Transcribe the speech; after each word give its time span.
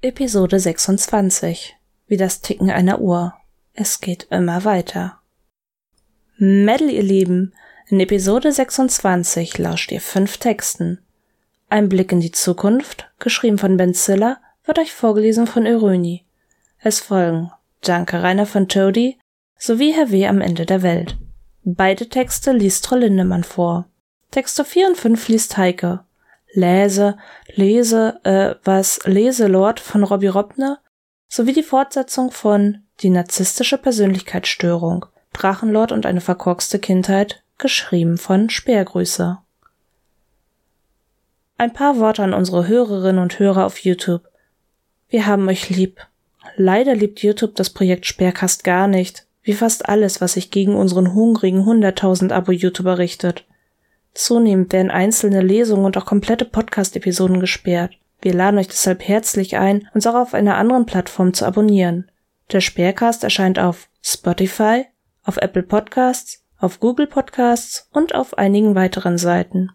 Episode 0.00 0.60
26. 0.60 1.76
Wie 2.06 2.16
das 2.16 2.40
Ticken 2.42 2.70
einer 2.70 3.00
Uhr. 3.00 3.34
Es 3.72 4.00
geht 4.00 4.28
immer 4.30 4.64
weiter. 4.64 5.20
Mädel, 6.36 6.90
ihr 6.90 7.02
Lieben. 7.02 7.54
In 7.88 8.00
Episode 8.00 8.52
26 8.52 9.58
lauscht 9.58 9.92
ihr 9.92 10.00
fünf 10.00 10.36
Texten. 10.36 11.00
Ein 11.68 11.88
Blick 11.88 12.12
in 12.12 12.20
die 12.20 12.32
Zukunft, 12.32 13.10
geschrieben 13.18 13.58
von 13.58 13.76
Ben 13.76 13.94
Ziller, 13.94 14.38
wird 14.64 14.78
euch 14.78 14.92
vorgelesen 14.92 15.46
von 15.46 15.66
Iröni. 15.66 16.24
Es 16.78 17.00
folgen 17.00 17.50
Danke 17.80 18.22
Rainer 18.22 18.46
von 18.46 18.68
Toady 18.68 19.18
sowie 19.58 19.92
Herr 19.92 20.10
W. 20.10 20.26
am 20.26 20.40
Ende 20.40 20.66
der 20.66 20.82
Welt. 20.82 21.16
Beide 21.64 22.08
Texte 22.08 22.52
liest 22.52 22.84
Troll 22.84 23.42
vor. 23.42 23.86
Texte 24.30 24.64
4 24.64 24.88
und 24.88 24.96
5 24.96 25.28
liest 25.28 25.56
Heike. 25.56 26.04
Läse, 26.54 27.16
Lese, 27.54 28.20
äh, 28.24 28.54
was 28.64 29.00
Leselord 29.04 29.80
von 29.80 30.04
Robbie 30.04 30.28
Robner 30.28 30.78
sowie 31.28 31.52
die 31.52 31.62
Fortsetzung 31.62 32.30
von 32.30 32.78
Die 33.00 33.10
narzisstische 33.10 33.76
Persönlichkeitsstörung, 33.76 35.06
Drachenlord 35.32 35.90
und 35.90 36.06
eine 36.06 36.20
verkorkste 36.20 36.78
Kindheit, 36.78 37.42
geschrieben 37.58 38.18
von 38.18 38.50
Speergrüße. 38.50 39.38
Ein 41.58 41.72
paar 41.72 41.98
Worte 41.98 42.22
an 42.22 42.34
unsere 42.34 42.68
Hörerinnen 42.68 43.22
und 43.22 43.38
Hörer 43.38 43.66
auf 43.66 43.78
YouTube. 43.78 44.22
Wir 45.08 45.26
haben 45.26 45.48
euch 45.48 45.70
lieb. 45.70 46.00
Leider 46.56 46.94
liebt 46.94 47.20
YouTube 47.20 47.56
das 47.56 47.70
Projekt 47.70 48.06
Sperrcast 48.06 48.62
gar 48.62 48.86
nicht, 48.86 49.26
wie 49.42 49.54
fast 49.54 49.88
alles, 49.88 50.20
was 50.20 50.34
sich 50.34 50.50
gegen 50.50 50.76
unseren 50.76 51.14
hungrigen 51.14 51.62
100.000 51.62 52.32
Abo-YouTuber 52.32 52.98
richtet. 52.98 53.44
Zunehmend 54.14 54.72
werden 54.72 54.90
einzelne 54.90 55.42
Lesungen 55.42 55.84
und 55.84 55.96
auch 55.98 56.06
komplette 56.06 56.44
Podcast-Episoden 56.44 57.40
gesperrt. 57.40 57.92
Wir 58.22 58.32
laden 58.32 58.58
euch 58.58 58.68
deshalb 58.68 59.06
herzlich 59.06 59.56
ein, 59.56 59.88
uns 59.92 60.06
auch 60.06 60.14
auf 60.14 60.34
einer 60.34 60.56
anderen 60.56 60.86
Plattform 60.86 61.34
zu 61.34 61.44
abonnieren. 61.44 62.10
Der 62.52 62.60
Sperrcast 62.60 63.24
erscheint 63.24 63.58
auf 63.58 63.88
Spotify, 64.02 64.86
auf 65.24 65.36
Apple 65.38 65.62
Podcasts, 65.62 66.44
auf 66.58 66.80
Google 66.80 67.06
Podcasts 67.06 67.88
und 67.92 68.14
auf 68.14 68.38
einigen 68.38 68.74
weiteren 68.74 69.18
Seiten. 69.18 69.72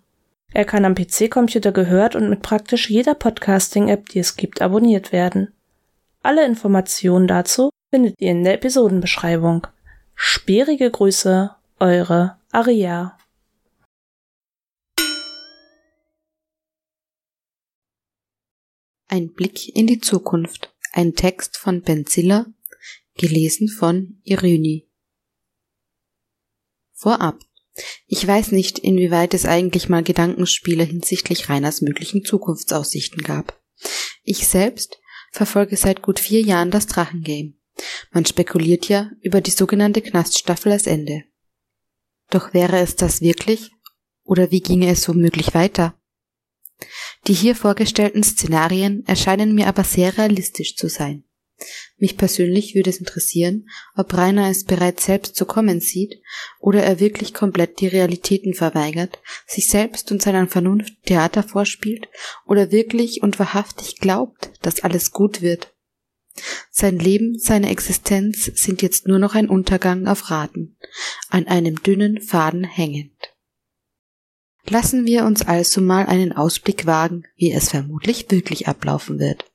Er 0.51 0.65
kann 0.65 0.85
am 0.85 0.95
PC-Computer 0.95 1.71
gehört 1.71 2.15
und 2.15 2.29
mit 2.29 2.41
praktisch 2.41 2.89
jeder 2.89 3.13
Podcasting-App, 3.13 4.09
die 4.09 4.19
es 4.19 4.35
gibt, 4.35 4.61
abonniert 4.61 5.11
werden. 5.11 5.53
Alle 6.23 6.45
Informationen 6.45 7.27
dazu 7.27 7.69
findet 7.91 8.15
ihr 8.19 8.31
in 8.31 8.43
der 8.43 8.55
Episodenbeschreibung. 8.55 9.67
Sperrige 10.15 10.89
Grüße, 10.89 11.51
eure 11.79 12.37
Aria. 12.51 13.18
Ein 19.11 19.33
Blick 19.33 19.75
in 19.75 19.87
die 19.87 19.99
Zukunft. 19.99 20.71
Ein 20.93 21.15
Text 21.15 21.57
von 21.57 21.81
Ben 21.81 22.05
Ziller, 22.05 22.45
gelesen 23.15 23.67
von 23.67 24.21
Irini. 24.23 24.87
Vorab. 26.93 27.39
Ich 28.05 28.25
weiß 28.27 28.51
nicht, 28.51 28.77
inwieweit 28.77 29.33
es 29.33 29.47
eigentlich 29.47 29.89
mal 29.89 30.03
Gedankenspiele 30.03 30.83
hinsichtlich 30.83 31.49
Reiners 31.49 31.81
möglichen 31.81 32.23
Zukunftsaussichten 32.23 33.23
gab. 33.23 33.59
Ich 34.21 34.47
selbst 34.47 34.99
verfolge 35.31 35.75
seit 35.75 36.03
gut 36.03 36.19
vier 36.19 36.41
Jahren 36.41 36.69
das 36.69 36.85
Drachengame. 36.85 37.55
Man 38.11 38.27
spekuliert 38.27 38.89
ja 38.89 39.09
über 39.21 39.41
die 39.41 39.49
sogenannte 39.49 40.03
Knaststaffel 40.03 40.71
als 40.71 40.85
Ende. 40.85 41.23
Doch 42.29 42.53
wäre 42.53 42.77
es 42.77 42.95
das 42.95 43.21
wirklich? 43.21 43.71
Oder 44.23 44.51
wie 44.51 44.61
ginge 44.61 44.91
es 44.91 45.09
womöglich 45.09 45.55
weiter? 45.55 45.98
Die 47.27 47.33
hier 47.33 47.55
vorgestellten 47.55 48.23
Szenarien 48.23 49.05
erscheinen 49.05 49.53
mir 49.53 49.67
aber 49.67 49.83
sehr 49.83 50.17
realistisch 50.17 50.75
zu 50.75 50.87
sein. 50.87 51.23
Mich 51.97 52.15
persönlich 52.15 52.73
würde 52.75 52.89
es 52.89 52.97
interessieren, 52.97 53.69
ob 53.95 54.13
Rainer 54.13 54.49
es 54.49 54.63
bereits 54.63 55.05
selbst 55.05 55.35
so 55.35 55.45
kommen 55.45 55.81
sieht 55.81 56.21
oder 56.59 56.83
er 56.83 56.99
wirklich 56.99 57.33
komplett 57.33 57.81
die 57.81 57.87
Realitäten 57.87 58.53
verweigert, 58.53 59.19
sich 59.45 59.67
selbst 59.67 60.11
und 60.11 60.21
seiner 60.21 60.47
Vernunft 60.47 60.93
Theater 61.05 61.43
vorspielt 61.43 62.07
oder 62.45 62.71
wirklich 62.71 63.21
und 63.21 63.39
wahrhaftig 63.39 63.97
glaubt, 63.97 64.51
dass 64.61 64.83
alles 64.83 65.11
gut 65.11 65.41
wird. 65.41 65.73
Sein 66.71 66.97
Leben, 66.97 67.37
seine 67.37 67.69
Existenz 67.69 68.45
sind 68.55 68.81
jetzt 68.81 69.07
nur 69.07 69.19
noch 69.19 69.35
ein 69.35 69.49
Untergang 69.49 70.07
auf 70.07 70.29
Raten, 70.29 70.77
an 71.29 71.47
einem 71.47 71.83
dünnen 71.83 72.21
Faden 72.21 72.63
hängend. 72.63 73.28
Lassen 74.69 75.07
wir 75.07 75.25
uns 75.25 75.41
also 75.41 75.81
mal 75.81 76.05
einen 76.05 76.31
Ausblick 76.31 76.85
wagen, 76.85 77.23
wie 77.35 77.51
es 77.51 77.69
vermutlich 77.69 78.29
wirklich 78.29 78.67
ablaufen 78.67 79.17
wird. 79.17 79.45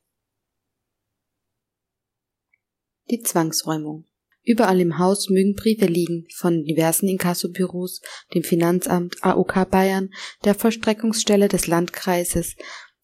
Die 3.09 3.21
Zwangsräumung. 3.21 4.05
Überall 4.43 4.81
im 4.81 4.99
Haus 4.99 5.29
mögen 5.29 5.55
Briefe 5.55 5.85
liegen, 5.85 6.27
von 6.35 6.65
diversen 6.65 7.07
Inkassobüros, 7.07 8.01
dem 8.33 8.43
Finanzamt, 8.43 9.23
AOK 9.23 9.71
Bayern, 9.71 10.13
der 10.43 10.53
Vollstreckungsstelle 10.53 11.47
des 11.47 11.67
Landkreises, 11.67 12.57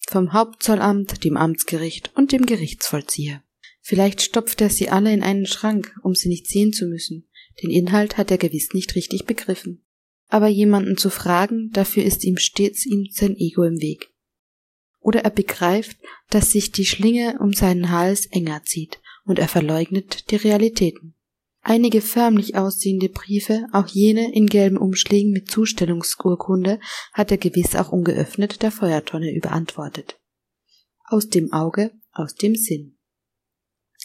vom 0.05 0.33
Hauptzollamt, 0.33 1.23
dem 1.23 1.37
Amtsgericht 1.37 2.11
und 2.15 2.33
dem 2.33 2.45
Gerichtsvollzieher. 2.45 3.41
Vielleicht 3.79 4.21
stopft 4.21 4.59
er 4.59 4.69
sie 4.69 4.89
alle 4.89 5.13
in 5.13 5.23
einen 5.23 5.45
Schrank, 5.45 5.95
um 6.03 6.13
sie 6.13 6.27
nicht 6.27 6.47
sehen 6.47 6.73
zu 6.73 6.87
müssen. 6.87 7.29
Den 7.63 7.69
Inhalt 7.69 8.17
hat 8.17 8.31
er 8.31 8.37
gewiss 8.37 8.73
nicht 8.73 8.95
richtig 8.95 9.25
begriffen. 9.25 9.85
Aber 10.31 10.47
jemanden 10.47 10.95
zu 10.95 11.09
fragen, 11.09 11.71
dafür 11.73 12.05
ist 12.05 12.23
ihm 12.23 12.37
stets 12.37 12.85
ihm 12.85 13.05
sein 13.11 13.35
Ego 13.35 13.63
im 13.63 13.81
Weg. 13.81 14.13
Oder 15.01 15.25
er 15.25 15.29
begreift, 15.29 15.97
dass 16.29 16.51
sich 16.51 16.71
die 16.71 16.85
Schlinge 16.85 17.37
um 17.41 17.51
seinen 17.51 17.91
Hals 17.91 18.27
enger 18.27 18.63
zieht 18.63 19.01
und 19.25 19.39
er 19.39 19.49
verleugnet 19.49 20.31
die 20.31 20.37
Realitäten. 20.37 21.15
Einige 21.63 21.99
förmlich 21.99 22.55
aussehende 22.55 23.09
Briefe, 23.09 23.67
auch 23.73 23.87
jene 23.87 24.33
in 24.33 24.47
gelben 24.47 24.77
Umschlägen 24.77 25.33
mit 25.33 25.51
Zustellungsurkunde, 25.51 26.79
hat 27.11 27.29
er 27.29 27.37
gewiss 27.37 27.75
auch 27.75 27.91
ungeöffnet 27.91 28.61
der 28.61 28.71
Feuertonne 28.71 29.35
überantwortet. 29.35 30.17
Aus 31.09 31.27
dem 31.27 31.51
Auge, 31.51 31.91
aus 32.13 32.35
dem 32.35 32.55
Sinn. 32.55 32.97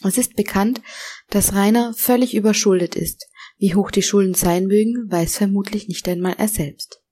Es 0.03 0.19
ist 0.19 0.35
bekannt, 0.35 0.83
dass 1.31 1.55
Rainer 1.55 1.95
völlig 1.95 2.35
überschuldet 2.35 2.97
ist. 2.97 3.29
Wie 3.59 3.75
hoch 3.75 3.91
die 3.91 4.03
Schulden 4.03 4.35
sein 4.35 4.67
mögen, 4.67 5.11
weiß 5.11 5.39
vermutlich 5.39 5.89
nicht 5.89 6.09
einmal 6.09 6.35
er 6.39 6.49
selbst. 6.49 7.03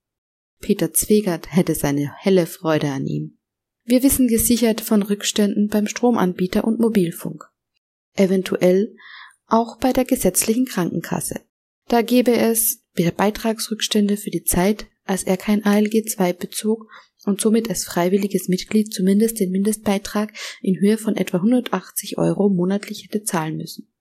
Peter 0.59 0.93
Zwegert 0.93 1.55
hätte 1.55 1.75
seine 1.75 2.13
helle 2.17 2.45
Freude 2.45 2.89
an 2.89 3.05
ihm. 3.05 3.37
Wir 3.83 4.03
wissen 4.03 4.27
gesichert 4.27 4.81
von 4.81 5.03
Rückständen 5.03 5.67
beim 5.67 5.87
Stromanbieter 5.87 6.63
und 6.63 6.79
Mobilfunk. 6.79 7.43
Eventuell 8.13 8.95
auch 9.47 9.77
bei 9.77 9.93
der 9.93 10.05
gesetzlichen 10.05 10.65
Krankenkasse. 10.65 11.41
Da 11.87 12.01
gäbe 12.01 12.35
es 12.35 12.83
Beitragsrückstände 12.95 14.17
für 14.17 14.31
die 14.31 14.43
Zeit, 14.43 14.87
als 15.03 15.23
er 15.23 15.37
kein 15.37 15.63
ALG 15.65 15.93
II 15.93 16.33
bezog 16.33 16.87
und 17.25 17.41
somit 17.41 17.69
als 17.69 17.83
freiwilliges 17.83 18.47
Mitglied 18.47 18.93
zumindest 18.93 19.39
den 19.39 19.51
Mindestbeitrag 19.51 20.33
in 20.61 20.79
Höhe 20.79 20.97
von 20.97 21.15
etwa 21.15 21.37
180 21.37 22.17
Euro 22.17 22.49
monatlich 22.49 23.03
hätte 23.03 23.23
zahlen 23.23 23.57
müssen. 23.57 23.91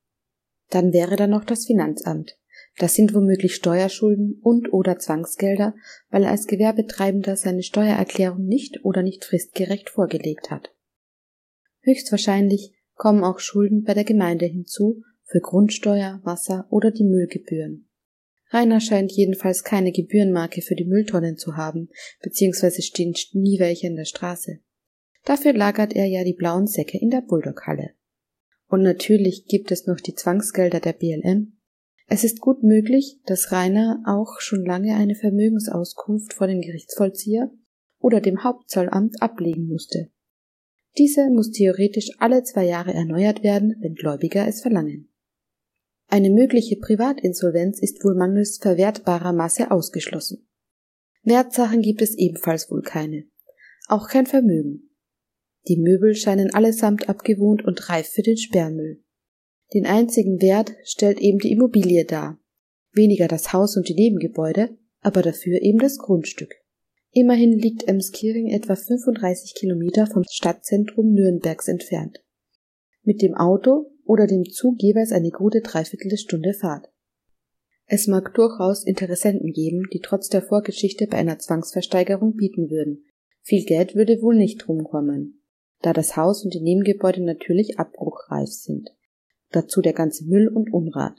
Dann 0.70 0.92
wäre 0.92 1.16
da 1.16 1.26
noch 1.26 1.44
das 1.44 1.66
Finanzamt. 1.66 2.36
Das 2.78 2.94
sind 2.94 3.14
womöglich 3.14 3.54
Steuerschulden 3.54 4.40
und 4.42 4.72
oder 4.72 4.98
Zwangsgelder, 4.98 5.74
weil 6.10 6.24
er 6.24 6.30
als 6.30 6.46
Gewerbetreibender 6.46 7.36
seine 7.36 7.62
Steuererklärung 7.62 8.44
nicht 8.44 8.84
oder 8.84 9.02
nicht 9.02 9.24
fristgerecht 9.24 9.90
vorgelegt 9.90 10.50
hat. 10.50 10.74
Höchstwahrscheinlich 11.82 12.72
kommen 12.94 13.22
auch 13.22 13.38
Schulden 13.38 13.84
bei 13.84 13.94
der 13.94 14.04
Gemeinde 14.04 14.46
hinzu 14.46 15.02
für 15.24 15.40
Grundsteuer, 15.40 16.20
Wasser 16.24 16.66
oder 16.70 16.90
die 16.90 17.04
Müllgebühren. 17.04 17.88
Rainer 18.50 18.80
scheint 18.80 19.12
jedenfalls 19.12 19.64
keine 19.64 19.90
Gebührenmarke 19.90 20.62
für 20.62 20.76
die 20.76 20.84
Mülltonnen 20.84 21.36
zu 21.36 21.56
haben, 21.56 21.88
beziehungsweise 22.22 22.82
stehen 22.82 23.14
nie 23.32 23.58
welche 23.58 23.86
in 23.86 23.96
der 23.96 24.04
Straße. 24.04 24.60
Dafür 25.24 25.54
lagert 25.54 25.94
er 25.94 26.06
ja 26.06 26.22
die 26.22 26.34
blauen 26.34 26.66
Säcke 26.66 26.98
in 26.98 27.10
der 27.10 27.22
Bulldoghalle. 27.22 27.94
Und 28.68 28.82
natürlich 28.82 29.46
gibt 29.46 29.70
es 29.70 29.86
noch 29.86 30.00
die 30.00 30.14
Zwangsgelder 30.14 30.80
der 30.80 30.94
BLM. 30.94 31.58
Es 32.06 32.24
ist 32.24 32.40
gut 32.40 32.62
möglich, 32.62 33.20
dass 33.26 33.52
Rainer 33.52 34.02
auch 34.06 34.40
schon 34.40 34.64
lange 34.64 34.94
eine 34.96 35.14
Vermögensauskunft 35.14 36.34
vor 36.34 36.46
dem 36.46 36.60
Gerichtsvollzieher 36.60 37.50
oder 37.98 38.20
dem 38.20 38.44
Hauptzollamt 38.44 39.22
ablegen 39.22 39.66
musste. 39.66 40.10
Diese 40.98 41.28
muss 41.30 41.50
theoretisch 41.50 42.10
alle 42.18 42.42
zwei 42.44 42.64
Jahre 42.64 42.92
erneuert 42.92 43.42
werden, 43.42 43.76
wenn 43.80 43.94
Gläubiger 43.94 44.46
es 44.46 44.60
verlangen. 44.60 45.10
Eine 46.08 46.30
mögliche 46.30 46.76
Privatinsolvenz 46.76 47.80
ist 47.80 48.04
wohl 48.04 48.14
mangels 48.14 48.58
verwertbarer 48.58 49.32
Masse 49.32 49.70
ausgeschlossen. 49.70 50.46
Wertsachen 51.22 51.80
gibt 51.80 52.02
es 52.02 52.16
ebenfalls 52.16 52.70
wohl 52.70 52.82
keine. 52.82 53.24
Auch 53.88 54.08
kein 54.08 54.26
Vermögen. 54.26 54.93
Die 55.66 55.78
Möbel 55.78 56.14
scheinen 56.14 56.52
allesamt 56.52 57.08
abgewohnt 57.08 57.64
und 57.64 57.88
reif 57.88 58.08
für 58.08 58.22
den 58.22 58.36
Sperrmüll. 58.36 59.02
Den 59.72 59.86
einzigen 59.86 60.42
Wert 60.42 60.74
stellt 60.84 61.20
eben 61.20 61.38
die 61.38 61.52
Immobilie 61.52 62.04
dar. 62.04 62.38
Weniger 62.92 63.28
das 63.28 63.52
Haus 63.52 63.76
und 63.76 63.88
die 63.88 63.94
Nebengebäude, 63.94 64.76
aber 65.00 65.22
dafür 65.22 65.62
eben 65.62 65.78
das 65.78 65.98
Grundstück. 65.98 66.54
Immerhin 67.12 67.58
liegt 67.58 67.88
Emskirchen 67.88 68.48
etwa 68.48 68.76
35 68.76 69.54
Kilometer 69.54 70.06
vom 70.06 70.24
Stadtzentrum 70.28 71.12
Nürnbergs 71.12 71.68
entfernt. 71.68 72.22
Mit 73.02 73.22
dem 73.22 73.34
Auto 73.34 73.92
oder 74.04 74.26
dem 74.26 74.44
Zug 74.44 74.82
jeweils 74.82 75.12
eine 75.12 75.30
gute 75.30 75.60
Dreiviertelstunde 75.60 76.54
Fahrt. 76.54 76.90
Es 77.86 78.06
mag 78.06 78.34
durchaus 78.34 78.84
Interessenten 78.84 79.52
geben, 79.52 79.84
die 79.92 80.00
trotz 80.00 80.28
der 80.28 80.42
Vorgeschichte 80.42 81.06
bei 81.06 81.18
einer 81.18 81.38
Zwangsversteigerung 81.38 82.34
bieten 82.34 82.70
würden. 82.70 83.04
Viel 83.42 83.64
Geld 83.64 83.94
würde 83.94 84.22
wohl 84.22 84.36
nicht 84.36 84.68
rumkommen, 84.68 85.43
da 85.84 85.92
das 85.92 86.16
Haus 86.16 86.44
und 86.44 86.54
die 86.54 86.60
Nebengebäude 86.60 87.22
natürlich 87.22 87.78
abbruchreif 87.78 88.50
sind. 88.50 88.90
Dazu 89.50 89.82
der 89.82 89.92
ganze 89.92 90.24
Müll 90.24 90.48
und 90.48 90.72
Unrat. 90.72 91.14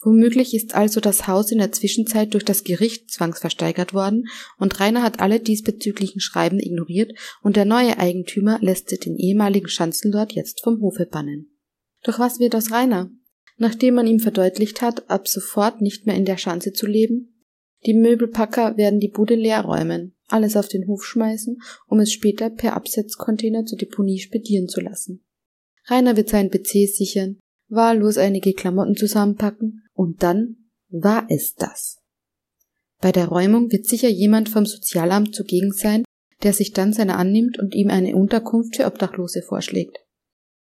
Womöglich 0.00 0.54
ist 0.54 0.76
also 0.76 1.00
das 1.00 1.26
Haus 1.26 1.50
in 1.50 1.58
der 1.58 1.72
Zwischenzeit 1.72 2.32
durch 2.32 2.44
das 2.44 2.62
Gericht 2.62 3.10
zwangsversteigert 3.10 3.92
worden 3.94 4.28
und 4.58 4.78
Rainer 4.78 5.02
hat 5.02 5.18
alle 5.18 5.40
diesbezüglichen 5.40 6.20
Schreiben 6.20 6.60
ignoriert 6.60 7.12
und 7.42 7.56
der 7.56 7.64
neue 7.64 7.98
Eigentümer 7.98 8.58
lässt 8.60 9.04
den 9.04 9.16
ehemaligen 9.16 9.68
Schanzenlord 9.68 10.32
jetzt 10.32 10.62
vom 10.62 10.80
Hofe 10.80 11.04
bannen. 11.04 11.58
Doch 12.04 12.20
was 12.20 12.38
wird 12.38 12.54
aus 12.54 12.70
Rainer? 12.70 13.10
Nachdem 13.56 13.94
man 13.94 14.06
ihm 14.06 14.20
verdeutlicht 14.20 14.82
hat, 14.82 15.10
ab 15.10 15.26
sofort 15.26 15.80
nicht 15.80 16.06
mehr 16.06 16.14
in 16.14 16.24
der 16.24 16.36
Schanze 16.36 16.72
zu 16.72 16.86
leben? 16.86 17.44
Die 17.86 17.94
Möbelpacker 17.94 18.76
werden 18.76 19.00
die 19.00 19.08
Bude 19.08 19.34
leer 19.34 19.62
räumen, 19.62 20.14
alles 20.28 20.56
auf 20.56 20.68
den 20.68 20.86
Hof 20.86 21.04
schmeißen, 21.04 21.60
um 21.86 22.00
es 22.00 22.12
später 22.12 22.50
per 22.50 22.74
Absetzcontainer 22.74 23.64
zur 23.64 23.78
Deponie 23.78 24.18
spedieren 24.18 24.68
zu 24.68 24.80
lassen. 24.80 25.24
Rainer 25.86 26.16
wird 26.16 26.28
seinen 26.28 26.50
PC 26.50 26.88
sichern, 26.88 27.38
wahllos 27.68 28.18
einige 28.18 28.52
Klamotten 28.52 28.96
zusammenpacken 28.96 29.84
und 29.94 30.22
dann 30.22 30.70
war 30.88 31.26
es 31.30 31.54
das. 31.54 31.98
Bei 33.00 33.12
der 33.12 33.28
Räumung 33.28 33.70
wird 33.70 33.86
sicher 33.86 34.08
jemand 34.08 34.48
vom 34.48 34.66
Sozialamt 34.66 35.34
zugegen 35.34 35.72
sein, 35.72 36.04
der 36.42 36.52
sich 36.52 36.72
dann 36.72 36.92
seiner 36.92 37.16
annimmt 37.16 37.58
und 37.58 37.74
ihm 37.74 37.90
eine 37.90 38.16
Unterkunft 38.16 38.76
für 38.76 38.86
Obdachlose 38.86 39.42
vorschlägt. 39.42 39.98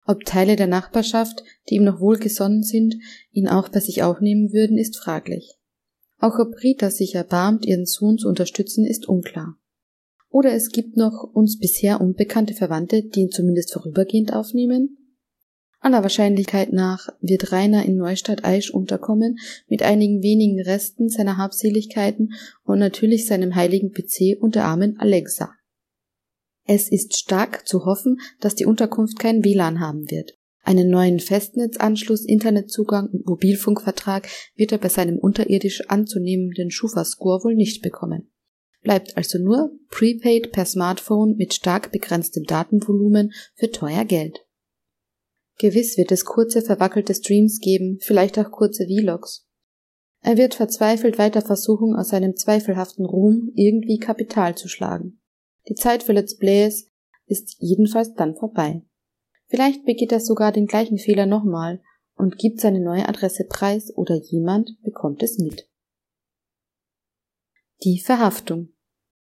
Ob 0.06 0.24
Teile 0.24 0.56
der 0.56 0.66
Nachbarschaft, 0.66 1.42
die 1.68 1.76
ihm 1.76 1.84
noch 1.84 2.00
wohlgesonnen 2.00 2.62
sind, 2.62 2.96
ihn 3.30 3.48
auch 3.48 3.70
bei 3.70 3.80
sich 3.80 4.02
aufnehmen 4.02 4.52
würden, 4.52 4.76
ist 4.76 4.98
fraglich. 4.98 5.54
Auch 6.24 6.38
ob 6.38 6.62
Rita 6.62 6.90
sich 6.90 7.16
erbarmt, 7.16 7.66
ihren 7.66 7.84
Sohn 7.84 8.16
zu 8.16 8.28
unterstützen, 8.28 8.86
ist 8.86 9.06
unklar. 9.06 9.58
Oder 10.30 10.54
es 10.54 10.70
gibt 10.70 10.96
noch 10.96 11.22
uns 11.34 11.58
bisher 11.58 12.00
unbekannte 12.00 12.54
Verwandte, 12.54 13.02
die 13.02 13.20
ihn 13.20 13.30
zumindest 13.30 13.74
vorübergehend 13.74 14.32
aufnehmen? 14.32 14.96
Aller 15.80 16.00
Wahrscheinlichkeit 16.00 16.72
nach 16.72 17.10
wird 17.20 17.52
Rainer 17.52 17.84
in 17.84 17.96
Neustadt-Aisch 17.96 18.72
unterkommen, 18.72 19.36
mit 19.68 19.82
einigen 19.82 20.22
wenigen 20.22 20.62
Resten 20.62 21.10
seiner 21.10 21.36
Habseligkeiten 21.36 22.32
und 22.62 22.78
natürlich 22.78 23.26
seinem 23.26 23.54
heiligen 23.54 23.92
PC 23.92 24.40
und 24.40 24.54
der 24.54 24.64
armen 24.64 24.98
Alexa. 24.98 25.52
Es 26.66 26.90
ist 26.90 27.18
stark 27.18 27.68
zu 27.68 27.84
hoffen, 27.84 28.18
dass 28.40 28.54
die 28.54 28.64
Unterkunft 28.64 29.18
kein 29.18 29.44
WLAN 29.44 29.78
haben 29.78 30.10
wird. 30.10 30.38
Einen 30.64 30.88
neuen 30.88 31.20
Festnetzanschluss, 31.20 32.24
Internetzugang 32.24 33.08
und 33.10 33.26
Mobilfunkvertrag 33.26 34.26
wird 34.56 34.72
er 34.72 34.78
bei 34.78 34.88
seinem 34.88 35.18
unterirdisch 35.18 35.82
anzunehmenden 35.88 36.70
Schufa-Score 36.70 37.44
wohl 37.44 37.54
nicht 37.54 37.82
bekommen. 37.82 38.32
Bleibt 38.80 39.16
also 39.16 39.38
nur 39.38 39.72
Prepaid 39.90 40.52
per 40.52 40.64
Smartphone 40.64 41.36
mit 41.36 41.52
stark 41.52 41.92
begrenztem 41.92 42.44
Datenvolumen 42.44 43.32
für 43.54 43.70
teuer 43.70 44.06
Geld. 44.06 44.46
Gewiss 45.58 45.98
wird 45.98 46.10
es 46.12 46.24
kurze 46.24 46.62
verwackelte 46.62 47.14
Streams 47.14 47.60
geben, 47.60 47.98
vielleicht 48.00 48.38
auch 48.38 48.50
kurze 48.50 48.86
Vlogs. 48.86 49.46
Er 50.22 50.38
wird 50.38 50.54
verzweifelt 50.54 51.18
weiter 51.18 51.42
versuchen, 51.42 51.94
aus 51.94 52.08
seinem 52.08 52.36
zweifelhaften 52.36 53.04
Ruhm 53.04 53.52
irgendwie 53.54 53.98
Kapital 53.98 54.56
zu 54.56 54.68
schlagen. 54.68 55.20
Die 55.68 55.74
Zeit 55.74 56.02
für 56.02 56.12
Let's 56.12 56.38
Plays 56.38 56.90
ist 57.26 57.56
jedenfalls 57.58 58.14
dann 58.14 58.34
vorbei. 58.34 58.82
Vielleicht 59.46 59.84
begeht 59.84 60.12
er 60.12 60.20
sogar 60.20 60.52
den 60.52 60.66
gleichen 60.66 60.98
Fehler 60.98 61.26
nochmal 61.26 61.80
und 62.16 62.38
gibt 62.38 62.60
seine 62.60 62.80
neue 62.80 63.08
Adresse 63.08 63.44
preis 63.44 63.92
oder 63.94 64.14
jemand 64.14 64.80
bekommt 64.82 65.22
es 65.22 65.38
mit. 65.38 65.68
Die 67.82 68.00
Verhaftung. 68.00 68.70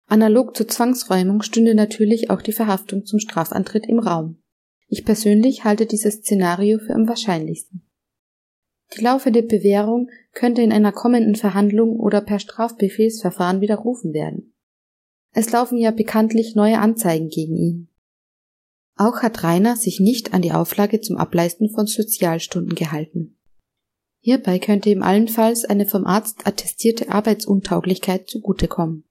Analog 0.08 0.56
zur 0.56 0.68
Zwangsräumung 0.68 1.44
stünde 1.44 1.76
natürlich 1.76 2.32
auch 2.32 2.42
die 2.42 2.52
Verhaftung 2.52 3.06
zum 3.06 3.20
Strafantritt 3.20 3.86
im 3.88 4.00
Raum. 4.00 4.42
Ich 4.88 5.06
persönlich 5.06 5.66
halte 5.66 5.86
dieses 5.86 6.16
Szenario 6.16 6.80
für 6.80 6.96
am 6.96 7.08
wahrscheinlichsten. 7.08 7.88
Die 8.98 9.04
laufende 9.04 9.44
Bewährung 9.44 10.10
könnte 10.34 10.64
in 10.64 10.72
einer 10.72 10.92
kommenden 10.92 11.36
Verhandlung 11.36 12.00
oder 12.00 12.22
per 12.22 12.40
Strafbefehlsverfahren 12.40 13.62
widerrufen 13.62 14.14
werden. 14.14 14.56
Es 15.32 15.52
laufen 15.52 15.78
ja 15.78 15.92
bekanntlich 15.92 16.56
neue 16.56 16.80
Anzeigen 16.80 17.30
gegen 17.30 17.56
ihn. 17.56 17.89
Auch 19.00 19.22
hat 19.22 19.46
Rainer 19.46 19.78
sich 19.78 20.02
nicht 20.02 20.34
an 20.34 20.42
die 20.42 20.52
Auflage 20.52 21.00
zum 21.00 21.16
Ableisten 21.16 21.70
von 21.70 21.88
Sozialstunden 21.88 22.76
gehalten. 22.76 23.40
Hierbei 24.20 24.60
könnte 24.60 24.90
ihm 24.90 25.04
allenfalls 25.04 25.64
eine 25.64 25.86
vom 25.86 26.06
Arzt 26.06 26.46
attestierte 26.46 27.10
Arbeitsuntauglichkeit 27.10 28.30
zugutekommen. 28.30 29.06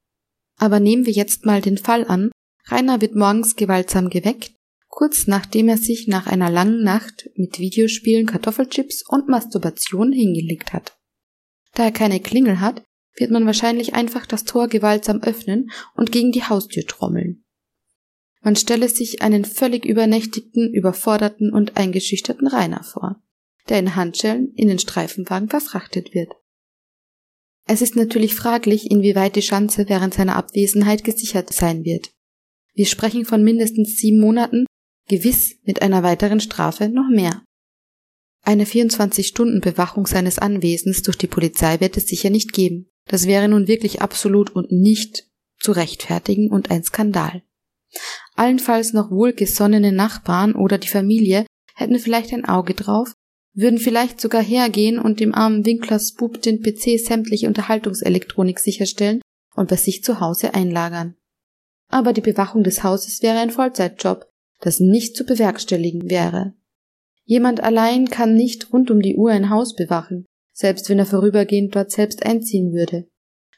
Aber 0.58 0.78
nehmen 0.78 1.06
wir 1.06 1.14
jetzt 1.14 1.46
mal 1.46 1.62
den 1.62 1.78
Fall 1.78 2.04
an, 2.06 2.30
Rainer 2.66 3.00
wird 3.00 3.14
morgens 3.14 3.56
gewaltsam 3.56 4.10
geweckt, 4.10 4.52
kurz 4.88 5.26
nachdem 5.26 5.70
er 5.70 5.78
sich 5.78 6.06
nach 6.06 6.26
einer 6.26 6.50
langen 6.50 6.82
Nacht 6.84 7.30
mit 7.34 7.58
Videospielen, 7.58 8.26
Kartoffelchips 8.26 9.04
und 9.08 9.28
Masturbation 9.28 10.12
hingelegt 10.12 10.74
hat. 10.74 10.98
Da 11.72 11.84
er 11.84 11.92
keine 11.92 12.20
Klingel 12.20 12.60
hat, 12.60 12.82
wird 13.16 13.30
man 13.30 13.46
wahrscheinlich 13.46 13.94
einfach 13.94 14.26
das 14.26 14.44
Tor 14.44 14.68
gewaltsam 14.68 15.22
öffnen 15.22 15.70
und 15.96 16.12
gegen 16.12 16.30
die 16.30 16.44
Haustür 16.44 16.84
trommeln. 16.84 17.46
Man 18.48 18.56
stelle 18.56 18.88
sich 18.88 19.20
einen 19.20 19.44
völlig 19.44 19.84
übernächtigten, 19.84 20.72
überforderten 20.72 21.52
und 21.52 21.76
eingeschüchterten 21.76 22.46
Rainer 22.46 22.82
vor, 22.82 23.22
der 23.68 23.78
in 23.78 23.94
Handschellen 23.94 24.54
in 24.54 24.68
den 24.68 24.78
Streifenwagen 24.78 25.50
verfrachtet 25.50 26.14
wird. 26.14 26.32
Es 27.66 27.82
ist 27.82 27.94
natürlich 27.94 28.34
fraglich, 28.34 28.90
inwieweit 28.90 29.36
die 29.36 29.42
Schanze 29.42 29.90
während 29.90 30.14
seiner 30.14 30.36
Abwesenheit 30.36 31.04
gesichert 31.04 31.52
sein 31.52 31.84
wird. 31.84 32.10
Wir 32.72 32.86
sprechen 32.86 33.26
von 33.26 33.44
mindestens 33.44 33.98
sieben 33.98 34.18
Monaten 34.18 34.64
gewiss 35.10 35.56
mit 35.64 35.82
einer 35.82 36.02
weiteren 36.02 36.40
Strafe 36.40 36.88
noch 36.88 37.10
mehr. 37.10 37.44
Eine 38.46 38.64
24-Stunden-Bewachung 38.64 40.06
seines 40.06 40.38
Anwesens 40.38 41.02
durch 41.02 41.18
die 41.18 41.26
Polizei 41.26 41.80
wird 41.80 41.98
es 41.98 42.06
sicher 42.06 42.30
nicht 42.30 42.54
geben. 42.54 42.88
Das 43.08 43.26
wäre 43.26 43.46
nun 43.46 43.68
wirklich 43.68 44.00
absolut 44.00 44.48
und 44.48 44.72
nicht 44.72 45.28
zu 45.60 45.72
rechtfertigen 45.72 46.50
und 46.50 46.70
ein 46.70 46.82
Skandal. 46.82 47.42
Allenfalls 48.38 48.92
noch 48.92 49.10
wohlgesonnene 49.10 49.90
Nachbarn 49.90 50.54
oder 50.54 50.78
die 50.78 50.86
Familie 50.86 51.44
hätten 51.74 51.98
vielleicht 51.98 52.32
ein 52.32 52.44
Auge 52.44 52.72
drauf, 52.72 53.12
würden 53.52 53.80
vielleicht 53.80 54.20
sogar 54.20 54.42
hergehen 54.42 55.00
und 55.00 55.18
dem 55.18 55.34
armen 55.34 55.66
Winklers 55.66 56.14
Bub 56.14 56.40
den 56.40 56.62
PC 56.62 57.00
sämtliche 57.04 57.48
Unterhaltungselektronik 57.48 58.60
sicherstellen 58.60 59.20
und 59.56 59.68
bei 59.68 59.74
sich 59.74 60.04
zu 60.04 60.20
Hause 60.20 60.54
einlagern. 60.54 61.16
Aber 61.90 62.12
die 62.12 62.20
Bewachung 62.20 62.62
des 62.62 62.84
Hauses 62.84 63.22
wäre 63.22 63.38
ein 63.38 63.50
Vollzeitjob, 63.50 64.28
das 64.60 64.78
nicht 64.78 65.16
zu 65.16 65.24
bewerkstelligen 65.24 66.08
wäre. 66.08 66.54
Jemand 67.24 67.60
allein 67.60 68.08
kann 68.08 68.34
nicht 68.34 68.72
rund 68.72 68.92
um 68.92 69.00
die 69.00 69.16
Uhr 69.16 69.32
ein 69.32 69.50
Haus 69.50 69.74
bewachen, 69.74 70.26
selbst 70.52 70.88
wenn 70.88 71.00
er 71.00 71.06
vorübergehend 71.06 71.74
dort 71.74 71.90
selbst 71.90 72.24
einziehen 72.24 72.72
würde. 72.72 73.08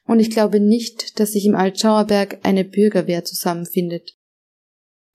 Und 0.07 0.21
ich 0.21 0.31
glaube 0.31 0.59
nicht, 0.59 1.21
dass 1.21 1.33
sich 1.33 1.45
im 1.45 1.55
Altschauerberg 1.55 2.39
eine 2.45 2.65
Bürgerwehr 2.65 3.25
zusammenfindet. 3.25 4.17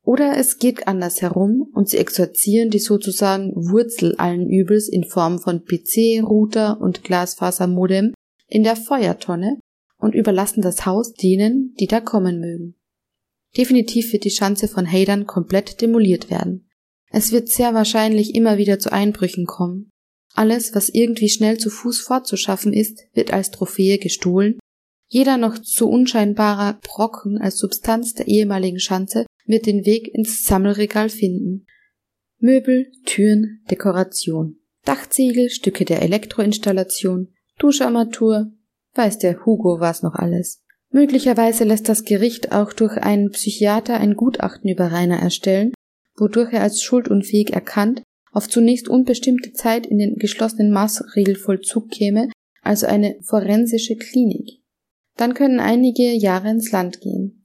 Oder 0.06 0.38
es 0.38 0.60
geht 0.60 0.88
anders 0.88 1.24
herum 1.24 1.68
und 1.74 1.90
sie 1.90 1.98
exorzieren 1.98 2.70
die 2.70 2.80
sozusagen 2.80 3.52
Wurzel 3.56 4.16
allen 4.18 4.48
Übels 4.48 4.88
in 4.88 5.04
Form 5.04 5.40
von 5.40 5.66
PC, 5.66 6.22
Router 6.24 6.80
und 6.80 7.04
Glasfasermodem 7.04 8.14
in 8.48 8.64
der 8.64 8.76
Feuertonne 8.76 9.58
und 9.98 10.14
überlassen 10.14 10.62
das 10.62 10.86
Haus 10.86 11.14
denen, 11.14 11.74
die 11.80 11.88
da 11.88 12.02
kommen 12.02 12.40
mögen. 12.40 12.76
Definitiv 13.58 14.14
wird 14.14 14.26
die 14.26 14.32
Schanze 14.32 14.68
von 14.68 14.86
Hadern 14.86 15.26
komplett 15.26 15.82
demoliert 15.82 16.30
werden. 16.30 16.70
Es 17.10 17.32
wird 17.32 17.50
sehr 17.50 17.74
wahrscheinlich 17.74 18.36
immer 18.36 18.60
wieder 18.60 18.78
zu 18.78 18.92
Einbrüchen 18.92 19.48
kommen. 19.48 19.90
Alles, 20.36 20.76
was 20.76 20.90
irgendwie 20.90 21.30
schnell 21.30 21.58
zu 21.58 21.72
Fuß 21.72 22.02
fortzuschaffen 22.02 22.74
ist, 22.74 23.00
wird 23.14 23.34
als 23.34 23.50
Trophäe 23.50 23.98
gestohlen. 23.98 24.60
Jeder 25.08 25.38
noch 25.38 25.58
zu 25.58 25.90
unscheinbarer 25.90 26.80
Brocken 26.84 27.40
als 27.40 27.58
Substanz 27.58 28.14
der 28.14 28.28
ehemaligen 28.28 28.80
Schanze 28.80 29.26
wird 29.46 29.66
den 29.66 29.86
Weg 29.86 30.14
ins 30.14 30.46
Sammelregal 30.46 31.10
finden. 31.10 31.66
Möbel, 32.40 32.92
Türen, 33.06 33.64
Dekoration, 33.72 34.58
Dachziegel, 34.84 35.50
Stücke 35.50 35.86
der 35.86 36.02
Elektroinstallation, 36.02 37.34
Duscharmatur, 37.58 38.52
weiß 38.94 39.20
der 39.20 39.46
Hugo 39.46 39.80
was 39.80 40.04
noch 40.04 40.16
alles. 40.16 40.62
Möglicherweise 40.92 41.64
lässt 41.64 41.90
das 41.90 42.04
Gericht 42.04 42.52
auch 42.52 42.72
durch 42.72 42.98
einen 42.98 43.32
Psychiater 43.32 44.00
ein 44.00 44.16
Gutachten 44.16 44.70
über 44.70 44.92
Rainer 44.92 45.20
erstellen, 45.20 45.74
wodurch 46.18 46.54
er 46.54 46.62
als 46.62 46.82
schuldunfähig 46.82 47.52
erkannt, 47.52 48.04
auf 48.32 48.48
zunächst 48.50 48.88
unbestimmte 48.88 49.54
Zeit 49.54 49.86
in 49.86 49.98
den 49.98 50.16
geschlossenen 50.16 50.72
Maßregelvollzug 50.72 51.90
käme, 51.90 52.30
also 52.62 52.86
eine 52.86 53.18
forensische 53.24 53.96
Klinik. 53.96 54.62
Dann 55.18 55.34
können 55.34 55.60
einige 55.60 56.12
Jahre 56.14 56.50
ins 56.50 56.72
Land 56.72 57.02
gehen. 57.02 57.45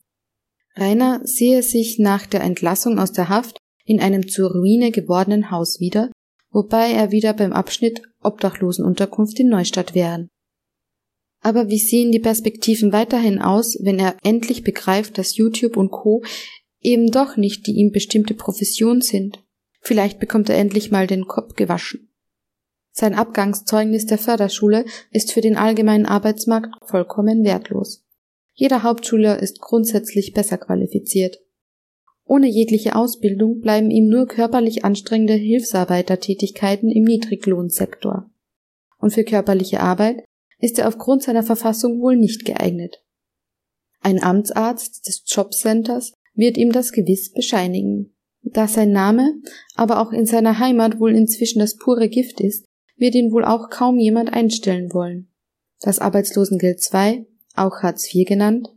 Rainer 0.76 1.20
sehe 1.24 1.62
sich 1.62 1.98
nach 1.98 2.26
der 2.26 2.42
Entlassung 2.42 2.98
aus 2.98 3.12
der 3.12 3.28
Haft 3.28 3.58
in 3.84 4.00
einem 4.00 4.28
zur 4.28 4.52
Ruine 4.52 4.90
gewordenen 4.90 5.50
Haus 5.50 5.80
wieder, 5.80 6.10
wobei 6.50 6.92
er 6.92 7.10
wieder 7.10 7.32
beim 7.32 7.52
Abschnitt 7.52 8.02
Obdachlosenunterkunft 8.22 9.40
in 9.40 9.48
Neustadt 9.48 9.94
wären. 9.94 10.28
Aber 11.42 11.68
wie 11.68 11.78
sehen 11.78 12.12
die 12.12 12.20
Perspektiven 12.20 12.92
weiterhin 12.92 13.40
aus, 13.40 13.78
wenn 13.82 13.98
er 13.98 14.16
endlich 14.22 14.62
begreift, 14.62 15.16
dass 15.16 15.36
YouTube 15.36 15.76
und 15.76 15.90
Co. 15.90 16.22
eben 16.80 17.10
doch 17.10 17.36
nicht 17.36 17.66
die 17.66 17.72
ihm 17.72 17.92
bestimmte 17.92 18.34
Profession 18.34 19.00
sind? 19.00 19.42
Vielleicht 19.80 20.20
bekommt 20.20 20.50
er 20.50 20.58
endlich 20.58 20.90
mal 20.90 21.06
den 21.06 21.26
Kopf 21.26 21.54
gewaschen. 21.54 22.12
Sein 22.92 23.14
Abgangszeugnis 23.14 24.04
der 24.04 24.18
Förderschule 24.18 24.84
ist 25.10 25.32
für 25.32 25.40
den 25.40 25.56
allgemeinen 25.56 26.06
Arbeitsmarkt 26.06 26.74
vollkommen 26.84 27.44
wertlos. 27.44 28.04
Jeder 28.60 28.82
Hauptschüler 28.82 29.40
ist 29.40 29.62
grundsätzlich 29.62 30.34
besser 30.34 30.58
qualifiziert. 30.58 31.40
Ohne 32.26 32.46
jegliche 32.46 32.94
Ausbildung 32.94 33.60
bleiben 33.60 33.90
ihm 33.90 34.10
nur 34.10 34.26
körperlich 34.26 34.84
anstrengende 34.84 35.32
Hilfsarbeitertätigkeiten 35.32 36.90
im 36.90 37.04
Niedriglohnsektor. 37.04 38.30
Und 38.98 39.14
für 39.14 39.24
körperliche 39.24 39.80
Arbeit 39.80 40.22
ist 40.58 40.78
er 40.78 40.88
aufgrund 40.88 41.22
seiner 41.22 41.42
Verfassung 41.42 42.02
wohl 42.02 42.16
nicht 42.16 42.44
geeignet. 42.44 43.02
Ein 44.02 44.22
Amtsarzt 44.22 45.06
des 45.08 45.24
Jobcenters 45.26 46.12
wird 46.34 46.58
ihm 46.58 46.70
das 46.70 46.92
gewiss 46.92 47.32
bescheinigen. 47.32 48.14
Da 48.42 48.68
sein 48.68 48.92
Name 48.92 49.40
aber 49.74 50.02
auch 50.02 50.12
in 50.12 50.26
seiner 50.26 50.58
Heimat 50.58 51.00
wohl 51.00 51.16
inzwischen 51.16 51.60
das 51.60 51.78
pure 51.78 52.10
Gift 52.10 52.42
ist, 52.42 52.66
wird 52.98 53.14
ihn 53.14 53.32
wohl 53.32 53.46
auch 53.46 53.70
kaum 53.70 53.98
jemand 53.98 54.34
einstellen 54.34 54.92
wollen. 54.92 55.30
Das 55.80 55.98
Arbeitslosengeld 55.98 56.82
II, 56.92 57.26
auch 57.54 57.82
Hartz 57.82 58.12
IV 58.14 58.26
genannt, 58.26 58.68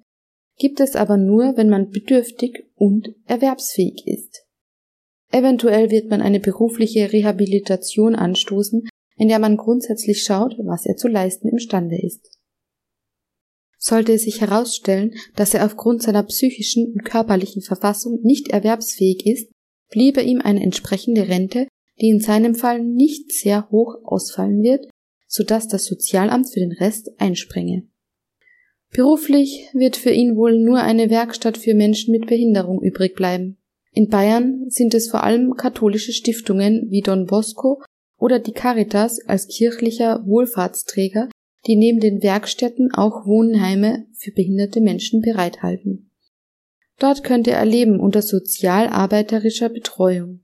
gibt 0.58 0.80
es 0.80 0.96
aber 0.96 1.18
nur, 1.18 1.58
wenn 1.58 1.70
man 1.70 1.90
bedürftig 1.90 2.66
und 2.76 3.10
erwerbsfähig 3.26 4.06
ist. 4.06 4.46
Eventuell 5.32 5.90
wird 5.90 6.10
man 6.10 6.22
eine 6.22 6.40
berufliche 6.40 7.12
Rehabilitation 7.12 8.16
anstoßen, 8.16 8.88
in 9.18 9.28
der 9.28 9.40
man 9.40 9.58
grundsätzlich 9.58 10.24
schaut, 10.24 10.56
was 10.60 10.86
er 10.86 10.96
zu 10.96 11.08
leisten 11.08 11.48
imstande 11.48 12.00
ist. 12.00 12.38
Sollte 13.78 14.14
es 14.14 14.24
sich 14.24 14.42
herausstellen, 14.42 15.16
dass 15.36 15.54
er 15.54 15.66
aufgrund 15.66 16.04
seiner 16.04 16.24
psychischen 16.24 16.94
und 16.94 17.04
körperlichen 17.04 17.62
Verfassung 17.62 18.20
nicht 18.22 18.50
erwerbsfähig 18.50 19.26
ist, 19.26 19.52
bliebe 19.90 20.22
ihm 20.22 20.40
eine 20.40 20.62
entsprechende 20.62 21.28
Rente 21.28 21.68
die 22.02 22.10
in 22.10 22.20
seinem 22.20 22.56
Fall 22.56 22.84
nicht 22.84 23.32
sehr 23.32 23.70
hoch 23.70 23.96
ausfallen 24.04 24.62
wird, 24.64 24.88
so 25.28 25.44
dass 25.44 25.68
das 25.68 25.86
Sozialamt 25.86 26.52
für 26.52 26.60
den 26.60 26.72
Rest 26.72 27.12
einspringe. 27.18 27.88
Beruflich 28.94 29.70
wird 29.74 29.96
für 29.96 30.12
ihn 30.12 30.36
wohl 30.36 30.60
nur 30.60 30.80
eine 30.80 31.10
Werkstatt 31.10 31.58
für 31.58 31.74
Menschen 31.74 32.12
mit 32.12 32.28
Behinderung 32.28 32.82
übrig 32.82 33.16
bleiben. 33.16 33.58
In 33.92 34.08
Bayern 34.08 34.70
sind 34.70 34.94
es 34.94 35.10
vor 35.10 35.24
allem 35.24 35.56
katholische 35.56 36.14
Stiftungen 36.14 36.90
wie 36.90 37.02
Don 37.02 37.26
Bosco 37.26 37.82
oder 38.20 38.40
die 38.40 38.54
Caritas 38.54 39.20
als 39.28 39.48
kirchlicher 39.48 40.24
Wohlfahrtsträger, 40.26 41.30
die 41.66 41.76
neben 41.76 42.00
den 42.00 42.22
Werkstätten 42.22 42.94
auch 42.94 43.26
Wohnheime 43.26 44.06
für 44.14 44.32
behinderte 44.32 44.80
Menschen 44.80 45.22
bereithalten. 45.22 46.12
Dort 47.00 47.24
könnte 47.24 47.52
er 47.52 47.66
leben 47.66 48.00
unter 48.00 48.22
sozialarbeiterischer 48.22 49.70
Betreuung. 49.70 50.42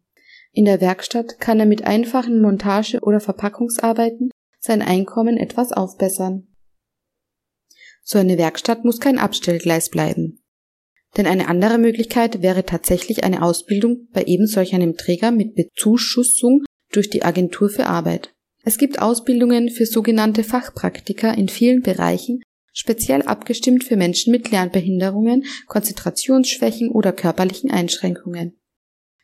In 0.51 0.65
der 0.65 0.82
Werkstatt 0.82 1.39
kann 1.39 1.60
er 1.60 1.68
mit 1.68 1.86
einfachen 1.86 2.41
Montage- 2.41 3.01
oder 3.01 3.20
Verpackungsarbeiten 3.20 4.32
sein 4.60 4.82
Einkommen 4.82 5.38
etwas 5.38 5.72
aufbessern. 5.72 6.49
So 8.11 8.17
eine 8.17 8.39
Werkstatt 8.39 8.85
muss 8.85 8.99
kein 8.99 9.19
Abstellgleis 9.19 9.89
bleiben. 9.89 10.41
Denn 11.15 11.27
eine 11.27 11.47
andere 11.47 11.77
Möglichkeit 11.77 12.41
wäre 12.41 12.65
tatsächlich 12.65 13.23
eine 13.23 13.43
Ausbildung 13.43 14.07
bei 14.11 14.23
eben 14.23 14.47
solch 14.47 14.73
einem 14.73 14.97
Träger 14.97 15.29
mit 15.29 15.53
Bezuschussung 15.53 16.63
durch 16.91 17.11
die 17.11 17.21
Agentur 17.21 17.69
für 17.69 17.85
Arbeit. 17.85 18.33
Es 18.63 18.79
gibt 18.79 18.99
Ausbildungen 18.99 19.69
für 19.69 19.85
sogenannte 19.85 20.43
Fachpraktiker 20.43 21.37
in 21.37 21.49
vielen 21.49 21.83
Bereichen, 21.83 22.41
speziell 22.73 23.21
abgestimmt 23.21 23.83
für 23.83 23.95
Menschen 23.95 24.31
mit 24.31 24.49
Lernbehinderungen, 24.49 25.45
Konzentrationsschwächen 25.67 26.89
oder 26.89 27.11
körperlichen 27.11 27.69
Einschränkungen. 27.69 28.57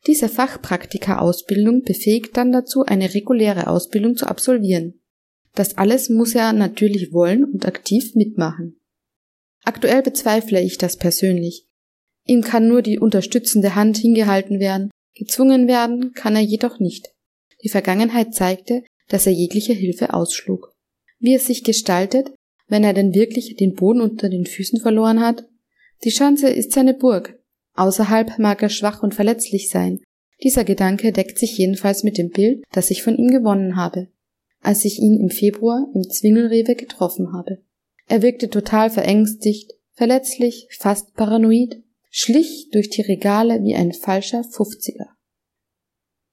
Diese 0.06 0.30
Fachpraktika-Ausbildung 0.30 1.82
befähigt 1.82 2.38
dann 2.38 2.52
dazu, 2.52 2.86
eine 2.86 3.16
reguläre 3.16 3.66
Ausbildung 3.66 4.16
zu 4.16 4.28
absolvieren. 4.28 5.02
Das 5.56 5.78
alles 5.78 6.10
muss 6.10 6.36
er 6.36 6.54
natürlich 6.54 7.12
wollen 7.14 7.44
und 7.44 7.66
aktiv 7.66 8.14
mitmachen. 8.16 8.80
Aktuell 9.64 10.04
bezweifle 10.04 10.62
ich 10.62 10.78
das 10.78 10.98
persönlich. 10.98 11.68
Ihm 12.26 12.42
kann 12.42 12.68
nur 12.68 12.82
die 12.82 13.00
unterstützende 13.00 13.76
Hand 13.76 13.98
hingehalten 13.98 14.60
werden, 14.60 14.92
gezwungen 15.16 15.68
werden 15.68 16.14
kann 16.14 16.36
er 16.36 16.42
jedoch 16.42 16.80
nicht. 16.80 17.08
Die 17.64 17.70
Vergangenheit 17.70 18.34
zeigte, 18.34 18.84
dass 19.08 19.26
er 19.26 19.34
jegliche 19.34 19.74
Hilfe 19.74 20.14
ausschlug. 20.14 20.74
Wie 21.20 21.36
es 21.36 21.48
sich 21.48 21.64
gestaltet, 21.64 22.32
wenn 22.68 22.84
er 22.84 22.94
denn 22.94 23.14
wirklich 23.14 23.56
den 23.56 23.74
Boden 23.74 24.02
unter 24.02 24.30
den 24.30 24.46
Füßen 24.46 24.82
verloren 24.82 25.22
hat? 25.22 25.48
Die 26.04 26.10
Chance 26.10 26.50
ist 26.50 26.74
seine 26.74 26.94
Burg, 26.94 27.40
Außerhalb 27.76 28.40
mag 28.40 28.62
er 28.64 28.70
schwach 28.70 29.04
und 29.04 29.14
verletzlich 29.14 29.70
sein. 29.70 30.02
Dieser 30.44 30.64
Gedanke 30.64 31.12
deckt 31.12 31.38
sich 31.38 31.58
jedenfalls 31.58 32.04
mit 32.04 32.18
dem 32.18 32.30
Bild, 32.30 32.64
das 32.72 32.90
ich 32.90 33.04
von 33.04 33.18
ihm 33.18 33.30
gewonnen 33.30 33.76
habe, 33.76 34.08
als 34.66 34.86
ich 34.86 35.00
ihn 35.00 35.20
im 35.20 35.30
Februar 35.30 35.88
im 35.94 36.10
Zwingelrewe 36.10 36.76
getroffen 36.76 37.34
habe. 37.34 37.60
Er 38.08 38.22
wirkte 38.22 38.50
total 38.50 38.90
verängstigt, 38.90 39.74
verletzlich, 39.94 40.68
fast 40.78 41.14
paranoid, 41.16 41.84
schlich 42.10 42.70
durch 42.72 42.90
die 42.90 43.02
Regale 43.02 43.64
wie 43.64 43.76
ein 43.76 43.94
falscher 43.94 44.44
Fufziger. 44.44 45.08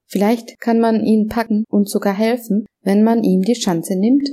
Vielleicht 0.05 0.59
kann 0.59 0.79
man 0.79 1.05
ihn 1.05 1.27
packen 1.27 1.63
und 1.69 1.89
sogar 1.89 2.15
helfen, 2.15 2.65
wenn 2.81 3.03
man 3.03 3.23
ihm 3.23 3.41
die 3.41 3.53
Chance 3.53 3.95
nimmt 3.95 4.27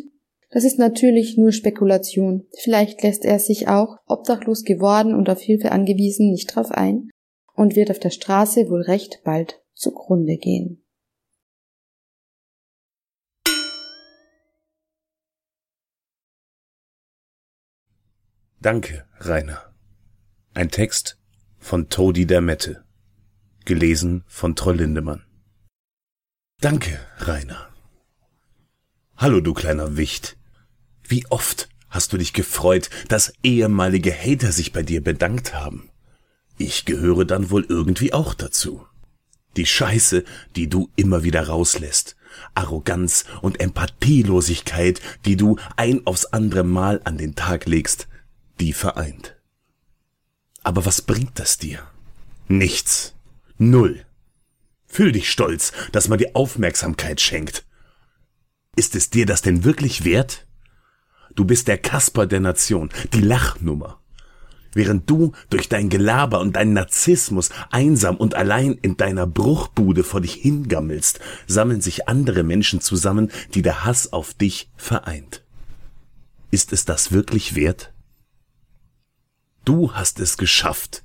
das 0.51 0.65
ist 0.65 0.79
natürlich 0.79 1.37
nur 1.37 1.53
Spekulation. 1.53 2.47
Vielleicht 2.59 3.03
lässt 3.03 3.25
er 3.25 3.39
sich 3.39 3.69
auch, 3.69 3.97
obdachlos 4.07 4.65
geworden 4.65 5.15
und 5.15 5.31
auf 5.31 5.41
Hilfe 5.41 5.71
angewiesen, 5.71 6.31
nicht 6.31 6.55
drauf 6.55 6.73
ein 6.73 7.09
und 7.55 7.77
wird 7.77 7.91
auf 7.91 8.01
der 8.01 8.11
Straße 8.11 8.69
wohl 8.69 8.83
recht 8.83 9.21
bald 9.25 9.63
zugrunde 9.75 10.37
gehen. 10.37 10.80
Danke, 18.63 19.07
Rainer. 19.21 19.73
Ein 20.53 20.71
Text 20.71 21.17
von 21.59 21.89
Todi 21.89 22.27
der 22.27 22.43
Mette. 22.43 22.85
Gelesen 23.65 24.23
von 24.27 24.55
Troll 24.55 24.77
Lindemann. 24.77 25.25
Danke, 26.61 27.01
Rainer. 27.21 27.71
Hallo, 29.17 29.41
du 29.41 29.55
kleiner 29.55 29.97
Wicht. 29.97 30.37
Wie 31.03 31.25
oft 31.31 31.71
hast 31.89 32.13
du 32.13 32.19
dich 32.19 32.35
gefreut, 32.35 32.91
dass 33.09 33.33
ehemalige 33.43 34.13
Hater 34.13 34.53
sich 34.53 34.73
bei 34.73 34.83
dir 34.83 35.03
bedankt 35.03 35.55
haben? 35.55 35.89
Ich 36.59 36.85
gehöre 36.85 37.25
dann 37.25 37.49
wohl 37.49 37.65
irgendwie 37.67 38.13
auch 38.13 38.35
dazu. 38.35 38.87
Die 39.57 39.65
Scheiße, 39.65 40.23
die 40.55 40.69
du 40.69 40.91
immer 40.97 41.23
wieder 41.23 41.47
rauslässt. 41.49 42.15
Arroganz 42.55 43.25
und 43.41 43.59
Empathielosigkeit, 43.59 45.01
die 45.25 45.37
du 45.37 45.57
ein 45.79 46.07
aufs 46.07 46.27
andere 46.27 46.63
Mal 46.63 47.01
an 47.05 47.17
den 47.17 47.35
Tag 47.35 47.65
legst, 47.65 48.07
die 48.61 48.73
vereint. 48.73 49.37
Aber 50.63 50.85
was 50.85 51.03
bringt 51.03 51.39
das 51.39 51.59
dir? 51.59 51.81
Nichts. 52.49 53.15
Null. 53.59 54.05
Fühl 54.87 55.13
dich 55.13 55.31
stolz, 55.31 55.73
dass 55.93 56.09
man 56.09 56.19
dir 56.19 56.31
Aufmerksamkeit 56.35 57.21
schenkt. 57.21 57.65
Ist 58.77 58.95
es 58.95 59.11
dir 59.11 59.27
das 59.27 59.43
denn 59.43 59.65
wirklich 59.65 60.05
wert? 60.05 60.47
Du 61.35 61.45
bist 61.45 61.69
der 61.69 61.79
Kasper 61.79 62.27
der 62.27 62.41
Nation, 62.41 62.91
die 63.13 63.21
Lachnummer. 63.21 64.01
Während 64.73 65.09
du 65.09 65.33
durch 65.49 65.69
dein 65.69 65.89
Gelaber 65.89 66.41
und 66.41 66.55
deinen 66.55 66.75
Narzissmus 66.75 67.51
einsam 67.71 68.17
und 68.17 68.35
allein 68.35 68.79
in 68.83 68.97
deiner 68.97 69.27
Bruchbude 69.27 70.05
vor 70.05 70.21
dich 70.21 70.35
hingammelst, 70.35 71.19
sammeln 71.47 71.81
sich 71.81 72.09
andere 72.09 72.43
Menschen 72.43 72.81
zusammen, 72.81 73.31
die 73.55 73.63
der 73.63 73.85
Hass 73.85 74.13
auf 74.13 74.35
dich 74.35 74.71
vereint. 74.77 75.43
Ist 76.51 76.73
es 76.73 76.85
das 76.85 77.11
wirklich 77.11 77.55
wert? 77.55 77.90
Du 79.65 79.93
hast 79.93 80.21
es 80.21 80.39
geschafft. 80.39 81.05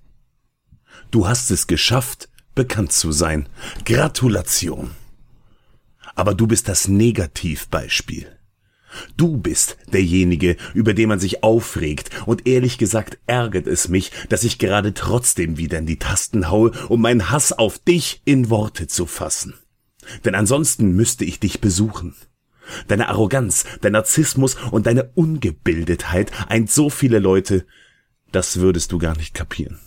Du 1.11 1.27
hast 1.27 1.51
es 1.51 1.67
geschafft, 1.67 2.29
bekannt 2.55 2.93
zu 2.93 3.11
sein. 3.11 3.49
Gratulation. 3.83 4.91
Aber 6.15 6.33
du 6.33 6.47
bist 6.47 6.69
das 6.69 6.87
Negativbeispiel. 6.87 8.31
Du 9.17 9.37
bist 9.37 9.77
derjenige, 9.91 10.55
über 10.73 10.93
den 10.93 11.09
man 11.09 11.19
sich 11.19 11.43
aufregt, 11.43 12.09
und 12.25 12.47
ehrlich 12.47 12.77
gesagt 12.77 13.17
ärgert 13.25 13.67
es 13.67 13.89
mich, 13.89 14.11
dass 14.29 14.45
ich 14.45 14.57
gerade 14.57 14.93
trotzdem 14.93 15.57
wieder 15.57 15.79
in 15.79 15.85
die 15.85 15.99
Tasten 15.99 16.49
haue, 16.49 16.71
um 16.87 17.01
meinen 17.01 17.29
Hass 17.29 17.51
auf 17.51 17.77
dich 17.77 18.21
in 18.23 18.49
Worte 18.49 18.87
zu 18.87 19.05
fassen. 19.05 19.53
Denn 20.23 20.33
ansonsten 20.33 20.91
müsste 20.91 21.25
ich 21.25 21.41
dich 21.41 21.59
besuchen. 21.59 22.15
Deine 22.87 23.09
Arroganz, 23.09 23.65
dein 23.81 23.91
Narzissmus 23.91 24.55
und 24.71 24.87
deine 24.87 25.11
Ungebildetheit 25.13 26.31
eint 26.49 26.71
so 26.71 26.89
viele 26.89 27.19
Leute, 27.19 27.65
das 28.31 28.59
würdest 28.59 28.91
du 28.91 28.97
gar 28.97 29.15
nicht 29.17 29.33
kapieren. 29.33 29.79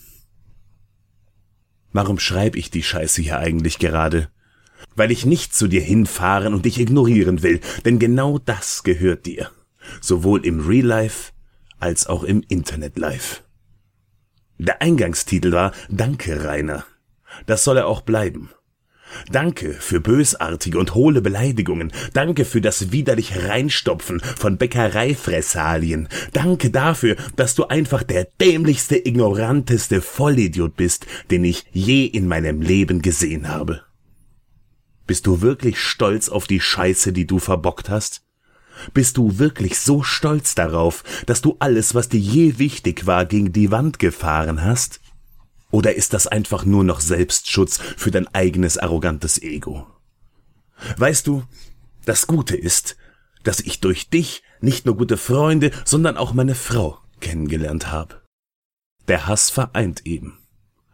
Warum 1.92 2.18
schreibe 2.18 2.58
ich 2.58 2.70
die 2.70 2.82
Scheiße 2.82 3.22
hier 3.22 3.38
eigentlich 3.38 3.78
gerade? 3.78 4.30
Weil 4.94 5.10
ich 5.10 5.26
nicht 5.26 5.54
zu 5.54 5.68
dir 5.68 5.80
hinfahren 5.80 6.54
und 6.54 6.64
dich 6.64 6.78
ignorieren 6.78 7.42
will, 7.42 7.60
denn 7.84 7.98
genau 7.98 8.38
das 8.38 8.82
gehört 8.82 9.26
dir. 9.26 9.50
Sowohl 10.00 10.44
im 10.44 10.66
Real 10.66 10.86
Life 10.86 11.32
als 11.78 12.06
auch 12.06 12.24
im 12.24 12.42
Internet 12.48 12.98
Life. 12.98 13.42
Der 14.58 14.82
Eingangstitel 14.82 15.52
war 15.52 15.72
Danke, 15.88 16.44
Rainer. 16.44 16.84
Das 17.46 17.64
soll 17.64 17.78
er 17.78 17.86
auch 17.86 18.02
bleiben. 18.02 18.50
Danke 19.30 19.72
für 19.74 20.00
bösartige 20.00 20.78
und 20.78 20.94
hohle 20.94 21.20
Beleidigungen. 21.20 21.92
Danke 22.12 22.44
für 22.44 22.60
das 22.60 22.92
widerlich 22.92 23.44
Reinstopfen 23.44 24.20
von 24.20 24.56
Bäckereifressalien. 24.56 26.08
Danke 26.32 26.70
dafür, 26.70 27.16
dass 27.36 27.54
du 27.54 27.66
einfach 27.66 28.02
der 28.02 28.28
dämlichste, 28.40 28.96
ignoranteste 28.96 30.00
Vollidiot 30.00 30.76
bist, 30.76 31.06
den 31.30 31.44
ich 31.44 31.64
je 31.72 32.04
in 32.04 32.28
meinem 32.28 32.60
Leben 32.60 33.02
gesehen 33.02 33.48
habe. 33.48 33.82
Bist 35.06 35.26
du 35.26 35.40
wirklich 35.40 35.78
stolz 35.78 36.28
auf 36.28 36.46
die 36.46 36.60
Scheiße, 36.60 37.12
die 37.12 37.26
du 37.26 37.38
verbockt 37.38 37.88
hast? 37.88 38.22
Bist 38.94 39.16
du 39.16 39.38
wirklich 39.38 39.78
so 39.78 40.02
stolz 40.02 40.54
darauf, 40.54 41.02
dass 41.26 41.40
du 41.40 41.56
alles, 41.58 41.94
was 41.94 42.08
dir 42.08 42.20
je 42.20 42.58
wichtig 42.58 43.06
war, 43.06 43.24
gegen 43.24 43.52
die 43.52 43.70
Wand 43.70 43.98
gefahren 43.98 44.62
hast? 44.62 45.00
Oder 45.70 45.94
ist 45.94 46.14
das 46.14 46.26
einfach 46.26 46.64
nur 46.64 46.84
noch 46.84 47.00
Selbstschutz 47.00 47.78
für 47.96 48.10
dein 48.10 48.26
eigenes 48.34 48.78
arrogantes 48.78 49.40
Ego? 49.42 49.86
Weißt 50.96 51.26
du, 51.26 51.44
das 52.04 52.26
Gute 52.26 52.56
ist, 52.56 52.96
dass 53.42 53.60
ich 53.60 53.80
durch 53.80 54.08
dich 54.08 54.42
nicht 54.60 54.86
nur 54.86 54.96
gute 54.96 55.16
Freunde, 55.16 55.70
sondern 55.84 56.16
auch 56.16 56.32
meine 56.32 56.54
Frau 56.54 56.98
kennengelernt 57.20 57.90
habe. 57.90 58.22
Der 59.08 59.26
Hass 59.26 59.50
vereint 59.50 60.06
eben. 60.06 60.38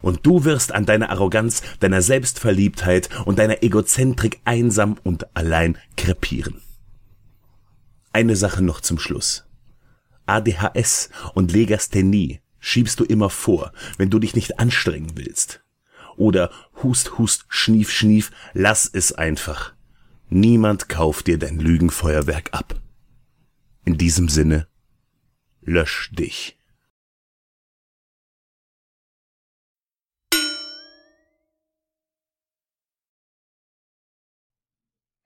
Und 0.01 0.25
du 0.25 0.43
wirst 0.43 0.71
an 0.71 0.85
deiner 0.85 1.09
Arroganz, 1.09 1.61
deiner 1.79 2.01
Selbstverliebtheit 2.01 3.09
und 3.25 3.39
deiner 3.39 3.63
Egozentrik 3.63 4.39
einsam 4.45 4.97
und 5.03 5.35
allein 5.35 5.77
krepieren. 5.97 6.61
Eine 8.13 8.35
Sache 8.35 8.63
noch 8.63 8.81
zum 8.81 8.99
Schluss. 8.99 9.45
ADHS 10.27 11.09
und 11.33 11.51
Legasthenie 11.51 12.41
schiebst 12.65 12.99
du 12.99 13.03
immer 13.05 13.29
vor, 13.29 13.71
wenn 13.97 14.09
du 14.09 14.17
dich 14.17 14.33
nicht 14.33 14.57
anstrengen 14.57 15.15
willst. 15.15 15.63
Oder 16.17 16.51
hust, 16.81 17.19
hust, 17.19 17.45
schnief, 17.47 17.91
schnief, 17.91 18.31
lass 18.53 18.89
es 18.91 19.11
einfach. 19.11 19.75
Niemand 20.29 20.89
kauft 20.89 21.27
dir 21.27 21.37
dein 21.37 21.59
Lügenfeuerwerk 21.59 22.53
ab. 22.53 22.81
In 23.85 23.99
diesem 23.99 24.29
Sinne, 24.29 24.67
lösch 25.61 26.09
dich. 26.11 26.59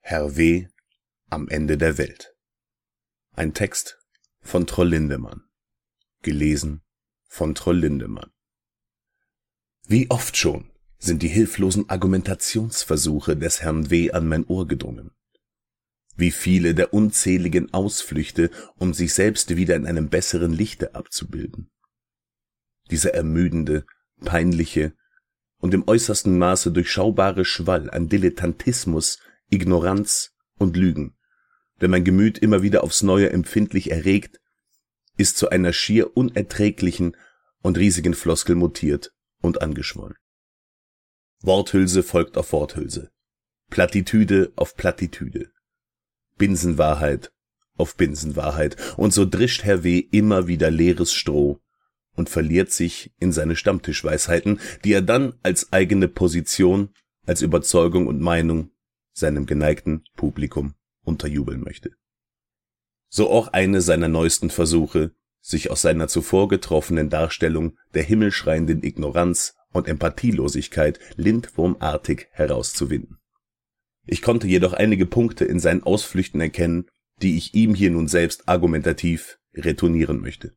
Herr 0.00 0.36
W. 0.36 0.68
am 1.30 1.48
Ende 1.48 1.78
der 1.78 1.96
Welt. 1.96 2.34
Ein 3.34 3.54
Text 3.54 3.98
von 4.42 4.66
Troll 4.66 4.88
Lindemann. 4.88 5.44
Gelesen 6.22 6.82
von 7.30 7.54
Troll 7.54 7.78
Lindemann. 7.78 8.30
Wie 9.86 10.10
oft 10.10 10.36
schon 10.36 10.70
sind 10.98 11.22
die 11.22 11.28
hilflosen 11.28 11.88
Argumentationsversuche 11.88 13.36
des 13.36 13.62
Herrn 13.62 13.88
W. 13.88 14.10
an 14.10 14.26
mein 14.28 14.44
Ohr 14.46 14.66
gedrungen. 14.66 15.12
Wie 16.16 16.32
viele 16.32 16.74
der 16.74 16.92
unzähligen 16.92 17.72
Ausflüchte, 17.72 18.50
um 18.76 18.92
sich 18.92 19.14
selbst 19.14 19.56
wieder 19.56 19.76
in 19.76 19.86
einem 19.86 20.08
besseren 20.08 20.52
Lichte 20.52 20.94
abzubilden. 20.96 21.70
Dieser 22.90 23.14
ermüdende, 23.14 23.86
peinliche 24.22 24.92
und 25.58 25.72
im 25.72 25.86
äußersten 25.86 26.36
Maße 26.36 26.72
durchschaubare 26.72 27.44
Schwall 27.44 27.90
an 27.90 28.08
Dilettantismus, 28.08 29.20
Ignoranz 29.48 30.32
und 30.58 30.76
Lügen, 30.76 31.16
der 31.80 31.88
mein 31.88 32.04
Gemüt 32.04 32.38
immer 32.38 32.62
wieder 32.62 32.82
aufs 32.82 33.02
Neue 33.02 33.30
empfindlich 33.30 33.92
erregt 33.92 34.40
ist 35.20 35.36
zu 35.36 35.50
einer 35.50 35.74
schier 35.74 36.16
unerträglichen 36.16 37.14
und 37.60 37.76
riesigen 37.76 38.14
Floskel 38.14 38.56
mutiert 38.56 39.12
und 39.42 39.60
angeschwollen. 39.60 40.16
Worthülse 41.42 42.02
folgt 42.02 42.38
auf 42.38 42.52
Worthülse, 42.52 43.10
Plattitüde 43.68 44.50
auf 44.56 44.76
Plattitüde, 44.76 45.52
Binsenwahrheit 46.38 47.30
auf 47.76 47.96
Binsenwahrheit, 47.96 48.76
und 48.96 49.12
so 49.12 49.24
drischt 49.24 49.64
Herr 49.64 49.84
W. 49.84 49.98
immer 49.98 50.46
wieder 50.46 50.70
leeres 50.70 51.12
Stroh 51.12 51.60
und 52.14 52.28
verliert 52.28 52.70
sich 52.72 53.12
in 53.18 53.32
seine 53.32 53.56
Stammtischweisheiten, 53.56 54.60
die 54.84 54.92
er 54.92 55.02
dann 55.02 55.34
als 55.42 55.72
eigene 55.72 56.08
Position, 56.08 56.90
als 57.26 57.42
Überzeugung 57.42 58.06
und 58.06 58.20
Meinung 58.20 58.70
seinem 59.12 59.46
geneigten 59.46 60.04
Publikum 60.16 60.74
unterjubeln 61.04 61.62
möchte 61.62 61.99
so 63.10 63.28
auch 63.28 63.48
eine 63.48 63.82
seiner 63.82 64.08
neuesten 64.08 64.48
Versuche, 64.48 65.12
sich 65.42 65.70
aus 65.70 65.82
seiner 65.82 66.08
zuvor 66.08 66.48
getroffenen 66.48 67.10
Darstellung 67.10 67.76
der 67.92 68.04
himmelschreienden 68.04 68.82
Ignoranz 68.82 69.56
und 69.72 69.88
Empathielosigkeit 69.88 70.98
lindwurmartig 71.16 72.28
herauszuwinden. 72.30 73.18
Ich 74.06 74.22
konnte 74.22 74.46
jedoch 74.46 74.72
einige 74.72 75.06
Punkte 75.06 75.44
in 75.44 75.60
seinen 75.60 75.82
Ausflüchten 75.82 76.40
erkennen, 76.40 76.86
die 77.20 77.36
ich 77.36 77.54
ihm 77.54 77.74
hier 77.74 77.90
nun 77.90 78.08
selbst 78.08 78.48
argumentativ 78.48 79.38
retournieren 79.54 80.20
möchte. 80.20 80.54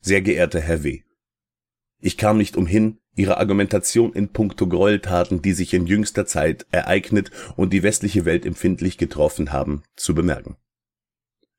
Sehr 0.00 0.20
geehrter 0.20 0.60
Herr 0.60 0.82
W. 0.82 1.02
Ich 2.00 2.16
kam 2.16 2.36
nicht 2.36 2.56
umhin, 2.56 2.98
Ihre 3.14 3.36
Argumentation 3.36 4.14
in 4.14 4.28
puncto 4.28 4.66
Gräueltaten, 4.66 5.42
die 5.42 5.52
sich 5.52 5.74
in 5.74 5.86
jüngster 5.86 6.24
Zeit 6.24 6.66
ereignet 6.70 7.30
und 7.56 7.72
die 7.72 7.82
westliche 7.82 8.24
Welt 8.24 8.46
empfindlich 8.46 8.96
getroffen 8.96 9.52
haben, 9.52 9.82
zu 9.96 10.14
bemerken. 10.14 10.56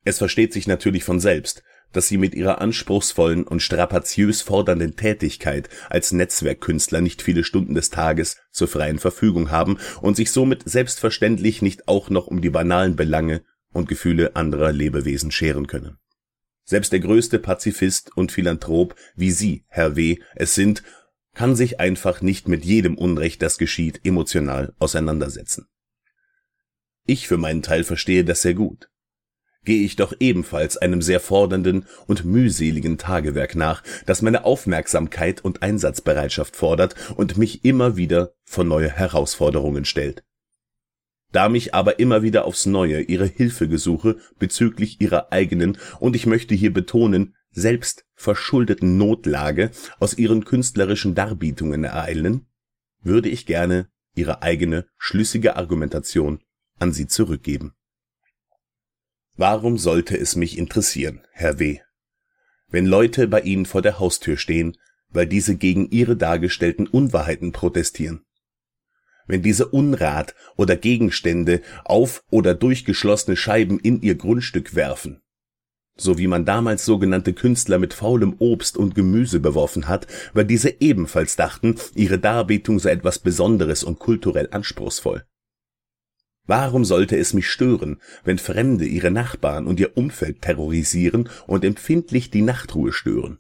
Es 0.04 0.18
versteht 0.18 0.54
sich 0.54 0.68
natürlich 0.68 1.04
von 1.04 1.20
selbst, 1.20 1.64
dass 1.94 2.08
sie 2.08 2.18
mit 2.18 2.36
ihrer 2.36 2.60
anspruchsvollen 2.60 3.44
und 3.44 3.62
strapaziös 3.62 4.42
fordernden 4.42 4.96
Tätigkeit 4.96 5.70
als 5.90 6.12
Netzwerkkünstler 6.12 7.02
nicht 7.02 7.22
viele 7.22 7.44
Stunden 7.44 7.76
des 7.76 7.90
Tages 7.90 8.38
zur 8.52 8.68
freien 8.68 9.00
Verfügung 9.00 9.52
haben 9.52 9.78
und 10.02 10.16
sich 10.16 10.32
somit 10.32 10.64
selbstverständlich 10.66 11.62
nicht 11.62 11.88
auch 11.88 12.10
noch 12.10 12.28
um 12.28 12.42
die 12.42 12.50
banalen 12.50 12.96
Belange 12.96 13.44
und 13.72 13.88
Gefühle 13.88 14.36
anderer 14.36 14.72
Lebewesen 14.72 15.32
scheren 15.32 15.68
können. 15.68 15.98
Selbst 16.66 16.92
der 16.92 17.00
größte 17.00 17.40
Pazifist 17.40 18.16
und 18.16 18.32
Philanthrop, 18.32 18.96
wie 19.16 19.32
Sie, 19.32 19.66
Herr 19.68 19.96
W., 19.96 20.18
es 20.36 20.56
sind, 20.56 20.84
kann 21.34 21.56
sich 21.56 21.80
einfach 21.80 22.22
nicht 22.22 22.48
mit 22.48 22.64
jedem 22.64 22.98
Unrecht, 22.98 23.42
das 23.42 23.58
geschieht, 23.58 24.02
emotional 24.04 24.74
auseinandersetzen. 24.80 25.68
Ich 27.06 27.28
für 27.28 27.38
meinen 27.38 27.64
Teil 27.64 27.84
verstehe 27.84 28.24
das 28.24 28.44
sehr 28.44 28.54
gut 28.54 28.88
gehe 29.66 29.84
ich 29.84 29.96
doch 29.96 30.14
ebenfalls 30.20 30.78
einem 30.78 31.02
sehr 31.02 31.20
fordernden 31.20 31.86
und 32.08 32.26
mühseligen 32.26 32.98
Tagewerk 32.98 33.56
nach, 33.56 33.84
das 34.06 34.22
meine 34.22 34.46
Aufmerksamkeit 34.46 35.44
und 35.44 35.64
Einsatzbereitschaft 35.64 36.56
fordert 36.56 36.96
und 37.16 37.38
mich 37.38 37.66
immer 37.66 37.98
wieder 37.98 38.34
vor 38.44 38.64
neue 38.64 38.90
Herausforderungen 38.90 39.86
stellt. 39.86 40.24
Da 41.32 41.50
mich 41.50 41.74
aber 41.74 42.00
immer 42.00 42.22
wieder 42.22 42.46
aufs 42.46 42.68
Neue 42.68 43.02
ihre 43.02 43.26
Hilfegesuche 43.26 44.18
bezüglich 44.38 45.02
ihrer 45.02 45.32
eigenen 45.32 45.80
und 46.00 46.16
ich 46.16 46.28
möchte 46.28 46.54
hier 46.54 46.72
betonen, 46.72 47.36
selbst 47.52 48.06
verschuldeten 48.14 48.98
Notlage 48.98 49.72
aus 50.00 50.18
ihren 50.18 50.46
künstlerischen 50.46 51.16
Darbietungen 51.16 51.84
ereilen, 51.84 52.46
würde 53.02 53.30
ich 53.30 53.46
gerne 53.46 53.90
ihre 54.16 54.44
eigene 54.44 54.86
schlüssige 54.98 55.56
Argumentation 55.56 56.40
an 56.80 56.94
sie 56.94 57.08
zurückgeben. 57.08 57.74
Warum 59.36 59.80
sollte 59.80 60.16
es 60.18 60.36
mich 60.36 60.58
interessieren, 60.58 61.22
Herr 61.32 61.58
W., 61.58 61.80
wenn 62.70 62.86
Leute 62.86 63.28
bei 63.28 63.42
Ihnen 63.42 63.66
vor 63.66 63.82
der 63.82 64.00
Haustür 64.00 64.38
stehen, 64.38 64.78
weil 65.10 65.28
diese 65.28 65.56
gegen 65.56 65.90
Ihre 65.90 66.16
dargestellten 66.16 66.88
Unwahrheiten 66.88 67.52
protestieren? 67.52 68.26
Wenn 69.26 69.42
diese 69.42 69.68
Unrat 69.68 70.36
oder 70.56 70.76
Gegenstände 70.76 71.62
auf 71.86 72.24
oder 72.30 72.54
durchgeschlossene 72.54 73.36
Scheiben 73.36 73.80
in 73.80 74.02
Ihr 74.02 74.16
Grundstück 74.16 74.76
werfen, 74.76 75.22
so 75.96 76.18
wie 76.18 76.28
man 76.28 76.46
damals 76.46 76.86
sogenannte 76.86 77.34
Künstler 77.34 77.80
mit 77.80 77.94
faulem 77.94 78.36
Obst 78.40 78.78
und 78.78 78.96
Gemüse 78.96 79.40
beworfen 79.40 79.88
hat, 79.88 80.08
weil 80.34 80.46
diese 80.46 80.82
ebenfalls 80.82 81.36
dachten, 81.36 81.76
ihre 81.96 82.20
Darbietung 82.20 82.80
sei 82.80 82.92
etwas 82.92 83.20
Besonderes 83.20 83.84
und 83.84 84.00
kulturell 84.00 84.50
anspruchsvoll. 84.52 85.26
Warum 86.46 86.84
sollte 86.86 87.18
es 87.18 87.34
mich 87.34 87.48
stören, 87.50 88.02
wenn 88.24 88.38
Fremde 88.38 88.86
ihre 88.86 89.12
Nachbarn 89.12 89.66
und 89.66 89.80
ihr 89.80 89.96
Umfeld 89.98 90.42
terrorisieren 90.42 91.30
und 91.48 91.64
empfindlich 91.64 92.32
die 92.32 92.42
Nachtruhe 92.42 92.92
stören? 92.92 93.40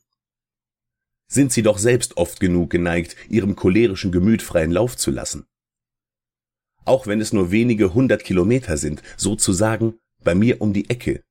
Sind 1.27 1.51
sie 1.51 1.63
doch 1.63 1.79
selbst 1.79 2.17
oft 2.17 2.39
genug 2.39 2.69
geneigt, 2.69 3.15
ihrem 3.29 3.55
cholerischen 3.55 4.11
Gemüt 4.11 4.41
freien 4.41 4.71
Lauf 4.71 4.95
zu 4.95 5.11
lassen. 5.11 5.45
auch 6.85 7.07
wenn 7.07 7.21
es 7.21 7.33
nur 7.33 7.51
wenige 7.51 7.93
hundert 7.93 8.23
Kilometer 8.23 8.77
sind, 8.77 9.01
sozusagen 9.17 9.99
bei 10.23 10.35
mir 10.35 10.61
um 10.61 10.73
die 10.73 10.89
Ecke, 10.89 11.23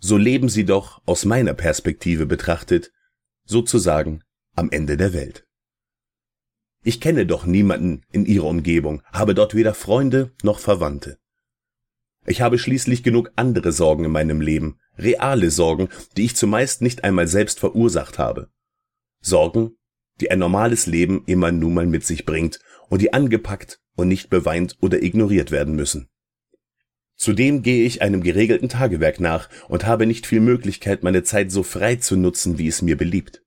so 0.00 0.16
leben 0.16 0.48
sie 0.48 0.64
doch 0.64 1.02
aus 1.06 1.24
meiner 1.24 1.54
Perspektive 1.54 2.26
betrachtet, 2.26 2.92
sozusagen 3.44 4.22
am 4.54 4.70
Ende 4.70 4.96
der 4.96 5.12
Welt. 5.12 5.46
Ich 6.86 7.00
kenne 7.00 7.24
doch 7.24 7.46
niemanden 7.46 8.02
in 8.12 8.26
ihrer 8.26 8.46
Umgebung, 8.46 9.02
habe 9.10 9.34
dort 9.34 9.54
weder 9.54 9.72
Freunde 9.72 10.32
noch 10.42 10.58
Verwandte. 10.58 11.18
Ich 12.26 12.42
habe 12.42 12.58
schließlich 12.58 13.02
genug 13.02 13.32
andere 13.36 13.72
Sorgen 13.72 14.04
in 14.04 14.10
meinem 14.10 14.42
Leben, 14.42 14.78
reale 14.98 15.50
Sorgen, 15.50 15.88
die 16.16 16.26
ich 16.26 16.36
zumeist 16.36 16.82
nicht 16.82 17.02
einmal 17.02 17.26
selbst 17.26 17.58
verursacht 17.58 18.18
habe. 18.18 18.50
Sorgen, 19.20 19.76
die 20.20 20.30
ein 20.30 20.38
normales 20.38 20.86
Leben 20.86 21.22
immer 21.26 21.52
nun 21.52 21.72
mal 21.72 21.86
mit 21.86 22.04
sich 22.04 22.26
bringt 22.26 22.60
und 22.90 23.00
die 23.00 23.14
angepackt 23.14 23.80
und 23.96 24.08
nicht 24.08 24.28
beweint 24.28 24.76
oder 24.80 25.02
ignoriert 25.02 25.50
werden 25.50 25.74
müssen. 25.74 26.08
Zudem 27.16 27.62
gehe 27.62 27.86
ich 27.86 28.02
einem 28.02 28.22
geregelten 28.22 28.68
Tagewerk 28.68 29.20
nach 29.20 29.48
und 29.68 29.86
habe 29.86 30.06
nicht 30.06 30.26
viel 30.26 30.40
Möglichkeit, 30.40 31.02
meine 31.02 31.22
Zeit 31.22 31.50
so 31.50 31.62
frei 31.62 31.96
zu 31.96 32.16
nutzen, 32.16 32.58
wie 32.58 32.68
es 32.68 32.82
mir 32.82 32.96
beliebt. 32.96 33.43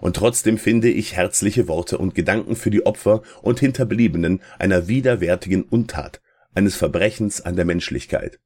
Und 0.00 0.16
trotzdem 0.16 0.58
finde 0.58 0.90
ich 0.90 1.14
herzliche 1.14 1.66
Worte 1.66 1.98
und 1.98 2.14
Gedanken 2.14 2.56
für 2.56 2.70
die 2.70 2.86
Opfer 2.86 3.22
und 3.42 3.60
Hinterbliebenen 3.60 4.40
einer 4.58 4.86
widerwärtigen 4.88 5.64
Untat, 5.64 6.20
eines 6.54 6.76
Verbrechens 6.76 7.40
an 7.40 7.56
der 7.56 7.64
Menschlichkeit. 7.64 8.40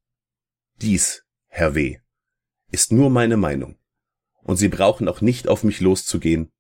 Dies, 0.81 1.25
Herr 1.49 1.75
W., 1.75 1.99
ist 2.71 2.91
nur 2.91 3.11
meine 3.11 3.37
Meinung, 3.37 3.79
und 4.43 4.57
Sie 4.57 4.69
brauchen 4.69 5.09
auch 5.09 5.21
nicht 5.21 5.47
auf 5.47 5.63
mich 5.63 5.81
loszugehen, 5.81 6.51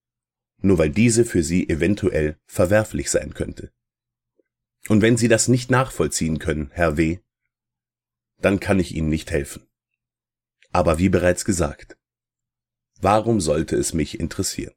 nur 0.58 0.78
weil 0.78 0.90
diese 0.90 1.24
für 1.24 1.42
Sie 1.42 1.68
eventuell 1.68 2.36
verwerflich 2.46 3.10
sein 3.10 3.34
könnte. 3.34 3.72
Und 4.88 5.00
wenn 5.00 5.16
Sie 5.16 5.28
das 5.28 5.48
nicht 5.48 5.70
nachvollziehen 5.70 6.38
können, 6.38 6.70
Herr 6.72 6.96
W., 6.96 7.18
dann 8.38 8.60
kann 8.60 8.78
ich 8.78 8.94
Ihnen 8.94 9.08
nicht 9.08 9.30
helfen. 9.30 9.66
Aber 10.70 10.98
wie 10.98 11.08
bereits 11.08 11.44
gesagt, 11.44 11.96
warum 13.00 13.40
sollte 13.40 13.76
es 13.76 13.94
mich 13.94 14.20
interessieren? 14.20 14.74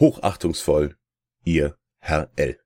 Hochachtungsvoll, 0.00 0.96
Ihr 1.42 1.76
Herr 1.98 2.30
L. 2.36 2.56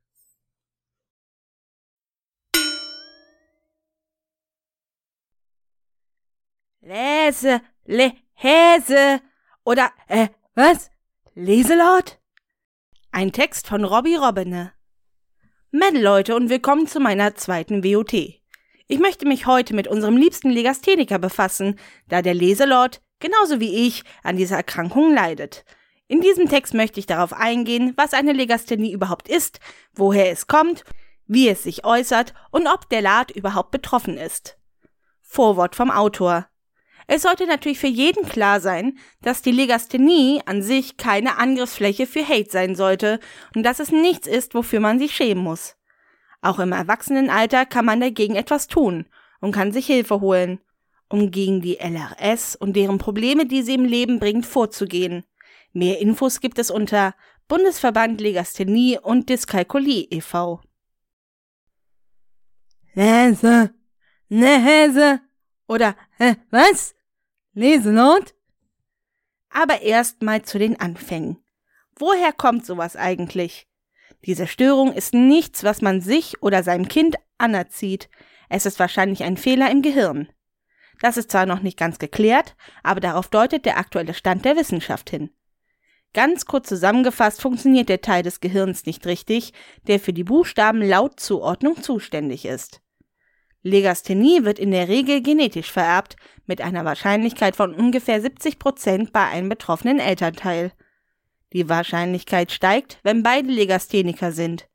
Lese, 6.82 7.62
le, 7.86 8.12
Häse 8.34 9.22
oder, 9.64 9.92
äh, 10.08 10.28
was? 10.54 10.90
Leselaut? 11.34 12.20
Ein 13.12 13.32
Text 13.32 13.66
von 13.66 13.84
Robbie 13.84 14.16
Robbene. 14.16 14.74
Mel 15.70 16.02
Leute 16.02 16.36
und 16.36 16.50
willkommen 16.50 16.86
zu 16.86 17.00
meiner 17.00 17.34
zweiten 17.34 17.82
WOT. 17.82 18.12
Ich 18.12 18.98
möchte 18.98 19.26
mich 19.26 19.46
heute 19.46 19.74
mit 19.74 19.88
unserem 19.88 20.18
liebsten 20.18 20.50
Legastheniker 20.50 21.18
befassen, 21.18 21.78
da 22.08 22.20
der 22.20 22.34
Leselord, 22.34 23.00
genauso 23.20 23.58
wie 23.58 23.86
ich, 23.86 24.04
an 24.22 24.36
dieser 24.36 24.56
Erkrankung 24.56 25.14
leidet. 25.14 25.64
In 26.08 26.20
diesem 26.20 26.48
Text 26.48 26.74
möchte 26.74 27.00
ich 27.00 27.06
darauf 27.06 27.32
eingehen, 27.32 27.94
was 27.96 28.12
eine 28.12 28.32
Legasthenie 28.32 28.92
überhaupt 28.92 29.28
ist, 29.28 29.60
woher 29.94 30.30
es 30.30 30.46
kommt, 30.46 30.84
wie 31.26 31.48
es 31.48 31.62
sich 31.62 31.84
äußert 31.84 32.34
und 32.50 32.66
ob 32.66 32.88
der 32.88 33.02
Lad 33.02 33.30
überhaupt 33.30 33.70
betroffen 33.70 34.18
ist. 34.18 34.58
Vorwort 35.20 35.74
vom 35.74 35.90
Autor. 35.90 36.46
Es 37.06 37.22
sollte 37.22 37.46
natürlich 37.46 37.78
für 37.78 37.88
jeden 37.88 38.28
klar 38.28 38.60
sein, 38.60 38.98
dass 39.22 39.42
die 39.42 39.50
Legasthenie 39.50 40.42
an 40.46 40.62
sich 40.62 40.96
keine 40.96 41.38
Angriffsfläche 41.38 42.06
für 42.06 42.26
Hate 42.26 42.50
sein 42.50 42.74
sollte 42.74 43.18
und 43.54 43.64
dass 43.64 43.80
es 43.80 43.90
nichts 43.90 44.26
ist, 44.26 44.54
wofür 44.54 44.80
man 44.80 44.98
sich 44.98 45.14
schämen 45.14 45.42
muss. 45.42 45.76
Auch 46.42 46.58
im 46.58 46.72
Erwachsenenalter 46.72 47.66
kann 47.66 47.84
man 47.84 48.00
dagegen 48.00 48.34
etwas 48.34 48.66
tun 48.66 49.06
und 49.40 49.52
kann 49.52 49.72
sich 49.72 49.86
Hilfe 49.86 50.20
holen, 50.20 50.60
um 51.08 51.30
gegen 51.30 51.60
die 51.60 51.78
LRS 51.78 52.56
und 52.56 52.74
deren 52.74 52.98
Probleme, 52.98 53.46
die 53.46 53.62
sie 53.62 53.74
im 53.74 53.84
Leben 53.84 54.18
bringt, 54.18 54.46
vorzugehen. 54.46 55.24
Mehr 55.72 56.00
Infos 56.00 56.40
gibt 56.40 56.58
es 56.58 56.70
unter 56.70 57.14
Bundesverband 57.48 58.20
Legasthenie 58.20 58.98
und 58.98 59.28
Dyskalkulie 59.28 60.06
e.V. 60.10 60.60
Lese, 62.94 63.74
Lese 64.28 65.20
oder 65.66 65.96
hä, 66.18 66.36
was? 66.50 66.94
Lesenot? 67.54 68.34
Aber 69.48 69.82
erst 69.82 70.22
mal 70.22 70.42
zu 70.42 70.58
den 70.58 70.78
Anfängen. 70.78 71.38
Woher 71.96 72.32
kommt 72.32 72.66
sowas 72.66 72.96
eigentlich? 72.96 73.66
Diese 74.24 74.46
Störung 74.46 74.92
ist 74.92 75.14
nichts, 75.14 75.64
was 75.64 75.82
man 75.82 76.00
sich 76.00 76.42
oder 76.42 76.62
seinem 76.62 76.88
Kind 76.88 77.16
anerzieht. 77.38 78.08
Es 78.48 78.66
ist 78.66 78.78
wahrscheinlich 78.78 79.24
ein 79.24 79.36
Fehler 79.36 79.70
im 79.70 79.82
Gehirn. 79.82 80.28
Das 81.00 81.16
ist 81.16 81.30
zwar 81.30 81.46
noch 81.46 81.60
nicht 81.60 81.78
ganz 81.78 81.98
geklärt, 81.98 82.56
aber 82.82 83.00
darauf 83.00 83.28
deutet 83.28 83.66
der 83.66 83.78
aktuelle 83.78 84.14
Stand 84.14 84.44
der 84.44 84.56
Wissenschaft 84.56 85.10
hin. 85.10 85.30
Ganz 86.14 86.44
kurz 86.44 86.68
zusammengefasst 86.68 87.40
funktioniert 87.40 87.88
der 87.88 88.02
Teil 88.02 88.22
des 88.22 88.40
Gehirns 88.40 88.84
nicht 88.84 89.06
richtig, 89.06 89.54
der 89.86 89.98
für 89.98 90.12
die 90.12 90.24
Buchstabenlautzuordnung 90.24 91.82
zuständig 91.82 92.44
ist. 92.44 92.82
Legasthenie 93.62 94.44
wird 94.44 94.58
in 94.58 94.72
der 94.72 94.88
Regel 94.88 95.22
genetisch 95.22 95.70
vererbt, 95.70 96.16
mit 96.46 96.60
einer 96.60 96.84
Wahrscheinlichkeit 96.84 97.56
von 97.56 97.74
ungefähr 97.74 98.20
70 98.20 98.58
Prozent 98.58 99.12
bei 99.12 99.24
einem 99.24 99.48
betroffenen 99.48 100.00
Elternteil. 100.00 100.72
Die 101.52 101.68
Wahrscheinlichkeit 101.68 102.52
steigt, 102.52 102.98
wenn 103.04 103.22
beide 103.22 103.48
Legastheniker 103.48 104.32
sind. 104.32 104.68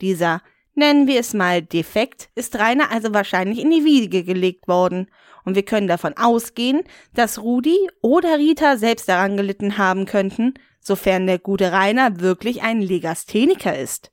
Dieser, 0.00 0.42
nennen 0.74 1.06
wir 1.06 1.20
es 1.20 1.34
mal 1.34 1.60
Defekt, 1.60 2.30
ist 2.34 2.58
Rainer 2.58 2.90
also 2.90 3.12
wahrscheinlich 3.12 3.58
in 3.58 3.70
die 3.70 3.84
Wiege 3.84 4.24
gelegt 4.24 4.68
worden, 4.68 5.10
und 5.44 5.54
wir 5.54 5.64
können 5.64 5.88
davon 5.88 6.16
ausgehen, 6.16 6.82
dass 7.14 7.42
Rudi 7.42 7.76
oder 8.02 8.38
Rita 8.38 8.76
selbst 8.76 9.08
daran 9.08 9.36
gelitten 9.36 9.78
haben 9.78 10.04
könnten, 10.04 10.54
sofern 10.80 11.26
der 11.26 11.38
gute 11.38 11.72
Rainer 11.72 12.20
wirklich 12.20 12.62
ein 12.62 12.80
Legastheniker 12.80 13.78
ist. 13.78 14.10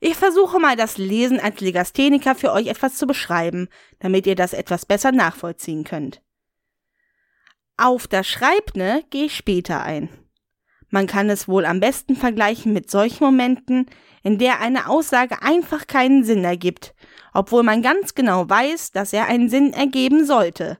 Ich 0.00 0.16
versuche 0.16 0.58
mal 0.58 0.76
das 0.76 0.98
Lesen 0.98 1.40
als 1.40 1.60
Legastheniker 1.60 2.34
für 2.34 2.52
euch 2.52 2.66
etwas 2.66 2.96
zu 2.96 3.06
beschreiben, 3.06 3.68
damit 4.00 4.26
ihr 4.26 4.34
das 4.36 4.52
etwas 4.52 4.84
besser 4.84 5.12
nachvollziehen 5.12 5.84
könnt. 5.84 6.20
Auf 7.76 8.06
das 8.06 8.28
Schreibne 8.28 9.02
gehe 9.10 9.24
ich 9.24 9.36
später 9.36 9.82
ein. 9.82 10.10
Man 10.90 11.06
kann 11.06 11.28
es 11.28 11.48
wohl 11.48 11.64
am 11.64 11.80
besten 11.80 12.14
vergleichen 12.14 12.72
mit 12.72 12.90
solchen 12.90 13.24
Momenten, 13.24 13.86
in 14.22 14.38
der 14.38 14.60
eine 14.60 14.88
Aussage 14.88 15.42
einfach 15.42 15.86
keinen 15.86 16.22
Sinn 16.22 16.44
ergibt, 16.44 16.94
obwohl 17.32 17.62
man 17.62 17.82
ganz 17.82 18.14
genau 18.14 18.48
weiß, 18.48 18.92
dass 18.92 19.12
er 19.12 19.26
einen 19.26 19.48
Sinn 19.48 19.72
ergeben 19.72 20.24
sollte. 20.24 20.78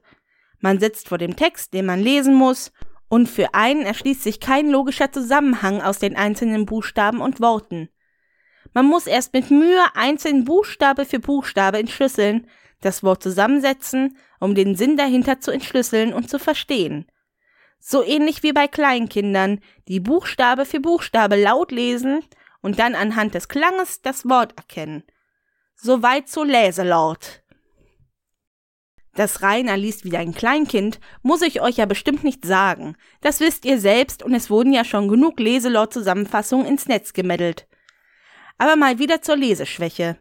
Man 0.59 0.79
sitzt 0.79 1.09
vor 1.09 1.17
dem 1.17 1.35
Text, 1.35 1.73
den 1.73 1.85
man 1.85 1.99
lesen 1.99 2.33
muss, 2.33 2.71
und 3.07 3.27
für 3.29 3.53
einen 3.53 3.81
erschließt 3.81 4.23
sich 4.23 4.39
kein 4.39 4.69
logischer 4.69 5.11
Zusammenhang 5.11 5.81
aus 5.81 5.99
den 5.99 6.15
einzelnen 6.15 6.65
Buchstaben 6.65 7.21
und 7.21 7.39
Worten. 7.39 7.89
Man 8.73 8.87
muss 8.87 9.07
erst 9.07 9.33
mit 9.33 9.51
Mühe 9.51 9.83
einzeln 9.93 10.43
Buchstabe 10.43 11.05
für 11.05 11.19
Buchstabe 11.19 11.79
entschlüsseln, 11.79 12.47
das 12.81 13.03
Wort 13.03 13.23
zusammensetzen, 13.23 14.17
um 14.39 14.53
den 14.53 14.75
Sinn 14.75 14.97
dahinter 14.97 15.39
zu 15.39 15.51
entschlüsseln 15.51 16.13
und 16.13 16.29
zu 16.29 16.39
verstehen. 16.39 17.05
So 17.79 18.03
ähnlich 18.03 18.43
wie 18.43 18.51
bei 18.51 18.67
Kleinkindern, 18.67 19.59
die 19.87 19.99
Buchstabe 19.99 20.65
für 20.65 20.79
Buchstabe 20.79 21.35
laut 21.35 21.71
lesen 21.71 22.21
und 22.61 22.79
dann 22.79 22.95
anhand 22.95 23.35
des 23.35 23.47
Klanges 23.47 24.01
das 24.01 24.27
Wort 24.27 24.57
erkennen. 24.57 25.03
Soweit 25.75 26.27
so 26.27 26.43
Läselaut. 26.43 27.43
Dass 29.15 29.41
Rainer 29.41 29.77
liest 29.77 30.03
wie 30.03 30.17
ein 30.17 30.33
Kleinkind, 30.33 30.99
muss 31.23 31.41
ich 31.41 31.61
euch 31.61 31.77
ja 31.77 31.85
bestimmt 31.85 32.23
nicht 32.23 32.45
sagen. 32.45 32.95
Das 33.21 33.39
wisst 33.39 33.63
ihr 33.65 33.79
selbst 33.79 34.21
und 34.21 34.33
es 34.33 34.49
wurden 34.49 34.73
ja 34.73 34.83
schon 34.83 35.07
genug 35.07 35.39
Leselaut-Zusammenfassungen 35.39 36.67
ins 36.67 36.87
Netz 36.87 37.13
gemeddelt. 37.13 37.67
Aber 38.57 38.75
mal 38.75 38.99
wieder 38.99 39.21
zur 39.21 39.37
Leseschwäche. 39.37 40.17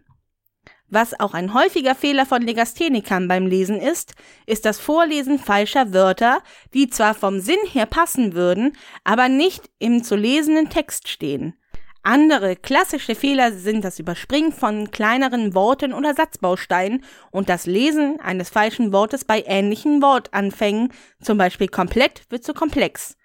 Was 0.89 1.19
auch 1.19 1.35
ein 1.35 1.55
häufiger 1.55 1.97
Fehler 1.97 2.25
von 2.25 2.43
Legasthenikern 2.43 3.27
beim 3.27 3.47
Lesen 3.47 3.81
ist, 3.81 4.15
ist 4.47 4.65
das 4.65 4.79
Vorlesen 4.79 5.41
falscher 5.41 5.93
Wörter, 5.93 6.43
die 6.73 6.89
zwar 6.89 7.15
vom 7.15 7.41
Sinn 7.41 7.59
her 7.73 7.87
passen 7.87 8.35
würden, 8.35 8.77
aber 9.03 9.29
nicht 9.29 9.71
im 9.81 10.05
zu 10.05 10.15
lesenden 10.15 10.71
Text 10.71 11.09
stehen. 11.09 11.55
Andere 12.07 12.55
klassische 12.55 13.15
Fehler 13.15 13.51
sind 13.51 13.83
das 13.83 13.99
Überspringen 13.99 14.53
von 14.53 14.91
kleineren 14.91 15.55
Worten 15.55 15.95
oder 15.95 16.15
Satzbausteinen 16.15 17.03
und 17.31 17.49
das 17.49 17.65
Lesen 17.65 18.21
eines 18.21 18.51
falschen 18.51 18.93
Wortes 18.93 19.25
bei 19.25 19.43
ähnlichen 19.47 20.03
Wortanfängen, 20.03 20.93
zum 21.23 21.39
Beispiel 21.39 21.69
komplett 21.69 22.25
wird 22.29 22.45
zu 22.45 22.53
komplex. 22.53 23.17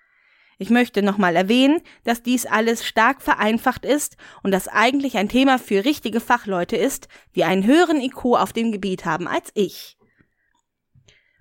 Ich 0.60 0.70
möchte 0.70 1.04
nochmal 1.04 1.36
erwähnen, 1.36 1.82
dass 2.06 2.24
dies 2.24 2.46
alles 2.46 2.86
stark 2.86 3.22
vereinfacht 3.22 3.84
ist 3.84 4.16
und 4.44 4.52
das 4.52 4.70
eigentlich 4.70 5.18
ein 5.18 5.28
Thema 5.28 5.60
für 5.60 5.84
richtige 5.84 6.22
Fachleute 6.22 6.78
ist, 6.78 7.10
die 7.36 7.44
einen 7.44 7.66
höheren 7.66 8.00
IQ 8.00 8.38
auf 8.38 8.54
dem 8.54 8.72
Gebiet 8.72 9.04
haben 9.04 9.28
als 9.28 9.52
ich. 9.56 9.98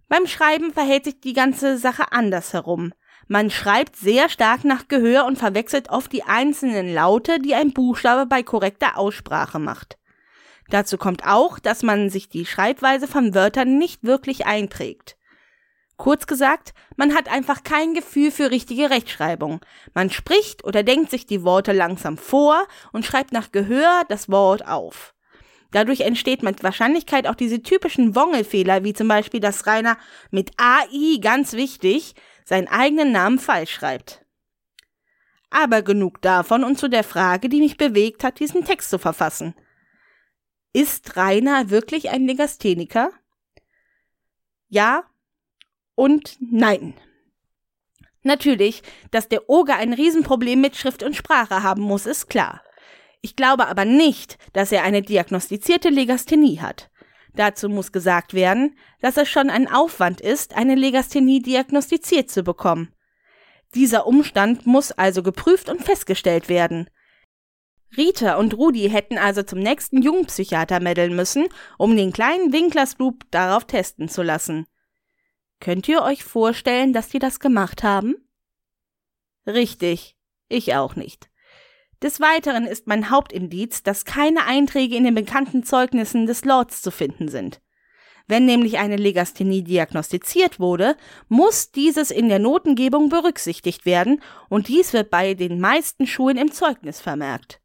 Beim 0.09 0.27
Schreiben 0.27 0.73
verhält 0.73 1.05
sich 1.05 1.21
die 1.21 1.35
ganze 1.35 1.79
Sache 1.79 2.11
anders 2.11 2.53
herum. 2.53 2.93
Man 3.29 3.51
schreibt 3.51 3.97
sehr 3.97 4.31
stark 4.31 4.65
nach 4.65 4.89
Gehör 4.89 5.27
und 5.27 5.37
verwechselt 5.37 5.91
oft 5.91 6.11
die 6.13 6.25
einzelnen 6.25 6.93
Laute, 6.93 7.39
die 7.39 7.55
ein 7.55 7.73
Buchstabe 7.73 8.25
bei 8.25 8.43
korrekter 8.43 8.97
Aussprache 8.97 9.59
macht. 9.59 9.99
Dazu 10.71 10.97
kommt 10.97 11.27
auch, 11.27 11.59
dass 11.59 11.83
man 11.83 12.09
sich 12.09 12.31
die 12.31 12.47
Schreibweise 12.47 13.07
von 13.07 13.35
Wörtern 13.35 13.77
nicht 13.77 14.03
wirklich 14.03 14.47
einträgt. 14.47 15.17
Kurz 15.99 16.27
gesagt, 16.27 16.75
man 16.97 17.15
hat 17.15 17.29
einfach 17.31 17.65
kein 17.65 17.93
Gefühl 17.93 18.31
für 18.31 18.51
richtige 18.51 18.89
Rechtschreibung. 18.89 19.61
Man 19.95 20.11
spricht 20.11 20.65
oder 20.65 20.83
denkt 20.83 21.11
sich 21.11 21.27
die 21.27 21.43
Worte 21.43 21.73
langsam 21.73 22.17
vor 22.17 22.67
und 22.93 23.05
schreibt 23.05 23.33
nach 23.33 23.53
Gehör 23.53 24.05
das 24.09 24.31
Wort 24.31 24.67
auf. 24.67 25.15
Dadurch 25.71 26.01
entsteht 26.01 26.43
mit 26.43 26.63
Wahrscheinlichkeit 26.63 27.27
auch 27.27 27.35
diese 27.35 27.63
typischen 27.63 28.15
Wongelfehler, 28.15 28.85
wie 28.85 28.95
zum 28.95 29.09
Beispiel, 29.09 29.41
dass 29.41 29.67
Rainer 29.67 29.99
mit 30.31 30.53
AI, 30.57 31.19
ganz 31.21 31.53
wichtig, 31.53 32.15
seinen 32.49 32.67
eigenen 32.67 33.13
Namen 33.13 33.39
falsch 33.39 33.73
schreibt. 33.73 34.25
Aber 35.51 35.83
genug 35.83 36.23
davon 36.23 36.65
und 36.65 36.79
zu 36.79 36.89
der 36.89 37.05
Frage, 37.05 37.51
die 37.51 37.61
mich 37.61 37.77
bewegt 37.77 38.25
hat, 38.25 38.41
diesen 38.41 38.65
Text 38.65 38.89
zu 38.89 38.99
verfassen. 38.99 39.55
Ist 40.73 41.17
Rainer 41.19 41.69
wirklich 41.69 42.09
ein 42.09 42.27
Legastheniker? 42.27 43.11
Ja 44.69 45.05
und 45.95 46.39
nein. 46.41 46.95
Natürlich, 48.23 48.83
dass 49.11 49.29
der 49.29 49.51
Oger 49.51 49.77
ein 49.77 49.93
Riesenproblem 49.93 50.59
mit 50.59 50.75
Schrift 50.75 51.03
und 51.03 51.17
Sprache 51.17 51.63
haben 51.63 51.83
muss, 51.83 52.07
ist 52.07 52.29
klar. 52.31 52.63
Ich 53.21 53.37
glaube 53.37 53.67
aber 53.67 53.85
nicht, 53.85 54.39
dass 54.55 54.73
er 54.73 54.85
eine 54.85 55.03
diagnostizierte 55.03 55.91
Legasthenie 55.91 56.61
hat. 56.61 56.91
Dazu 57.39 57.69
muss 57.69 57.93
gesagt 57.93 58.35
werden, 58.35 58.77
dass 59.01 59.17
es 59.17 59.29
schon 59.29 59.49
ein 59.49 59.73
Aufwand 59.73 60.21
ist, 60.21 60.57
eine 60.57 60.75
Legasthenie 60.75 61.41
diagnostiziert 61.41 62.33
zu 62.33 62.43
bekommen. 62.43 62.93
Dieser 63.77 64.09
Umstand 64.09 64.67
muss 64.67 64.91
also 64.91 65.23
geprüft 65.23 65.69
und 65.69 65.81
festgestellt 65.81 66.49
werden. 66.49 66.91
Rita 67.97 68.35
und 68.39 68.55
Rudi 68.55 68.91
hätten 68.91 69.19
also 69.19 69.45
zum 69.45 69.61
nächsten 69.61 70.03
Jugendpsychiater 70.03 70.81
meddeln 70.81 71.15
müssen, 71.15 71.47
um 71.79 71.97
den 71.97 72.13
kleinen 72.13 72.53
Winklersloop 72.53 73.31
darauf 73.31 73.67
testen 73.67 74.09
zu 74.09 74.25
lassen. 74.25 74.67
Könnt 75.61 75.87
ihr 75.87 76.03
euch 76.03 76.25
vorstellen, 76.25 76.93
dass 76.93 77.09
die 77.09 77.21
das 77.21 77.39
gemacht 77.39 77.85
haben? 77.85 78.17
Richtig, 79.47 80.17
ich 80.49 80.75
auch 80.75 80.97
nicht. 80.97 81.31
Des 82.03 82.21
Weiteren 82.21 82.67
ist 82.67 82.87
mein 82.87 83.11
Hauptindiz, 83.11 83.83
dass 83.83 84.05
keine 84.05 84.45
Einträge 84.45 84.97
in 84.97 85.05
den 85.05 85.15
bekannten 85.17 85.65
Zeugnissen 85.65 86.27
des 86.27 86.45
Lords 86.45 86.81
zu 86.81 86.91
finden 86.91 87.29
sind. 87.29 87.61
Wenn 88.29 88.45
nämlich 88.45 88.79
eine 88.79 88.97
Legasthenie 88.97 89.65
diagnostiziert 89.65 90.61
wurde, 90.61 90.97
muss 91.29 91.73
dieses 91.73 92.11
in 92.11 92.29
der 92.29 92.39
Notengebung 92.39 93.09
berücksichtigt 93.09 93.87
werden 93.87 94.23
und 94.51 94.69
dies 94.69 94.93
wird 94.93 95.11
bei 95.11 95.35
den 95.35 95.61
meisten 95.61 96.07
Schulen 96.07 96.37
im 96.37 96.53
Zeugnis 96.53 97.01
vermerkt. 97.01 97.61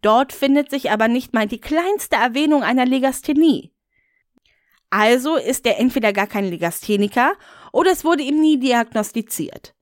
Dort 0.00 0.32
findet 0.32 0.70
sich 0.70 0.90
aber 0.90 1.08
nicht 1.08 1.34
mal 1.34 1.46
die 1.46 1.60
kleinste 1.60 2.16
Erwähnung 2.16 2.62
einer 2.62 2.86
Legasthenie. 2.86 3.72
Also 4.88 5.36
ist 5.36 5.66
er 5.66 5.78
entweder 5.78 6.12
gar 6.12 6.26
kein 6.26 6.48
Legastheniker 6.48 7.34
oder 7.72 7.92
es 7.92 8.04
wurde 8.04 8.22
ihm 8.22 8.40
nie 8.40 8.58
diagnostiziert. 8.58 9.74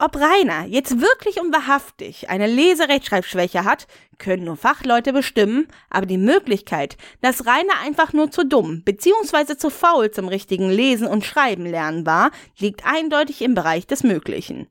Ob 0.00 0.16
Rainer 0.16 0.64
jetzt 0.66 1.00
wirklich 1.00 1.40
und 1.40 1.54
wahrhaftig 1.54 2.28
eine 2.28 2.48
Leserechtschreibschwäche 2.48 3.64
hat, 3.64 3.86
können 4.18 4.44
nur 4.44 4.56
Fachleute 4.56 5.12
bestimmen, 5.12 5.68
aber 5.88 6.04
die 6.04 6.18
Möglichkeit, 6.18 6.96
dass 7.20 7.46
Rainer 7.46 7.78
einfach 7.84 8.12
nur 8.12 8.30
zu 8.32 8.44
dumm 8.44 8.82
bzw. 8.84 9.56
zu 9.56 9.70
faul 9.70 10.10
zum 10.10 10.26
richtigen 10.26 10.68
Lesen 10.68 11.06
und 11.06 11.24
Schreiben 11.24 11.64
lernen 11.64 12.06
war, 12.06 12.32
liegt 12.58 12.84
eindeutig 12.84 13.40
im 13.40 13.54
Bereich 13.54 13.86
des 13.86 14.02
Möglichen. 14.02 14.66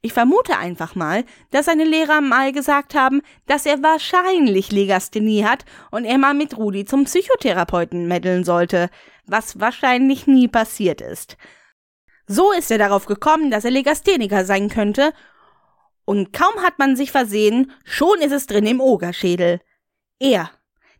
Ich 0.00 0.14
vermute 0.14 0.56
einfach 0.56 0.94
mal, 0.94 1.24
dass 1.50 1.66
seine 1.66 1.84
Lehrer 1.84 2.22
mal 2.22 2.52
gesagt 2.52 2.94
haben, 2.94 3.20
dass 3.46 3.66
er 3.66 3.82
wahrscheinlich 3.82 4.72
Legasthenie 4.72 5.44
hat 5.44 5.66
und 5.90 6.04
er 6.04 6.16
mal 6.16 6.32
mit 6.32 6.56
Rudi 6.56 6.86
zum 6.86 7.04
Psychotherapeuten 7.04 8.08
meddeln 8.08 8.44
sollte, 8.44 8.88
was 9.26 9.60
wahrscheinlich 9.60 10.26
nie 10.26 10.48
passiert 10.48 11.02
ist. 11.02 11.36
So 12.26 12.52
ist 12.52 12.70
er 12.70 12.78
darauf 12.78 13.06
gekommen, 13.06 13.50
dass 13.50 13.64
er 13.64 13.70
Legastheniker 13.70 14.44
sein 14.44 14.68
könnte, 14.68 15.12
und 16.06 16.32
kaum 16.32 16.62
hat 16.62 16.78
man 16.78 16.96
sich 16.96 17.10
versehen, 17.10 17.72
schon 17.84 18.20
ist 18.20 18.32
es 18.32 18.46
drin 18.46 18.64
im 18.64 18.80
Ogerschädel. 18.80 19.60
Er, 20.20 20.50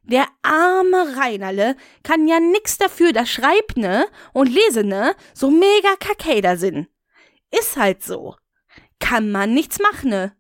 der 0.03 0.27
arme 0.43 1.17
Reinerle, 1.17 1.77
kann 2.03 2.27
ja 2.27 2.41
nix 2.41 2.77
dafür, 2.77 3.13
dass 3.13 3.31
Schreibne 3.31 4.07
und 4.33 4.53
Lesene 4.53 5.15
so 5.33 5.49
mega 5.49 5.95
Kakader 6.01 6.57
sind. 6.57 6.89
Ist 7.57 7.77
halt 7.77 8.03
so. 8.03 8.35
Kann 8.99 9.31
man 9.31 9.55
nichts 9.55 9.79
machen. 9.79 10.33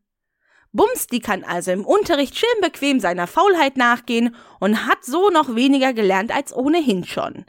Bums, 0.72 1.06
die 1.06 1.20
kann 1.20 1.44
also 1.44 1.70
im 1.70 1.86
Unterricht 1.86 2.36
schön 2.36 2.60
bequem 2.60 2.98
seiner 2.98 3.28
Faulheit 3.28 3.76
nachgehen 3.76 4.34
und 4.58 4.86
hat 4.86 5.04
so 5.04 5.30
noch 5.30 5.54
weniger 5.54 5.92
gelernt 5.92 6.34
als 6.34 6.54
ohnehin 6.54 7.04
schon. 7.04 7.46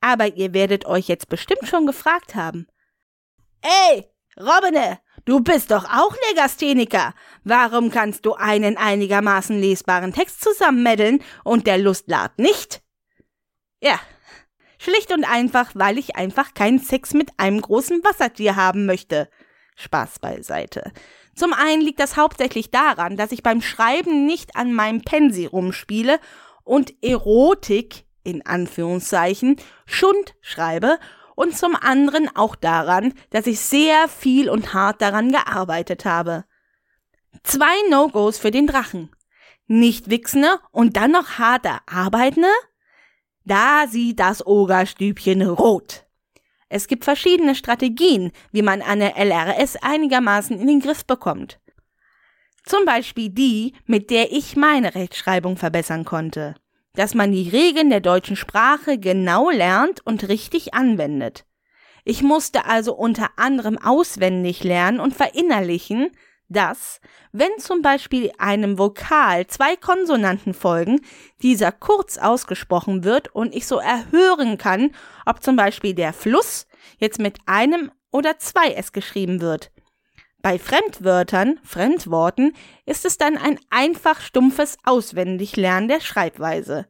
Aber 0.00 0.36
ihr 0.36 0.52
werdet 0.52 0.86
euch 0.86 1.08
jetzt 1.08 1.28
bestimmt 1.28 1.66
schon 1.66 1.86
gefragt 1.86 2.34
haben. 2.34 2.66
Ey, 3.62 4.06
Robine, 4.38 4.98
du 5.24 5.40
bist 5.40 5.70
doch 5.70 5.84
auch 5.84 6.14
Legastheniker. 6.28 7.14
Warum 7.44 7.90
kannst 7.90 8.26
du 8.26 8.34
einen 8.34 8.76
einigermaßen 8.76 9.58
lesbaren 9.58 10.12
Text 10.12 10.42
zusammenmeddeln 10.42 11.22
und 11.42 11.66
der 11.66 11.78
Lustlad 11.78 12.38
nicht? 12.38 12.82
Ja, 13.80 13.98
schlicht 14.78 15.12
und 15.12 15.24
einfach, 15.24 15.70
weil 15.74 15.98
ich 15.98 16.16
einfach 16.16 16.54
keinen 16.54 16.78
Sex 16.78 17.14
mit 17.14 17.30
einem 17.38 17.60
großen 17.60 18.04
Wassertier 18.04 18.56
haben 18.56 18.86
möchte. 18.86 19.28
Spaß 19.76 20.18
beiseite. 20.20 20.92
Zum 21.34 21.52
einen 21.52 21.82
liegt 21.82 22.00
das 22.00 22.16
hauptsächlich 22.16 22.70
daran, 22.70 23.16
dass 23.16 23.32
ich 23.32 23.42
beim 23.42 23.60
Schreiben 23.60 24.24
nicht 24.24 24.56
an 24.56 24.72
meinem 24.72 25.02
Pensi 25.02 25.44
rumspiele 25.44 26.18
und 26.64 26.94
Erotik 27.02 28.05
in 28.26 28.44
Anführungszeichen 28.44 29.56
Schund 29.86 30.34
schreibe 30.40 30.98
und 31.36 31.56
zum 31.56 31.76
anderen 31.76 32.28
auch 32.34 32.56
daran, 32.56 33.14
dass 33.30 33.46
ich 33.46 33.60
sehr 33.60 34.08
viel 34.08 34.50
und 34.50 34.74
hart 34.74 35.00
daran 35.00 35.30
gearbeitet 35.30 36.04
habe. 36.04 36.44
Zwei 37.44 37.74
No-Gos 37.88 38.38
für 38.38 38.50
den 38.50 38.66
Drachen. 38.66 39.14
Nicht 39.68 40.10
wichsene 40.10 40.58
und 40.72 40.96
dann 40.96 41.12
noch 41.12 41.38
harter 41.38 41.80
arbeitende? 41.86 42.48
Da 43.44 43.86
sieht 43.88 44.18
das 44.18 44.44
Ogerstübchen 44.44 45.42
rot. 45.42 46.04
Es 46.68 46.88
gibt 46.88 47.04
verschiedene 47.04 47.54
Strategien, 47.54 48.32
wie 48.50 48.62
man 48.62 48.82
eine 48.82 49.14
LRS 49.16 49.76
einigermaßen 49.76 50.58
in 50.58 50.66
den 50.66 50.80
Griff 50.80 51.04
bekommt. 51.04 51.60
Zum 52.64 52.84
Beispiel 52.84 53.28
die, 53.28 53.74
mit 53.84 54.10
der 54.10 54.32
ich 54.32 54.56
meine 54.56 54.96
Rechtschreibung 54.96 55.56
verbessern 55.56 56.04
konnte 56.04 56.56
dass 56.96 57.14
man 57.14 57.30
die 57.30 57.48
Regeln 57.48 57.90
der 57.90 58.00
deutschen 58.00 58.34
Sprache 58.34 58.98
genau 58.98 59.50
lernt 59.50 60.04
und 60.04 60.28
richtig 60.28 60.74
anwendet. 60.74 61.44
Ich 62.04 62.22
musste 62.22 62.66
also 62.66 62.94
unter 62.94 63.30
anderem 63.36 63.78
auswendig 63.78 64.64
lernen 64.64 65.00
und 65.00 65.14
verinnerlichen, 65.14 66.10
dass, 66.48 67.00
wenn 67.32 67.50
zum 67.58 67.82
Beispiel 67.82 68.30
einem 68.38 68.78
Vokal 68.78 69.46
zwei 69.46 69.76
Konsonanten 69.76 70.54
folgen, 70.54 71.00
dieser 71.42 71.72
kurz 71.72 72.18
ausgesprochen 72.18 73.04
wird 73.04 73.34
und 73.34 73.54
ich 73.54 73.66
so 73.66 73.78
erhören 73.78 74.56
kann, 74.58 74.92
ob 75.24 75.42
zum 75.42 75.56
Beispiel 75.56 75.94
der 75.94 76.12
Fluss 76.12 76.66
jetzt 76.98 77.18
mit 77.18 77.38
einem 77.46 77.90
oder 78.12 78.38
zwei 78.38 78.70
S 78.70 78.92
geschrieben 78.92 79.40
wird. 79.40 79.72
Bei 80.46 80.60
Fremdwörtern, 80.60 81.58
Fremdworten, 81.64 82.52
ist 82.84 83.04
es 83.04 83.18
dann 83.18 83.36
ein 83.36 83.58
einfach 83.68 84.20
stumpfes 84.20 84.78
Auswendiglernen 84.84 85.88
der 85.88 85.98
Schreibweise. 85.98 86.86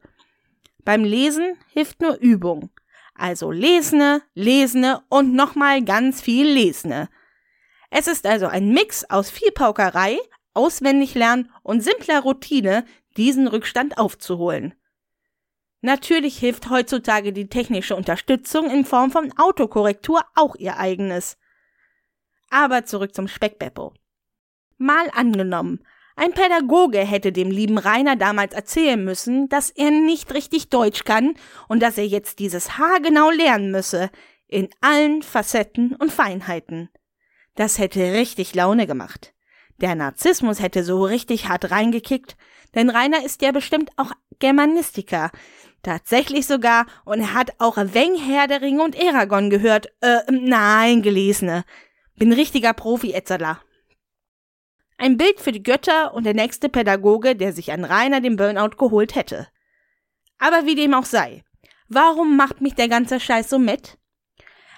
Beim 0.85 1.03
Lesen 1.03 1.57
hilft 1.73 1.99
nur 1.99 2.17
Übung. 2.17 2.69
Also 3.15 3.49
lesne, 3.49 4.21
lesne 4.35 5.01
und 5.09 5.33
nochmal 5.33 5.83
ganz 5.83 6.21
viel 6.21 6.45
lesne. 6.45 7.09
Es 7.89 8.05
ist 8.05 8.27
also 8.27 8.45
ein 8.45 8.69
Mix 8.75 9.09
aus 9.09 9.31
viel 9.31 9.49
Paukerei, 9.51 10.19
Auswendiglernen 10.53 11.51
und 11.63 11.81
simpler 11.81 12.19
Routine, 12.19 12.85
diesen 13.17 13.47
Rückstand 13.47 13.97
aufzuholen. 13.97 14.75
Natürlich 15.81 16.37
hilft 16.37 16.69
heutzutage 16.69 17.33
die 17.33 17.49
technische 17.49 17.95
Unterstützung 17.95 18.69
in 18.69 18.85
Form 18.85 19.09
von 19.09 19.33
Autokorrektur 19.35 20.21
auch 20.35 20.55
ihr 20.57 20.77
eigenes. 20.77 21.39
Aber 22.49 22.85
zurück 22.85 23.13
zum 23.13 23.27
Speckbeppo. 23.27 23.93
Mal 24.77 25.09
angenommen, 25.13 25.83
ein 26.19 26.33
Pädagoge 26.33 26.99
hätte 26.99 27.31
dem 27.31 27.51
lieben 27.51 27.77
Rainer 27.77 28.15
damals 28.15 28.55
erzählen 28.55 29.03
müssen, 29.03 29.49
dass 29.49 29.69
er 29.69 29.91
nicht 29.91 30.33
richtig 30.33 30.69
Deutsch 30.69 31.03
kann 31.03 31.35
und 31.67 31.81
dass 31.81 31.99
er 31.99 32.07
jetzt 32.07 32.39
dieses 32.39 32.79
haargenau 32.79 33.29
lernen 33.29 33.69
müsse, 33.69 34.09
in 34.47 34.69
allen 34.81 35.21
Facetten 35.21 35.95
und 35.95 36.11
Feinheiten. 36.11 36.89
Das 37.53 37.77
hätte 37.77 38.13
richtig 38.13 38.55
Laune 38.55 38.87
gemacht. 38.87 39.35
Der 39.79 39.93
Narzissmus 39.93 40.59
hätte 40.59 40.83
so 40.83 41.03
richtig 41.03 41.49
hart 41.49 41.69
reingekickt, 41.69 42.35
denn 42.73 42.89
Rainer 42.89 43.23
ist 43.23 43.43
ja 43.43 43.51
bestimmt 43.51 43.91
auch 43.95 44.11
Germanistiker. 44.39 45.31
Tatsächlich 45.83 46.47
sogar, 46.47 46.87
und 47.05 47.19
er 47.19 47.33
hat 47.35 47.51
auch 47.59 47.77
Weng, 47.77 48.15
Herr 48.15 48.47
der 48.47 48.61
Ringe 48.61 48.83
und 48.83 48.95
Eragon 48.95 49.51
gehört. 49.51 49.87
Äh, 50.01 50.19
nein, 50.31 51.03
gelesene. 51.03 51.63
Bin 52.19 52.33
richtiger 52.33 52.73
Profi, 52.73 53.13
Etzerler. 53.13 53.61
Ein 54.97 55.17
Bild 55.17 55.39
für 55.39 55.51
die 55.51 55.61
Götter 55.61 56.15
und 56.15 56.25
der 56.25 56.33
nächste 56.33 56.67
Pädagoge, 56.67 57.35
der 57.35 57.53
sich 57.53 57.71
an 57.71 57.83
Rainer 57.83 58.21
den 58.21 58.37
Burnout 58.37 58.75
geholt 58.75 59.13
hätte. 59.13 59.47
Aber 60.39 60.65
wie 60.65 60.73
dem 60.73 60.95
auch 60.95 61.05
sei, 61.05 61.43
warum 61.87 62.35
macht 62.35 62.59
mich 62.59 62.73
der 62.73 62.87
ganze 62.87 63.19
Scheiß 63.19 63.51
so 63.51 63.59
mit? 63.59 63.99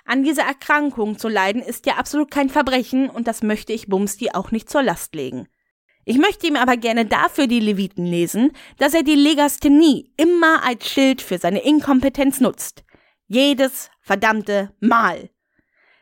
An 0.03 0.23
dieser 0.23 0.43
Erkrankung 0.43 1.17
zu 1.17 1.29
leiden 1.29 1.61
ist 1.61 1.85
ja 1.85 1.95
absolut 1.95 2.29
kein 2.29 2.49
Verbrechen 2.49 3.09
und 3.09 3.25
das 3.25 3.41
möchte 3.41 3.71
ich 3.71 3.87
Bumsti 3.87 4.31
auch 4.31 4.51
nicht 4.51 4.69
zur 4.69 4.83
Last 4.83 5.15
legen. 5.15 5.47
Ich 6.03 6.17
möchte 6.17 6.45
ihm 6.45 6.57
aber 6.57 6.75
gerne 6.75 7.05
dafür 7.05 7.47
die 7.47 7.61
Leviten 7.61 8.05
lesen, 8.05 8.51
dass 8.79 8.93
er 8.93 9.03
die 9.03 9.15
Legasthenie 9.15 10.11
immer 10.17 10.63
als 10.63 10.89
Schild 10.89 11.21
für 11.21 11.37
seine 11.37 11.59
Inkompetenz 11.63 12.41
nutzt. 12.41 12.83
Jedes 13.27 13.91
verdammte 14.01 14.75
Mal. 14.81 15.29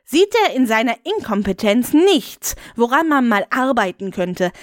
Sieht 0.10 0.34
er 0.46 0.56
in 0.56 0.66
seiner 0.66 0.96
Inkompetenz 1.04 1.92
nichts, 1.92 2.56
woran 2.78 3.10
man 3.10 3.28
mal 3.28 3.46
arbeiten 3.50 4.12
könnte? 4.12 4.54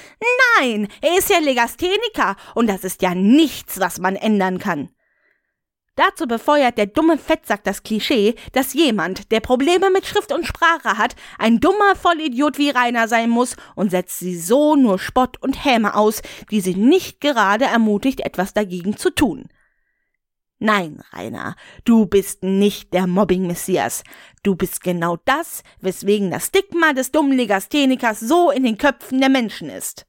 Nein, 0.59 0.88
er 1.02 1.18
ist 1.18 1.28
ja 1.28 1.38
Legastheniker 1.38 2.37
und 2.54 2.66
das 2.66 2.83
ist 2.83 3.02
ja 3.02 3.14
nichts, 3.14 3.78
was 3.78 3.98
man 3.98 4.16
ändern 4.16 4.59
kann. 4.59 4.88
Dazu 5.96 6.26
befeuert 6.26 6.78
der 6.78 6.87
dumme 6.87 7.18
Fettsack 7.18 7.62
das 7.62 7.83
Klischee, 7.83 8.37
dass 8.52 8.72
jemand, 8.72 9.30
der 9.33 9.40
Probleme 9.40 9.90
mit 9.90 10.07
Schrift 10.07 10.33
und 10.33 10.46
Sprache 10.46 10.96
hat, 10.96 11.14
ein 11.38 11.61
dummer 11.61 11.94
Vollidiot 11.94 12.57
wie 12.57 12.70
Rainer 12.70 13.07
sein 13.07 13.28
muss 13.28 13.54
und 13.74 13.90
setzt 13.90 14.20
sie 14.20 14.38
so 14.38 14.76
nur 14.76 14.98
Spott 14.98 15.37
und 15.42 15.62
Häme 15.62 15.94
aus, 15.94 16.22
die 16.50 16.62
sie 16.62 16.74
nicht 16.74 17.20
gerade 17.20 17.66
ermutigt, 17.66 18.20
etwas 18.20 18.54
dagegen 18.54 18.96
zu 18.96 19.11
tun. 19.11 19.50
Nein, 20.64 21.03
Rainer, 21.12 21.57
du 21.85 22.07
bist 22.07 22.42
nicht 22.42 22.94
der 22.94 23.07
Mobbing-Messias. 23.07 24.03
Du 24.42 24.57
bist 24.57 24.83
genau 24.83 25.18
das, 25.24 25.62
weswegen 25.81 26.31
das 26.31 26.46
Stigma 26.46 26.92
des 26.92 27.12
dummen 27.12 27.37
Legasthenikers 27.37 28.20
so 28.20 28.50
in 28.50 28.62
den 28.62 28.79
Köpfen 28.79 29.20
der 29.20 29.29
Menschen 29.29 29.68
ist. 29.68 30.07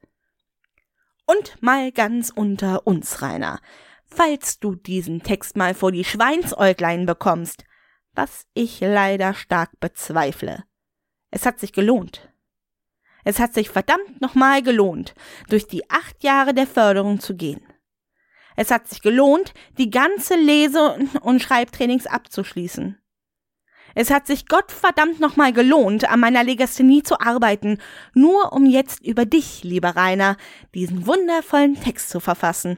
Und 1.25 1.61
mal 1.61 1.91
ganz 1.91 2.31
unter 2.33 2.87
uns, 2.87 3.21
Rainer 3.21 3.59
falls 4.15 4.59
du 4.59 4.75
diesen 4.75 5.21
Text 5.23 5.55
mal 5.55 5.73
vor 5.73 5.91
die 5.91 6.03
Schweinsäuglein 6.03 7.05
bekommst, 7.05 7.63
was 8.13 8.45
ich 8.53 8.79
leider 8.79 9.33
stark 9.33 9.79
bezweifle. 9.79 10.63
Es 11.31 11.45
hat 11.45 11.59
sich 11.59 11.73
gelohnt. 11.73 12.29
Es 13.23 13.39
hat 13.39 13.53
sich 13.53 13.69
verdammt 13.69 14.21
nochmal 14.21 14.61
gelohnt, 14.61 15.15
durch 15.49 15.67
die 15.67 15.89
acht 15.89 16.23
Jahre 16.23 16.53
der 16.53 16.67
Förderung 16.67 17.19
zu 17.19 17.35
gehen. 17.35 17.61
Es 18.55 18.71
hat 18.71 18.87
sich 18.87 19.01
gelohnt, 19.01 19.53
die 19.77 19.89
ganze 19.89 20.35
Lese- 20.35 20.97
und 21.21 21.41
Schreibtrainings 21.41 22.07
abzuschließen. 22.07 22.97
Es 23.97 24.11
hat 24.11 24.27
sich 24.27 24.47
Gottverdammt 24.47 25.21
nochmal 25.21 25.53
gelohnt, 25.53 26.09
an 26.09 26.19
meiner 26.19 26.43
Legasthenie 26.43 27.03
zu 27.03 27.19
arbeiten, 27.21 27.79
nur 28.13 28.51
um 28.51 28.65
jetzt 28.65 29.01
über 29.05 29.25
dich, 29.25 29.63
lieber 29.63 29.95
Rainer, 29.95 30.35
diesen 30.73 31.07
wundervollen 31.07 31.79
Text 31.79 32.09
zu 32.09 32.19
verfassen. 32.19 32.77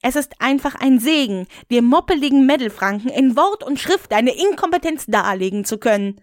Es 0.00 0.16
ist 0.16 0.40
einfach 0.40 0.74
ein 0.74 0.98
Segen, 0.98 1.46
dir 1.70 1.82
moppeligen 1.82 2.46
Meddelfranken 2.46 3.10
in 3.10 3.36
Wort 3.36 3.62
und 3.62 3.78
Schrift 3.78 4.10
deine 4.12 4.34
Inkompetenz 4.34 5.06
darlegen 5.06 5.64
zu 5.64 5.78
können. 5.78 6.20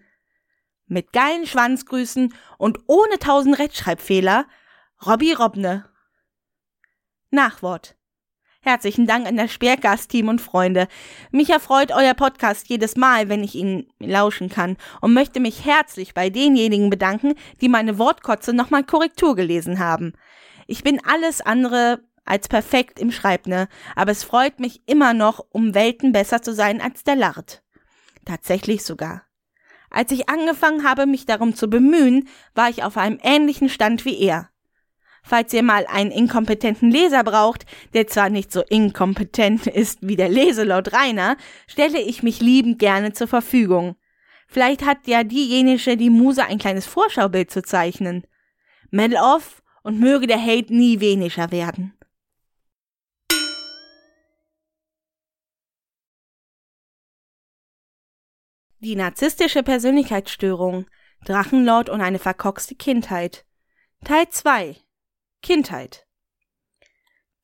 Mit 0.86 1.12
geilen 1.12 1.46
Schwanzgrüßen 1.46 2.34
und 2.58 2.78
ohne 2.88 3.18
tausend 3.20 3.58
Rechtschreibfehler, 3.58 4.46
Robby 5.06 5.32
Robne. 5.32 5.88
Nachwort. 7.30 7.96
Herzlichen 8.62 9.06
Dank 9.06 9.26
an 9.26 9.38
das 9.38 9.52
Sperrgast-Team 9.52 10.28
und 10.28 10.42
Freunde. 10.42 10.86
Mich 11.30 11.48
erfreut 11.48 11.92
euer 11.92 12.12
Podcast 12.12 12.68
jedes 12.68 12.94
Mal, 12.94 13.30
wenn 13.30 13.42
ich 13.42 13.54
ihn 13.54 13.90
lauschen 13.98 14.50
kann 14.50 14.76
und 15.00 15.14
möchte 15.14 15.40
mich 15.40 15.64
herzlich 15.64 16.12
bei 16.12 16.28
denjenigen 16.28 16.90
bedanken, 16.90 17.34
die 17.62 17.70
meine 17.70 17.98
Wortkotze 17.98 18.52
nochmal 18.52 18.84
Korrektur 18.84 19.34
gelesen 19.34 19.78
haben. 19.78 20.12
Ich 20.66 20.84
bin 20.84 21.00
alles 21.02 21.40
andere 21.40 22.02
als 22.26 22.48
perfekt 22.48 22.98
im 23.00 23.12
Schreibne, 23.12 23.66
aber 23.96 24.12
es 24.12 24.24
freut 24.24 24.60
mich 24.60 24.82
immer 24.86 25.14
noch, 25.14 25.42
um 25.50 25.74
Welten 25.74 26.12
besser 26.12 26.42
zu 26.42 26.52
sein 26.52 26.82
als 26.82 27.02
der 27.02 27.16
Lart. 27.16 27.62
Tatsächlich 28.26 28.84
sogar. 28.84 29.22
Als 29.88 30.12
ich 30.12 30.28
angefangen 30.28 30.84
habe, 30.84 31.06
mich 31.06 31.24
darum 31.24 31.54
zu 31.54 31.68
bemühen, 31.68 32.28
war 32.54 32.68
ich 32.68 32.84
auf 32.84 32.98
einem 32.98 33.18
ähnlichen 33.22 33.70
Stand 33.70 34.04
wie 34.04 34.20
er. 34.20 34.50
Falls 35.22 35.52
ihr 35.52 35.62
mal 35.62 35.86
einen 35.86 36.10
inkompetenten 36.10 36.90
Leser 36.90 37.22
braucht, 37.24 37.66
der 37.94 38.06
zwar 38.06 38.30
nicht 38.30 38.52
so 38.52 38.62
inkompetent 38.62 39.66
ist 39.66 39.98
wie 40.00 40.16
der 40.16 40.28
Leselord 40.28 40.92
Rainer, 40.92 41.36
stelle 41.66 42.00
ich 42.00 42.22
mich 42.22 42.40
liebend 42.40 42.78
gerne 42.78 43.12
zur 43.12 43.28
Verfügung. 43.28 43.96
Vielleicht 44.48 44.84
hat 44.84 45.06
ja 45.06 45.22
diejenige 45.22 45.96
die 45.96 46.10
Muse 46.10 46.44
ein 46.44 46.58
kleines 46.58 46.86
Vorschaubild 46.86 47.50
zu 47.50 47.62
zeichnen. 47.62 48.26
Medal 48.90 49.36
off 49.36 49.62
und 49.82 50.00
möge 50.00 50.26
der 50.26 50.40
Hate 50.40 50.74
nie 50.74 51.00
weniger 51.00 51.52
werden. 51.52 51.94
Die 58.80 58.96
narzisstische 58.96 59.62
Persönlichkeitsstörung, 59.62 60.86
Drachenlord 61.26 61.90
und 61.90 62.00
eine 62.00 62.18
verkorkste 62.18 62.74
Kindheit. 62.74 63.44
Teil 64.04 64.28
2 64.30 64.76
Kindheit. 65.42 66.06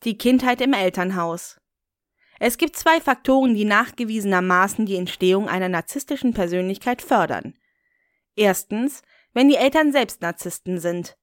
Die 0.04 0.18
Kindheit 0.18 0.60
im 0.60 0.74
Elternhaus. 0.74 1.58
Es 2.38 2.58
gibt 2.58 2.76
zwei 2.76 3.00
Faktoren, 3.00 3.54
die 3.54 3.64
nachgewiesenermaßen 3.64 4.84
die 4.84 4.96
Entstehung 4.96 5.48
einer 5.48 5.70
narzisstischen 5.70 6.34
Persönlichkeit 6.34 7.00
fördern. 7.00 7.54
Erstens, 8.34 9.00
wenn 9.32 9.48
die 9.48 9.56
Eltern 9.56 9.92
selbst 9.92 10.20
Narzissten 10.20 10.78
sind. 10.78 11.16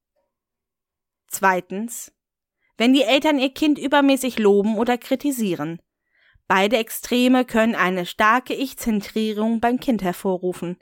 Zweitens, 1.28 2.12
wenn 2.78 2.94
die 2.94 3.04
Eltern 3.04 3.38
ihr 3.38 3.54
Kind 3.54 3.78
übermäßig 3.78 4.40
loben 4.40 4.76
oder 4.78 4.98
kritisieren. 4.98 5.80
Beide 6.48 6.78
Extreme 6.78 7.46
können 7.46 7.76
eine 7.76 8.08
starke 8.08 8.56
Ich-Zentrierung 8.56 9.60
beim 9.60 9.80
Kind 9.80 10.02
hervorrufen. 10.02 10.80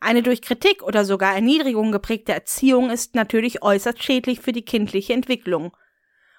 Eine 0.00 0.22
durch 0.22 0.40
Kritik 0.40 0.82
oder 0.82 1.04
sogar 1.04 1.34
Erniedrigung 1.34 1.92
geprägte 1.92 2.32
Erziehung 2.32 2.90
ist 2.90 3.14
natürlich 3.14 3.62
äußerst 3.62 4.02
schädlich 4.02 4.40
für 4.40 4.52
die 4.52 4.64
kindliche 4.64 5.12
Entwicklung. 5.12 5.76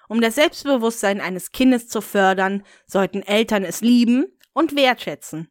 Um 0.08 0.20
das 0.20 0.34
Selbstbewusstsein 0.34 1.20
eines 1.20 1.52
Kindes 1.52 1.88
zu 1.88 2.00
fördern, 2.00 2.64
sollten 2.86 3.22
Eltern 3.22 3.64
es 3.64 3.80
lieben 3.80 4.26
und 4.52 4.74
wertschätzen. 4.74 5.48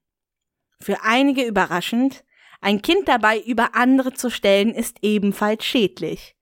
Für 0.82 1.02
einige 1.04 1.46
überraschend, 1.46 2.26
ein 2.60 2.82
Kind 2.82 3.08
dabei 3.08 3.40
über 3.40 3.76
andere 3.76 4.14
zu 4.14 4.30
stellen, 4.30 4.74
ist 4.76 4.98
ebenfalls 5.02 5.66
schädlich. 5.66 6.36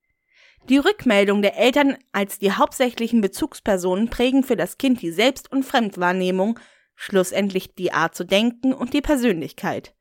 Die 0.67 0.77
Rückmeldung 0.77 1.41
der 1.41 1.57
Eltern 1.57 1.97
als 2.11 2.39
die 2.39 2.51
hauptsächlichen 2.51 3.21
Bezugspersonen 3.21 4.09
prägen 4.09 4.43
für 4.43 4.55
das 4.55 4.77
Kind 4.77 5.01
die 5.01 5.11
Selbst- 5.11 5.51
und 5.51 5.63
Fremdwahrnehmung, 5.63 6.59
schlussendlich 6.95 7.75
die 7.75 7.93
Art 7.93 8.15
zu 8.15 8.25
denken 8.25 8.73
und 8.73 8.93
die 8.93 9.01
Persönlichkeit. 9.01 9.95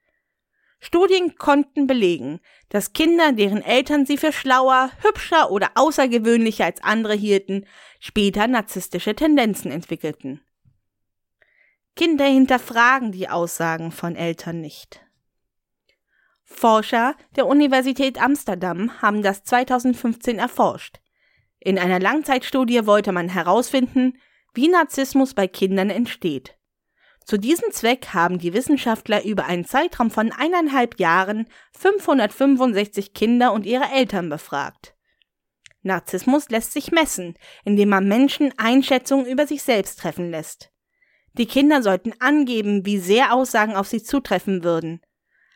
Studien 0.81 1.37
konnten 1.37 1.87
belegen, 1.87 2.41
dass 2.69 2.93
Kinder, 2.93 3.33
deren 3.33 3.63
Eltern 3.63 4.07
sie 4.07 4.17
für 4.17 4.33
schlauer, 4.33 4.91
hübscher 5.03 5.51
oder 5.51 5.73
außergewöhnlicher 5.75 6.65
als 6.65 6.83
andere 6.83 7.15
hielten, 7.15 7.67
später 7.99 8.47
narzisstische 8.47 9.15
Tendenzen 9.15 9.71
entwickelten. 9.73 10.41
Kinder 11.97 12.27
hinterfragen 12.27 13.11
die 13.11 13.29
Aussagen 13.29 13.91
von 13.91 14.15
Eltern 14.15 14.61
nicht. 14.61 15.01
Forscher 16.45 17.15
der 17.37 17.47
Universität 17.47 18.23
Amsterdam 18.23 19.03
haben 19.03 19.23
das 19.23 19.43
2015 19.43 20.39
erforscht. 20.39 21.01
In 21.59 21.79
einer 21.79 21.99
Langzeitstudie 21.99 22.87
wollte 22.87 23.13
man 23.13 23.29
herausfinden, 23.29 24.19
wie 24.55 24.69
Narzissmus 24.69 25.35
bei 25.35 25.49
Kindern 25.49 25.91
entsteht. 25.91 26.58
Zu 27.29 27.37
diesem 27.37 27.71
Zweck 27.73 28.15
haben 28.15 28.39
die 28.39 28.55
Wissenschaftler 28.55 29.23
über 29.23 29.45
einen 29.45 29.67
Zeitraum 29.67 30.11
von 30.11 30.33
eineinhalb 30.33 30.99
Jahren 30.99 31.47
565 31.79 33.13
Kinder 33.13 33.53
und 33.53 33.67
ihre 33.67 33.85
Eltern 33.93 34.31
befragt. 34.31 34.95
Narzissmus 35.83 36.49
lässt 36.49 36.73
sich 36.73 36.91
messen, 36.91 37.35
indem 37.67 37.91
man 37.91 38.09
Menschen 38.09 38.55
Einschätzungen 38.57 39.27
über 39.27 39.47
sich 39.47 39.63
selbst 39.63 40.01
treffen 40.01 40.31
lässt. 40.31 40.73
Die 41.35 41.45
Kinder 41.45 41.83
sollten 41.83 42.15
angeben, 42.19 42.87
wie 42.87 42.97
sehr 42.97 43.35
Aussagen 43.35 43.77
auf 43.77 43.89
sie 43.89 44.03
zutreffen 44.03 44.65
würden. 44.65 45.03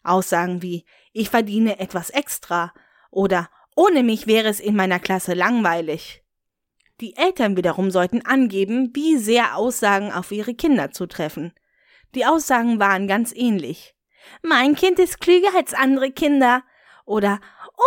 Aussagen 0.03 0.61
wie 0.61 0.85
ich 1.15 1.31
verdiene 1.31 1.81
etwas 1.81 2.11
extra 2.11 2.75
oder 3.11 3.49
ohne 3.77 4.03
mich 4.03 4.27
wäre 4.27 4.49
es 4.49 4.61
in 4.61 4.77
meiner 4.77 5.01
Klasse 5.01 5.33
langweilig. 5.33 6.23
Die 7.01 7.17
Eltern 7.17 7.57
wiederum 7.57 7.91
sollten 7.91 8.27
angeben, 8.27 8.91
wie 8.93 9.17
sehr 9.17 9.57
Aussagen 9.57 10.13
auf 10.13 10.31
ihre 10.33 10.55
Kinder 10.55 10.91
zutreffen. 10.91 11.55
Die 12.15 12.27
Aussagen 12.27 12.79
waren 12.79 13.09
ganz 13.09 13.33
ähnlich. 13.35 13.95
Mein 14.43 14.75
Kind 14.75 14.99
ist 14.99 15.21
klüger 15.21 15.55
als 15.57 15.75
andere 15.75 16.11
Kinder 16.11 16.63
oder 17.05 17.41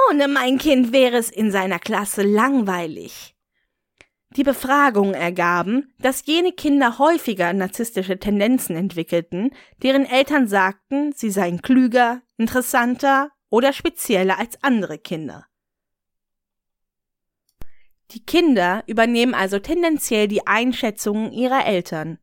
ohne 0.09 0.27
mein 0.27 0.57
Kind 0.57 0.91
wäre 0.91 1.17
es 1.17 1.29
in 1.29 1.51
seiner 1.51 1.79
Klasse 1.79 2.23
langweilig. 2.23 3.35
Die 4.35 4.43
Befragungen 4.43 5.13
ergaben, 5.13 5.93
dass 5.99 6.25
jene 6.25 6.51
Kinder 6.51 6.99
häufiger 6.99 7.53
narzisstische 7.53 8.19
Tendenzen 8.19 8.75
entwickelten, 8.75 9.51
deren 9.81 10.05
Eltern 10.05 10.47
sagten, 10.47 11.13
sie 11.13 11.29
seien 11.29 11.61
klüger, 11.61 12.21
interessanter 12.35 13.31
oder 13.49 13.71
spezieller 13.71 14.37
als 14.37 14.61
andere 14.61 14.97
Kinder. 14.97 15.45
Die 18.11 18.25
Kinder 18.25 18.83
übernehmen 18.87 19.33
also 19.33 19.59
tendenziell 19.59 20.27
die 20.27 20.45
Einschätzungen 20.45 21.31
ihrer 21.31 21.65
Eltern. 21.65 22.19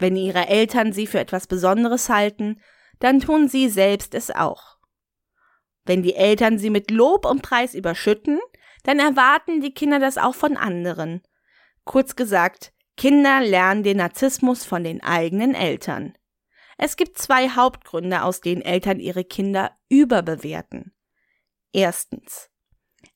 Wenn 0.00 0.16
ihre 0.16 0.48
Eltern 0.48 0.92
sie 0.92 1.06
für 1.06 1.20
etwas 1.20 1.46
Besonderes 1.46 2.08
halten, 2.08 2.60
dann 2.98 3.20
tun 3.20 3.48
sie 3.48 3.68
selbst 3.68 4.14
es 4.14 4.30
auch. 4.30 4.78
Wenn 5.84 6.02
die 6.02 6.14
Eltern 6.14 6.58
sie 6.58 6.70
mit 6.70 6.90
Lob 6.90 7.26
und 7.26 7.42
Preis 7.42 7.74
überschütten, 7.74 8.40
dann 8.82 8.98
erwarten 8.98 9.60
die 9.60 9.74
Kinder 9.74 9.98
das 9.98 10.18
auch 10.18 10.34
von 10.34 10.56
anderen. 10.56 11.22
Kurz 11.84 12.16
gesagt, 12.16 12.72
Kinder 12.96 13.40
lernen 13.40 13.82
den 13.82 13.98
Narzissmus 13.98 14.64
von 14.64 14.84
den 14.84 15.02
eigenen 15.02 15.54
Eltern. 15.54 16.14
Es 16.78 16.96
gibt 16.96 17.18
zwei 17.18 17.50
Hauptgründe, 17.50 18.22
aus 18.22 18.40
denen 18.40 18.62
Eltern 18.62 19.00
ihre 19.00 19.24
Kinder 19.24 19.76
überbewerten. 19.88 20.94
Erstens. 21.72 22.49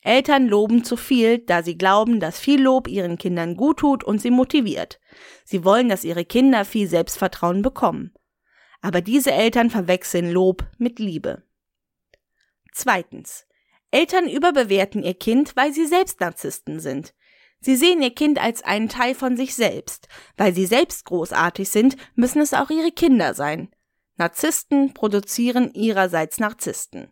Eltern 0.00 0.46
loben 0.46 0.84
zu 0.84 0.96
viel, 0.96 1.38
da 1.38 1.62
sie 1.62 1.78
glauben, 1.78 2.20
dass 2.20 2.38
viel 2.38 2.62
Lob 2.62 2.88
ihren 2.88 3.16
Kindern 3.16 3.56
gut 3.56 3.78
tut 3.78 4.04
und 4.04 4.20
sie 4.20 4.30
motiviert. 4.30 5.00
Sie 5.44 5.64
wollen, 5.64 5.88
dass 5.88 6.04
ihre 6.04 6.24
Kinder 6.24 6.64
viel 6.64 6.88
Selbstvertrauen 6.88 7.62
bekommen. 7.62 8.12
Aber 8.82 9.00
diese 9.00 9.32
Eltern 9.32 9.70
verwechseln 9.70 10.30
Lob 10.30 10.66
mit 10.76 10.98
Liebe. 10.98 11.42
Zweitens. 12.72 13.46
Eltern 13.90 14.28
überbewerten 14.28 15.02
ihr 15.02 15.14
Kind, 15.14 15.56
weil 15.56 15.72
sie 15.72 15.86
selbst 15.86 16.20
Narzissten 16.20 16.80
sind. 16.80 17.14
Sie 17.60 17.76
sehen 17.76 18.02
ihr 18.02 18.14
Kind 18.14 18.38
als 18.42 18.62
einen 18.62 18.90
Teil 18.90 19.14
von 19.14 19.38
sich 19.38 19.54
selbst. 19.54 20.08
Weil 20.36 20.52
sie 20.54 20.66
selbst 20.66 21.06
großartig 21.06 21.70
sind, 21.70 21.96
müssen 22.14 22.42
es 22.42 22.52
auch 22.52 22.68
ihre 22.68 22.90
Kinder 22.90 23.32
sein. 23.32 23.74
Narzissten 24.16 24.92
produzieren 24.92 25.72
ihrerseits 25.72 26.38
Narzissten. 26.38 27.10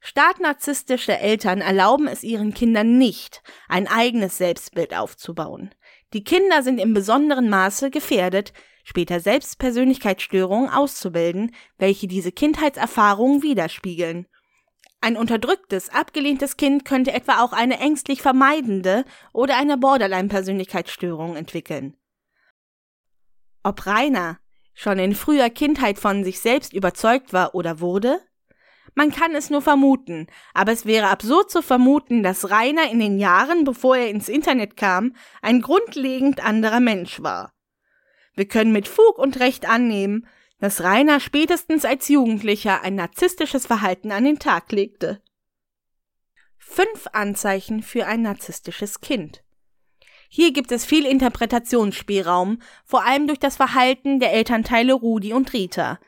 Stark 0.00 0.40
narzisstische 0.40 1.18
Eltern 1.18 1.60
erlauben 1.60 2.06
es 2.06 2.22
ihren 2.22 2.54
Kindern 2.54 2.98
nicht, 2.98 3.42
ein 3.68 3.88
eigenes 3.88 4.38
Selbstbild 4.38 4.94
aufzubauen. 4.94 5.74
Die 6.12 6.24
Kinder 6.24 6.62
sind 6.62 6.78
im 6.78 6.94
besonderen 6.94 7.48
Maße 7.48 7.90
gefährdet, 7.90 8.52
später 8.84 9.20
selbst 9.20 9.58
Persönlichkeitsstörungen 9.58 10.70
auszubilden, 10.70 11.54
welche 11.76 12.06
diese 12.06 12.32
Kindheitserfahrungen 12.32 13.42
widerspiegeln. 13.42 14.26
Ein 15.00 15.16
unterdrücktes, 15.16 15.90
abgelehntes 15.90 16.56
Kind 16.56 16.84
könnte 16.84 17.12
etwa 17.12 17.42
auch 17.42 17.52
eine 17.52 17.78
ängstlich 17.78 18.22
vermeidende 18.22 19.04
oder 19.32 19.56
eine 19.56 19.76
Borderline-Persönlichkeitsstörung 19.76 21.36
entwickeln. 21.36 21.96
Ob 23.62 23.86
Rainer 23.86 24.38
schon 24.74 24.98
in 24.98 25.14
früher 25.14 25.50
Kindheit 25.50 25.98
von 25.98 26.24
sich 26.24 26.40
selbst 26.40 26.72
überzeugt 26.72 27.32
war 27.32 27.54
oder 27.54 27.80
wurde? 27.80 28.20
Man 28.94 29.10
kann 29.10 29.34
es 29.34 29.50
nur 29.50 29.62
vermuten, 29.62 30.26
aber 30.54 30.72
es 30.72 30.86
wäre 30.86 31.08
absurd 31.08 31.50
zu 31.50 31.62
vermuten, 31.62 32.22
dass 32.22 32.50
Rainer 32.50 32.90
in 32.90 32.98
den 32.98 33.18
Jahren, 33.18 33.64
bevor 33.64 33.96
er 33.96 34.10
ins 34.10 34.28
Internet 34.28 34.76
kam, 34.76 35.14
ein 35.42 35.60
grundlegend 35.60 36.44
anderer 36.44 36.80
Mensch 36.80 37.22
war. 37.22 37.52
Wir 38.34 38.46
können 38.46 38.72
mit 38.72 38.88
Fug 38.88 39.18
und 39.18 39.40
Recht 39.40 39.68
annehmen, 39.68 40.26
dass 40.60 40.82
Rainer 40.82 41.20
spätestens 41.20 41.84
als 41.84 42.08
Jugendlicher 42.08 42.82
ein 42.82 42.94
narzisstisches 42.94 43.66
Verhalten 43.66 44.12
an 44.12 44.24
den 44.24 44.38
Tag 44.38 44.72
legte. 44.72 45.22
Fünf 46.56 47.06
Anzeichen 47.12 47.82
für 47.82 48.06
ein 48.06 48.22
narzisstisches 48.22 49.00
Kind. 49.00 49.42
Hier 50.28 50.52
gibt 50.52 50.72
es 50.72 50.84
viel 50.84 51.06
Interpretationsspielraum, 51.06 52.60
vor 52.84 53.04
allem 53.04 53.26
durch 53.26 53.38
das 53.38 53.56
Verhalten 53.56 54.20
der 54.20 54.32
Elternteile 54.34 54.92
Rudi 54.92 55.32
und 55.32 55.52
Rita, 55.54 55.98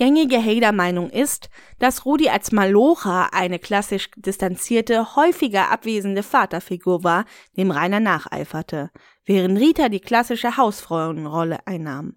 Gängige 0.00 0.42
Hader-Meinung 0.42 1.10
ist, 1.10 1.50
dass 1.78 2.06
Rudi 2.06 2.30
als 2.30 2.52
Malocha 2.52 3.28
eine 3.32 3.58
klassisch 3.58 4.08
distanzierte, 4.16 5.14
häufiger 5.14 5.70
abwesende 5.70 6.22
Vaterfigur 6.22 7.04
war, 7.04 7.26
dem 7.58 7.70
Rainer 7.70 8.00
nacheiferte, 8.00 8.90
während 9.26 9.58
Rita 9.58 9.90
die 9.90 10.00
klassische 10.00 10.56
Hausfrauenrolle 10.56 11.58
einnahm. 11.66 12.16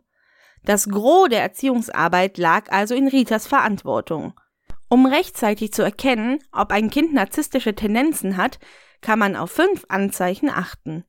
Das 0.63 0.87
Gros 0.87 1.27
der 1.27 1.41
Erziehungsarbeit 1.41 2.37
lag 2.37 2.71
also 2.71 2.95
in 2.95 3.09
Ritas 3.09 3.47
Verantwortung. 3.47 4.33
Um 4.87 5.05
rechtzeitig 5.05 5.73
zu 5.73 5.83
erkennen, 5.83 6.39
ob 6.53 6.71
ein 6.71 6.89
Kind 6.89 7.13
narzisstische 7.13 7.75
Tendenzen 7.75 8.37
hat, 8.37 8.59
kann 9.01 9.19
man 9.19 9.35
auf 9.35 9.51
fünf 9.51 9.83
Anzeichen 9.89 10.49
achten. 10.49 11.03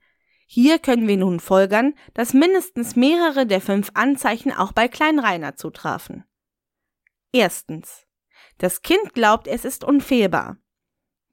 Hier 0.49 0.81
können 0.81 1.07
wir 1.07 1.19
nun 1.19 1.39
folgern, 1.39 1.95
dass 2.15 2.35
mindestens 2.35 2.97
mehrere 2.97 3.47
der 3.47 3.61
fünf 3.61 3.93
Anzeichen 3.95 4.53
auch 4.53 4.73
bei 4.73 4.89
Klein 4.89 5.21
Rainer 5.21 5.55
zutrafen. 5.55 6.25
Erstens. 7.35 8.07
Das 8.59 8.83
Kind 8.83 9.13
glaubt, 9.13 9.49
es 9.49 9.65
ist 9.65 9.83
unfehlbar. 9.83 10.57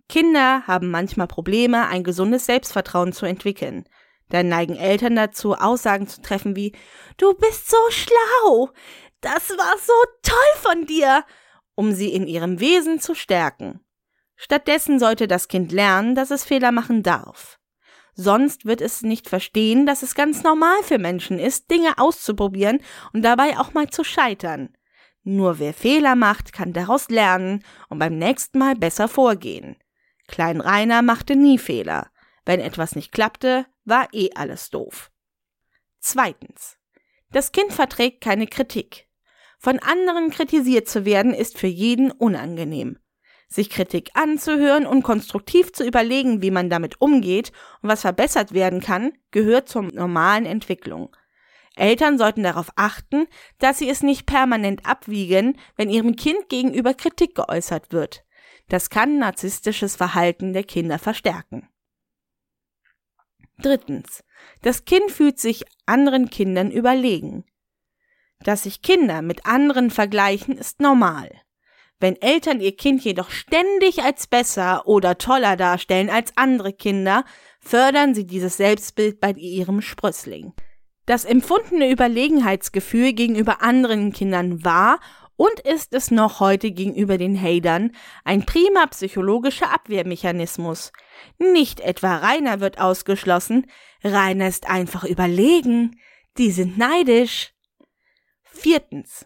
Kinder 0.10 0.66
haben 0.66 0.90
manchmal 0.90 1.28
Probleme, 1.28 1.88
ein 1.88 2.04
gesundes 2.04 2.48
Selbstvertrauen 2.48 3.14
zu 3.14 3.28
entwickeln. 3.28 3.88
Dann 4.30 4.50
neigen 4.50 4.76
Eltern 4.76 5.16
dazu, 5.16 5.54
Aussagen 5.54 6.08
zu 6.08 6.20
treffen 6.24 6.56
wie 6.56 6.76
Du 7.18 7.36
bist 7.36 7.70
so 7.70 7.78
schlau. 7.90 8.72
Das 9.22 9.52
war 9.52 9.78
so 9.78 9.94
toll 10.24 10.72
von 10.72 10.88
dir, 10.88 11.24
um 11.76 11.92
sie 11.92 12.12
in 12.12 12.26
ihrem 12.26 12.60
Wesen 12.60 13.00
zu 13.00 13.14
stärken. 13.14 13.80
Stattdessen 14.36 14.98
sollte 14.98 15.28
das 15.28 15.50
Kind 15.50 15.72
lernen, 15.72 16.16
dass 16.16 16.32
es 16.32 16.44
Fehler 16.44 16.72
machen 16.72 17.04
darf. 17.04 17.60
Sonst 18.16 18.66
wird 18.66 18.82
es 18.82 19.04
nicht 19.04 19.30
verstehen, 19.30 19.86
dass 19.86 20.02
es 20.02 20.16
ganz 20.16 20.42
normal 20.42 20.82
für 20.82 20.98
Menschen 20.98 21.38
ist, 21.38 21.70
Dinge 21.70 22.00
auszuprobieren 22.00 22.82
und 23.14 23.22
dabei 23.22 23.60
auch 23.60 23.76
mal 23.76 23.92
zu 23.92 24.04
scheitern. 24.04 24.76
Nur 25.24 25.60
wer 25.60 25.74
Fehler 25.74 26.16
macht, 26.16 26.52
kann 26.52 26.74
daraus 26.74 27.10
lernen 27.10 27.64
und 27.90 28.00
beim 28.00 28.18
nächsten 28.18 28.58
Mal 28.58 28.76
besser 28.76 29.08
vorgehen. 29.08 29.76
Klein 30.28 30.62
Rainer 30.62 31.02
machte 31.02 31.36
nie 31.36 31.58
Fehler. 31.58 32.10
Wenn 32.46 32.60
etwas 32.60 32.96
nicht 32.96 33.12
klappte, 33.12 33.66
war 33.86 34.08
eh 34.14 34.30
alles 34.36 34.70
doof. 34.70 35.12
Zweitens. 36.00 36.78
Das 37.32 37.52
Kind 37.52 37.72
verträgt 37.72 38.22
keine 38.22 38.48
Kritik. 38.48 39.08
Von 39.60 39.78
anderen 39.80 40.32
kritisiert 40.32 40.90
zu 40.90 41.06
werden 41.06 41.34
ist 41.34 41.58
für 41.58 41.68
jeden 41.68 42.12
unangenehm. 42.12 42.98
Sich 43.48 43.70
Kritik 43.70 44.10
anzuhören 44.16 44.88
und 44.88 45.04
konstruktiv 45.04 45.72
zu 45.72 45.86
überlegen, 45.86 46.42
wie 46.42 46.52
man 46.52 46.70
damit 46.70 47.00
umgeht 47.00 47.52
und 47.82 47.90
was 47.90 48.02
verbessert 48.02 48.54
werden 48.54 48.82
kann, 48.82 49.14
gehört 49.30 49.70
zur 49.70 49.84
normalen 49.84 50.46
Entwicklung. 50.46 51.16
Eltern 51.76 52.18
sollten 52.18 52.44
darauf 52.44 52.70
achten, 52.76 53.28
dass 53.60 53.80
sie 53.80 53.90
es 53.90 54.04
nicht 54.04 54.26
permanent 54.26 54.86
abwiegen, 54.86 55.58
wenn 55.76 55.90
ihrem 55.90 56.16
Kind 56.16 56.50
gegenüber 56.50 56.94
Kritik 56.94 57.36
geäußert 57.36 57.92
wird. 57.92 58.24
Das 58.68 58.90
kann 58.90 59.20
narzisstisches 59.20 59.96
Verhalten 59.96 60.54
der 60.54 60.64
Kinder 60.64 61.00
verstärken. 61.00 61.68
Drittens. 63.62 64.24
Das 64.62 64.86
Kind 64.86 65.12
fühlt 65.12 65.40
sich 65.40 65.66
anderen 65.86 66.30
Kindern 66.30 66.72
überlegen. 66.72 67.46
Dass 68.40 68.64
sich 68.64 68.82
Kinder 68.82 69.22
mit 69.22 69.46
anderen 69.46 69.92
vergleichen, 69.92 70.58
ist 70.58 70.80
normal. 70.80 71.30
Wenn 72.00 72.20
Eltern 72.20 72.60
ihr 72.60 72.76
Kind 72.76 73.04
jedoch 73.04 73.30
ständig 73.30 74.02
als 74.02 74.26
besser 74.26 74.88
oder 74.88 75.20
toller 75.20 75.56
darstellen 75.56 76.10
als 76.10 76.36
andere 76.36 76.74
Kinder, 76.74 77.24
fördern 77.60 78.16
sie 78.16 78.26
dieses 78.26 78.58
Selbstbild 78.58 79.20
bei 79.20 79.32
ihrem 79.34 79.82
Sprössling. 79.82 80.54
Das 81.06 81.26
empfundene 81.26 81.90
Überlegenheitsgefühl 81.90 83.14
gegenüber 83.14 83.62
anderen 83.62 84.14
Kindern 84.14 84.64
war 84.64 85.00
und 85.36 85.60
ist 85.62 85.94
es 85.94 86.12
noch 86.12 86.40
heute 86.40 86.72
gegenüber 86.72 87.18
den 87.18 87.42
Hatern 87.42 87.94
ein 88.24 88.46
prima 88.46 88.86
psychologischer 88.86 89.74
Abwehrmechanismus. 89.74 90.92
Nicht 91.40 91.80
etwa 91.80 92.18
Rainer 92.18 92.60
wird 92.60 92.80
ausgeschlossen, 92.80 93.66
Rainer 94.04 94.48
ist 94.48 94.70
einfach 94.70 95.04
überlegen, 95.04 96.00
die 96.38 96.52
sind 96.52 96.78
neidisch. 96.78 97.54
Viertens. 98.44 99.26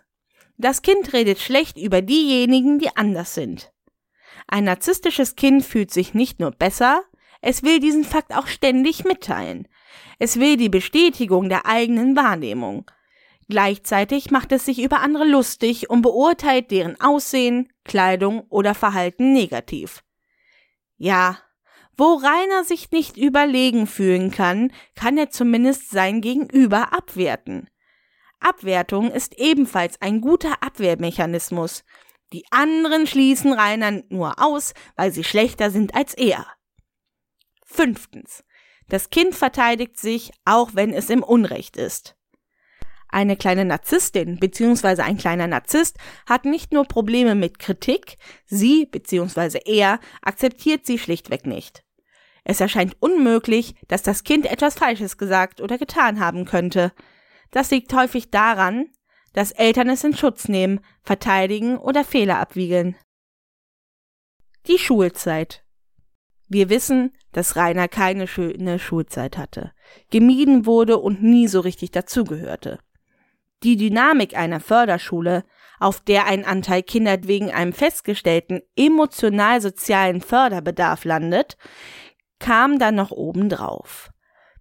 Das 0.57 0.81
Kind 0.81 1.11
redet 1.11 1.39
schlecht 1.39 1.77
über 1.77 2.01
diejenigen, 2.01 2.79
die 2.79 2.95
anders 2.95 3.33
sind. 3.33 3.73
Ein 4.47 4.63
narzisstisches 4.63 5.35
Kind 5.35 5.65
fühlt 5.65 5.91
sich 5.91 6.13
nicht 6.13 6.39
nur 6.39 6.51
besser, 6.51 7.03
es 7.41 7.63
will 7.63 7.79
diesen 7.79 8.05
Fakt 8.05 8.33
auch 8.33 8.47
ständig 8.47 9.03
mitteilen. 9.03 9.67
Es 10.19 10.39
will 10.39 10.57
die 10.57 10.69
Bestätigung 10.69 11.49
der 11.49 11.65
eigenen 11.65 12.15
Wahrnehmung. 12.15 12.89
Gleichzeitig 13.47 14.31
macht 14.31 14.51
es 14.51 14.65
sich 14.65 14.81
über 14.81 15.01
andere 15.01 15.25
lustig 15.25 15.89
und 15.89 16.01
beurteilt 16.01 16.71
deren 16.71 16.99
Aussehen, 16.99 17.69
Kleidung 17.83 18.41
oder 18.49 18.73
Verhalten 18.73 19.33
negativ. 19.33 20.03
Ja, 20.97 21.37
wo 21.97 22.15
Rainer 22.15 22.63
sich 22.63 22.91
nicht 22.91 23.17
überlegen 23.17 23.87
fühlen 23.87 24.31
kann, 24.31 24.71
kann 24.95 25.17
er 25.17 25.29
zumindest 25.29 25.91
sein 25.91 26.21
Gegenüber 26.21 26.91
abwerten. 26.91 27.69
Abwertung 28.39 29.11
ist 29.11 29.39
ebenfalls 29.39 30.01
ein 30.01 30.21
guter 30.21 30.61
Abwehrmechanismus. 30.61 31.83
Die 32.33 32.45
anderen 32.51 33.07
schließen 33.07 33.53
Rainer 33.53 34.03
nur 34.09 34.41
aus, 34.43 34.73
weil 34.95 35.11
sie 35.11 35.23
schlechter 35.23 35.71
sind 35.71 35.95
als 35.95 36.13
er. 36.13 36.45
Fünftens. 37.65 38.43
Das 38.89 39.09
Kind 39.09 39.35
verteidigt 39.35 39.97
sich, 39.97 40.31
auch 40.45 40.71
wenn 40.73 40.93
es 40.93 41.09
im 41.09 41.23
Unrecht 41.23 41.77
ist. 41.77 42.15
Eine 43.07 43.37
kleine 43.37 43.65
Narzisstin 43.65 44.39
bzw. 44.39 45.01
ein 45.01 45.17
kleiner 45.17 45.47
Narzisst 45.47 45.97
hat 46.25 46.45
nicht 46.45 46.73
nur 46.73 46.85
Probleme 46.85 47.33
mit 47.33 47.59
Kritik, 47.59 48.17
sie 48.45 48.85
bzw. 48.85 49.59
er 49.65 49.99
akzeptiert 50.21 50.85
sie 50.85 50.99
schlichtweg 50.99 51.45
nicht. 51.45 51.83
Es 52.43 52.61
erscheint 52.61 52.95
unmöglich, 52.99 53.75
dass 53.87 54.03
das 54.03 54.23
Kind 54.23 54.45
etwas 54.45 54.75
Falsches 54.75 55.17
gesagt 55.17 55.61
oder 55.61 55.77
getan 55.77 56.19
haben 56.19 56.45
könnte. 56.45 56.93
Das 57.51 57.71
liegt 57.71 57.93
häufig 57.93 58.29
daran, 58.29 58.87
dass 59.33 59.51
Eltern 59.51 59.89
es 59.89 60.03
in 60.03 60.15
Schutz 60.15 60.47
nehmen, 60.47 60.79
verteidigen 61.01 61.77
oder 61.77 62.03
Fehler 62.03 62.39
abwiegeln. 62.39 62.95
Die 64.67 64.77
Schulzeit. 64.77 65.64
Wir 66.47 66.69
wissen, 66.69 67.13
dass 67.31 67.55
Rainer 67.55 67.87
keine 67.87 68.27
schöne 68.27 68.79
Schulzeit 68.79 69.37
hatte, 69.37 69.71
gemieden 70.11 70.65
wurde 70.65 70.97
und 70.97 71.23
nie 71.23 71.47
so 71.47 71.59
richtig 71.59 71.91
dazugehörte. 71.91 72.79
Die 73.63 73.77
Dynamik 73.77 74.37
einer 74.37 74.59
Förderschule, 74.59 75.43
auf 75.79 75.99
der 75.99 76.27
ein 76.27 76.45
Anteil 76.45 76.83
Kinder 76.83 77.17
wegen 77.23 77.51
einem 77.51 77.73
festgestellten 77.73 78.61
emotional-sozialen 78.75 80.21
Förderbedarf 80.21 81.03
landet, 81.03 81.57
kam 82.39 82.79
dann 82.79 82.95
noch 82.95 83.11
obendrauf. 83.11 84.11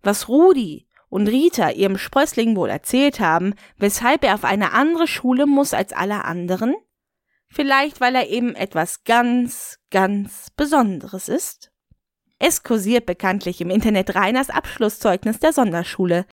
Was 0.03 0.28
Rudi 0.28 0.89
und 1.09 1.28
Rita 1.28 1.70
ihrem 1.70 1.99
Sprössling 1.99 2.57
wohl 2.57 2.70
erzählt 2.70 3.20
haben, 3.20 3.55
weshalb 3.76 4.24
er 4.24 4.35
auf 4.35 4.45
eine 4.45 4.72
andere 4.72 5.07
Schule 5.07 5.47
muss 5.47 5.74
als 5.74 5.93
alle 5.93 6.24
anderen? 6.24 6.74
Vielleicht, 7.49 8.01
weil 8.01 8.14
er 8.14 8.28
eben 8.28 8.55
etwas 8.55 9.05
ganz, 9.05 9.78
ganz 9.91 10.49
Besonderes 10.57 11.28
ist? 11.28 11.74
Es 12.39 12.62
kursiert 12.62 13.07
bekanntlich 13.07 13.61
im 13.61 13.70
Internet 13.70 14.14
Reiners 14.14 14.51
Abschlusszeugnis 14.51 15.39
der 15.39 15.53
Sonderschule. 15.53 16.26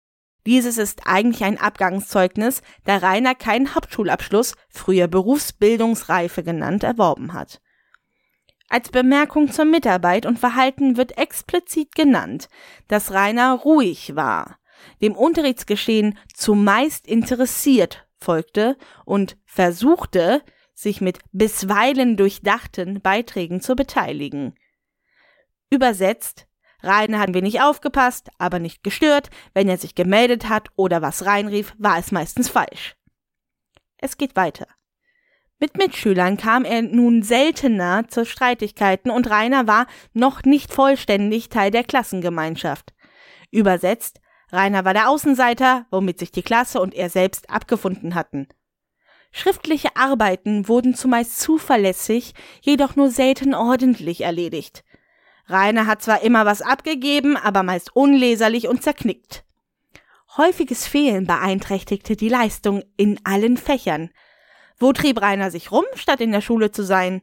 Dieses 0.45 0.78
ist 0.78 1.02
eigentlich 1.06 1.43
ein 1.43 1.60
Abgangszeugnis, 1.60 2.62
da 2.86 2.97
Rainer 2.97 3.36
keinen 3.36 3.76
Hauptschulabschluss, 3.76 4.56
früher 4.70 5.08
Berufsbildungsreife 5.08 6.43
genannt, 6.43 6.84
erworben 6.84 7.34
hat. 7.34 7.62
Als 8.68 8.89
Bemerkung 8.89 9.52
zur 9.52 9.66
Mitarbeit 9.66 10.26
und 10.26 10.39
Verhalten 10.39 10.97
wird 10.97 11.18
explizit 11.18 11.93
genannt, 11.93 12.47
dass 12.88 13.12
Rainer 13.12 13.54
ruhig 13.54 14.16
war, 14.16 14.58
dem 15.02 15.16
Unterrichtsgeschehen 15.16 16.18
zumeist 16.34 17.06
interessiert 17.08 18.08
folgte 18.22 18.78
und 19.04 19.38
versuchte, 19.45 20.41
sich 20.74 21.02
mit 21.02 21.20
bisweilen 21.32 22.18
durchdachten 22.18 23.02
Beiträgen 23.02 23.62
zu 23.62 23.76
beteiligen. 23.76 24.56
Übersetzt, 25.72 26.48
Rainer 26.84 27.20
hat 27.20 27.34
wenig 27.34 27.62
aufgepasst, 27.62 28.30
aber 28.38 28.60
nicht 28.60 28.84
gestört, 28.84 29.30
wenn 29.54 29.70
er 29.70 29.78
sich 29.78 29.96
gemeldet 29.96 30.50
hat 30.50 30.68
oder 30.76 31.02
was 31.02 31.26
reinrief, 31.26 31.74
war 31.78 31.98
es 31.98 32.12
meistens 32.12 32.50
falsch. 32.50 32.96
Es 33.98 34.18
geht 34.18 34.36
weiter. 34.36 34.68
Mit 35.60 35.78
Mitschülern 35.78 36.36
kam 36.38 36.66
er 36.66 36.82
nun 36.82 37.24
seltener 37.24 38.08
zu 38.08 38.26
Streitigkeiten 38.26 39.12
und 39.12 39.30
Rainer 39.30 39.68
war 39.68 39.88
noch 40.14 40.44
nicht 40.44 40.74
vollständig 40.74 41.50
Teil 41.50 41.72
der 41.72 41.84
Klassengemeinschaft. 41.84 42.94
Übersetzt, 43.52 44.20
Rainer 44.52 44.84
war 44.84 44.94
der 44.94 45.08
Außenseiter, 45.08 45.86
womit 45.90 46.20
sich 46.20 46.32
die 46.32 46.42
Klasse 46.42 46.82
und 46.82 46.94
er 46.94 47.10
selbst 47.10 47.50
abgefunden 47.50 48.16
hatten. 48.16 48.50
Schriftliche 49.32 49.96
Arbeiten 49.96 50.68
wurden 50.68 50.96
zumeist 50.96 51.40
zuverlässig, 51.40 52.34
jedoch 52.62 52.98
nur 52.98 53.10
selten 53.10 53.54
ordentlich 53.54 54.22
erledigt. 54.22 54.84
Rainer 55.52 55.86
hat 55.86 56.02
zwar 56.02 56.22
immer 56.22 56.45
was 56.45 56.62
abgegeben, 56.62 57.38
aber 57.38 57.64
meist 57.64 57.95
unleserlich 57.95 58.68
und 58.68 58.84
zerknickt. 58.84 59.43
Häufiges 60.38 60.88
Fehlen 60.88 61.28
beeinträchtigte 61.28 62.16
die 62.16 62.30
Leistung 62.30 62.84
in 62.95 63.20
allen 63.26 63.58
Fächern. 63.58 64.10
Wo 64.80 64.93
trieb 64.93 65.22
Rainer 65.22 65.52
sich 65.52 65.72
rum, 65.72 65.86
statt 65.95 66.22
in 66.22 66.32
der 66.32 66.41
Schule 66.41 66.72
zu 66.72 66.84
sein? 66.84 67.22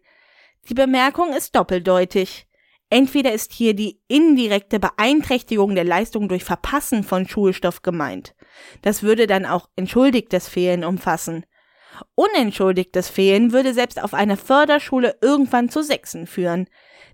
Die 0.69 0.75
Bemerkung 0.75 1.33
ist 1.33 1.57
doppeldeutig. 1.57 2.47
Entweder 2.91 3.33
ist 3.33 3.53
hier 3.53 3.75
die 3.75 4.01
indirekte 4.09 4.79
Beeinträchtigung 4.79 5.75
der 5.75 5.85
Leistung 5.85 6.29
durch 6.29 6.45
Verpassen 6.45 7.05
von 7.05 7.29
Schulstoff 7.29 7.83
gemeint. 7.83 8.35
Das 8.83 9.03
würde 9.03 9.27
dann 9.27 9.47
auch 9.47 9.69
entschuldigtes 9.77 10.49
Fehlen 10.49 10.85
umfassen. 10.85 11.45
Unentschuldigtes 12.15 13.09
Fehlen 13.09 13.53
würde 13.53 13.75
selbst 13.75 14.03
auf 14.03 14.15
einer 14.15 14.37
Förderschule 14.37 15.17
irgendwann 15.21 15.69
zu 15.69 15.83
Sechsen 15.83 16.27
führen. 16.27 16.69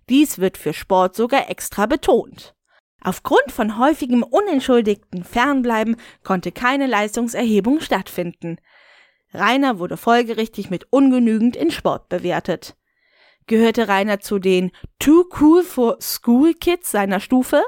Dies 0.08 0.38
wird 0.38 0.56
für 0.58 0.72
Sport 0.72 1.14
sogar 1.14 1.50
extra 1.50 1.86
betont. 1.86 2.54
Aufgrund 3.02 3.52
von 3.52 3.78
häufigem 3.78 4.22
unentschuldigten 4.22 5.24
Fernbleiben 5.24 5.96
konnte 6.22 6.52
keine 6.52 6.86
Leistungserhebung 6.86 7.80
stattfinden. 7.80 8.56
Rainer 9.32 9.78
wurde 9.78 9.96
folgerichtig 9.96 10.70
mit 10.70 10.86
ungenügend 10.90 11.56
in 11.56 11.70
Sport 11.70 12.08
bewertet. 12.08 12.76
Gehörte 13.46 13.88
Rainer 13.88 14.20
zu 14.20 14.38
den 14.38 14.70
Too 14.98 15.24
Cool 15.38 15.62
for 15.62 15.98
School 16.00 16.54
Kids 16.54 16.90
seiner 16.90 17.20
Stufe, 17.20 17.62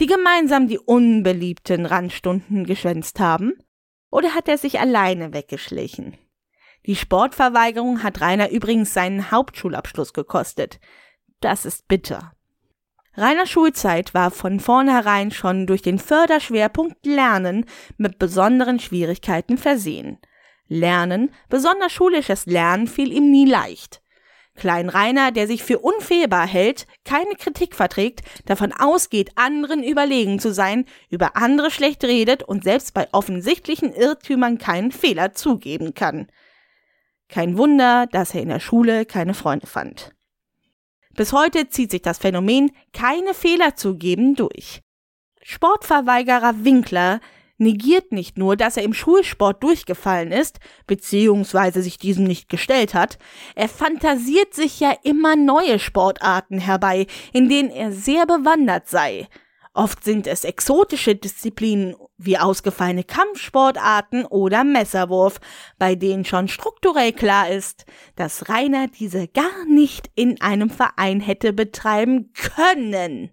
die 0.00 0.06
gemeinsam 0.06 0.66
die 0.66 0.78
unbeliebten 0.78 1.86
Randstunden 1.86 2.64
geschwänzt 2.64 3.20
haben? 3.20 3.52
Oder 4.10 4.34
hat 4.34 4.48
er 4.48 4.58
sich 4.58 4.80
alleine 4.80 5.32
weggeschlichen? 5.32 6.16
Die 6.86 6.96
Sportverweigerung 6.96 8.02
hat 8.02 8.20
Rainer 8.20 8.50
übrigens 8.50 8.94
seinen 8.94 9.30
Hauptschulabschluss 9.30 10.12
gekostet. 10.14 10.80
Das 11.40 11.64
ist 11.64 11.88
bitter. 11.88 12.32
Rainers 13.16 13.50
Schulzeit 13.50 14.14
war 14.14 14.30
von 14.30 14.60
vornherein 14.60 15.30
schon 15.30 15.66
durch 15.66 15.82
den 15.82 15.98
Förderschwerpunkt 15.98 17.04
Lernen 17.04 17.66
mit 17.96 18.18
besonderen 18.18 18.78
Schwierigkeiten 18.78 19.58
versehen. 19.58 20.18
Lernen, 20.68 21.30
besonders 21.48 21.92
schulisches 21.92 22.46
Lernen, 22.46 22.86
fiel 22.86 23.12
ihm 23.12 23.30
nie 23.30 23.46
leicht. 23.46 24.02
Klein 24.54 24.88
Rainer, 24.88 25.32
der 25.32 25.46
sich 25.46 25.64
für 25.64 25.78
unfehlbar 25.78 26.46
hält, 26.46 26.86
keine 27.04 27.34
Kritik 27.34 27.74
verträgt, 27.74 28.20
davon 28.46 28.72
ausgeht, 28.72 29.32
anderen 29.36 29.82
überlegen 29.82 30.38
zu 30.38 30.52
sein, 30.52 30.84
über 31.08 31.36
andere 31.36 31.70
schlecht 31.70 32.04
redet 32.04 32.42
und 32.42 32.62
selbst 32.62 32.94
bei 32.94 33.08
offensichtlichen 33.12 33.92
Irrtümern 33.92 34.58
keinen 34.58 34.92
Fehler 34.92 35.32
zugeben 35.32 35.94
kann. 35.94 36.28
Kein 37.28 37.56
Wunder, 37.56 38.06
dass 38.06 38.34
er 38.34 38.42
in 38.42 38.48
der 38.48 38.60
Schule 38.60 39.06
keine 39.06 39.34
Freunde 39.34 39.66
fand. 39.66 40.14
Bis 41.20 41.34
heute 41.34 41.68
zieht 41.68 41.90
sich 41.90 42.00
das 42.00 42.16
Phänomen, 42.16 42.72
keine 42.94 43.34
Fehler 43.34 43.76
zu 43.76 43.98
geben, 43.98 44.36
durch. 44.36 44.80
Sportverweigerer 45.42 46.64
Winkler 46.64 47.20
negiert 47.58 48.10
nicht 48.10 48.38
nur, 48.38 48.56
dass 48.56 48.78
er 48.78 48.84
im 48.84 48.94
Schulsport 48.94 49.62
durchgefallen 49.62 50.32
ist, 50.32 50.60
beziehungsweise 50.86 51.82
sich 51.82 51.98
diesem 51.98 52.24
nicht 52.24 52.48
gestellt 52.48 52.94
hat, 52.94 53.18
er 53.54 53.68
fantasiert 53.68 54.54
sich 54.54 54.80
ja 54.80 54.94
immer 55.02 55.36
neue 55.36 55.78
Sportarten 55.78 56.58
herbei, 56.58 57.06
in 57.34 57.50
denen 57.50 57.68
er 57.68 57.92
sehr 57.92 58.24
bewandert 58.24 58.88
sei. 58.88 59.28
Oft 59.74 60.02
sind 60.02 60.26
es 60.26 60.44
exotische 60.44 61.16
Disziplinen 61.16 61.96
wie 62.24 62.38
ausgefallene 62.38 63.04
Kampfsportarten 63.04 64.24
oder 64.26 64.64
Messerwurf, 64.64 65.40
bei 65.78 65.94
denen 65.94 66.24
schon 66.24 66.48
strukturell 66.48 67.12
klar 67.12 67.50
ist, 67.50 67.86
dass 68.16 68.48
Rainer 68.48 68.88
diese 68.88 69.28
gar 69.28 69.64
nicht 69.66 70.10
in 70.14 70.40
einem 70.40 70.70
Verein 70.70 71.20
hätte 71.20 71.52
betreiben 71.52 72.32
können. 72.34 73.30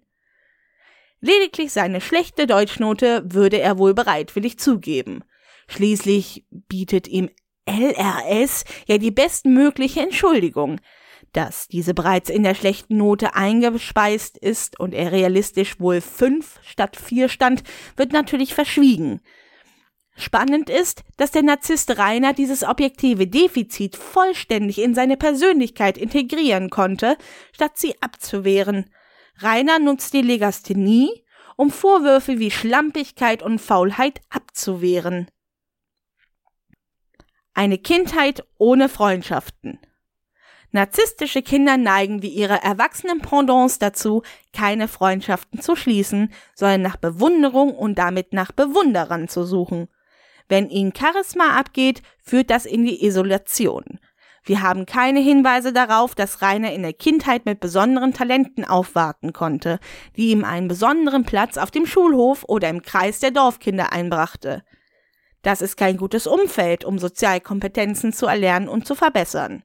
Lediglich 1.20 1.72
seine 1.72 2.00
schlechte 2.00 2.46
Deutschnote 2.46 3.22
würde 3.26 3.60
er 3.60 3.78
wohl 3.78 3.92
bereitwillig 3.92 4.58
zugeben. 4.58 5.24
Schließlich 5.66 6.46
bietet 6.50 7.08
ihm 7.08 7.28
LRS 7.66 8.64
ja 8.86 8.98
die 8.98 9.10
bestmögliche 9.10 10.00
Entschuldigung. 10.00 10.80
Dass 11.32 11.68
diese 11.68 11.94
bereits 11.94 12.30
in 12.30 12.42
der 12.42 12.54
schlechten 12.54 12.96
Note 12.96 13.34
eingespeist 13.34 14.38
ist 14.38 14.80
und 14.80 14.94
er 14.94 15.12
realistisch 15.12 15.78
wohl 15.78 16.00
fünf 16.00 16.58
statt 16.62 16.96
vier 16.96 17.28
stand, 17.28 17.62
wird 17.96 18.12
natürlich 18.12 18.54
verschwiegen. 18.54 19.20
Spannend 20.16 20.68
ist, 20.68 21.04
dass 21.16 21.30
der 21.30 21.44
Narzisst 21.44 21.96
Rainer 21.96 22.32
dieses 22.32 22.64
objektive 22.64 23.28
Defizit 23.28 23.94
vollständig 23.94 24.80
in 24.80 24.92
seine 24.92 25.16
Persönlichkeit 25.16 25.96
integrieren 25.96 26.70
konnte, 26.70 27.16
statt 27.52 27.78
sie 27.78 27.94
abzuwehren. 28.02 28.90
Rainer 29.36 29.78
nutzt 29.78 30.14
die 30.14 30.22
Legasthenie, 30.22 31.24
um 31.56 31.70
Vorwürfe 31.70 32.40
wie 32.40 32.50
Schlampigkeit 32.50 33.44
und 33.44 33.60
Faulheit 33.60 34.20
abzuwehren. 34.28 35.30
Eine 37.54 37.78
Kindheit 37.78 38.44
ohne 38.58 38.88
Freundschaften. 38.88 39.78
Narzisstische 40.70 41.40
Kinder 41.42 41.78
neigen 41.78 42.22
wie 42.22 42.28
ihre 42.28 42.62
erwachsenen 42.62 43.20
Pendants 43.20 43.78
dazu, 43.78 44.22
keine 44.52 44.86
Freundschaften 44.86 45.60
zu 45.60 45.76
schließen, 45.76 46.32
sondern 46.54 46.82
nach 46.82 46.96
Bewunderung 46.96 47.74
und 47.74 47.98
damit 47.98 48.34
nach 48.34 48.52
Bewunderern 48.52 49.28
zu 49.28 49.44
suchen. 49.44 49.88
Wenn 50.48 50.68
ihnen 50.68 50.92
Charisma 50.94 51.58
abgeht, 51.58 52.02
führt 52.22 52.50
das 52.50 52.66
in 52.66 52.84
die 52.84 53.04
Isolation. 53.04 53.98
Wir 54.44 54.62
haben 54.62 54.86
keine 54.86 55.20
Hinweise 55.20 55.72
darauf, 55.74 56.14
dass 56.14 56.40
Rainer 56.40 56.72
in 56.72 56.82
der 56.82 56.94
Kindheit 56.94 57.44
mit 57.44 57.60
besonderen 57.60 58.14
Talenten 58.14 58.64
aufwarten 58.64 59.34
konnte, 59.34 59.78
die 60.16 60.30
ihm 60.30 60.44
einen 60.44 60.68
besonderen 60.68 61.24
Platz 61.24 61.58
auf 61.58 61.70
dem 61.70 61.84
Schulhof 61.84 62.44
oder 62.48 62.68
im 62.70 62.80
Kreis 62.80 63.20
der 63.20 63.30
Dorfkinder 63.30 63.92
einbrachte. 63.92 64.64
Das 65.42 65.60
ist 65.60 65.76
kein 65.76 65.98
gutes 65.98 66.26
Umfeld, 66.26 66.84
um 66.84 66.98
Sozialkompetenzen 66.98 68.12
zu 68.12 68.26
erlernen 68.26 68.68
und 68.68 68.86
zu 68.86 68.94
verbessern. 68.94 69.64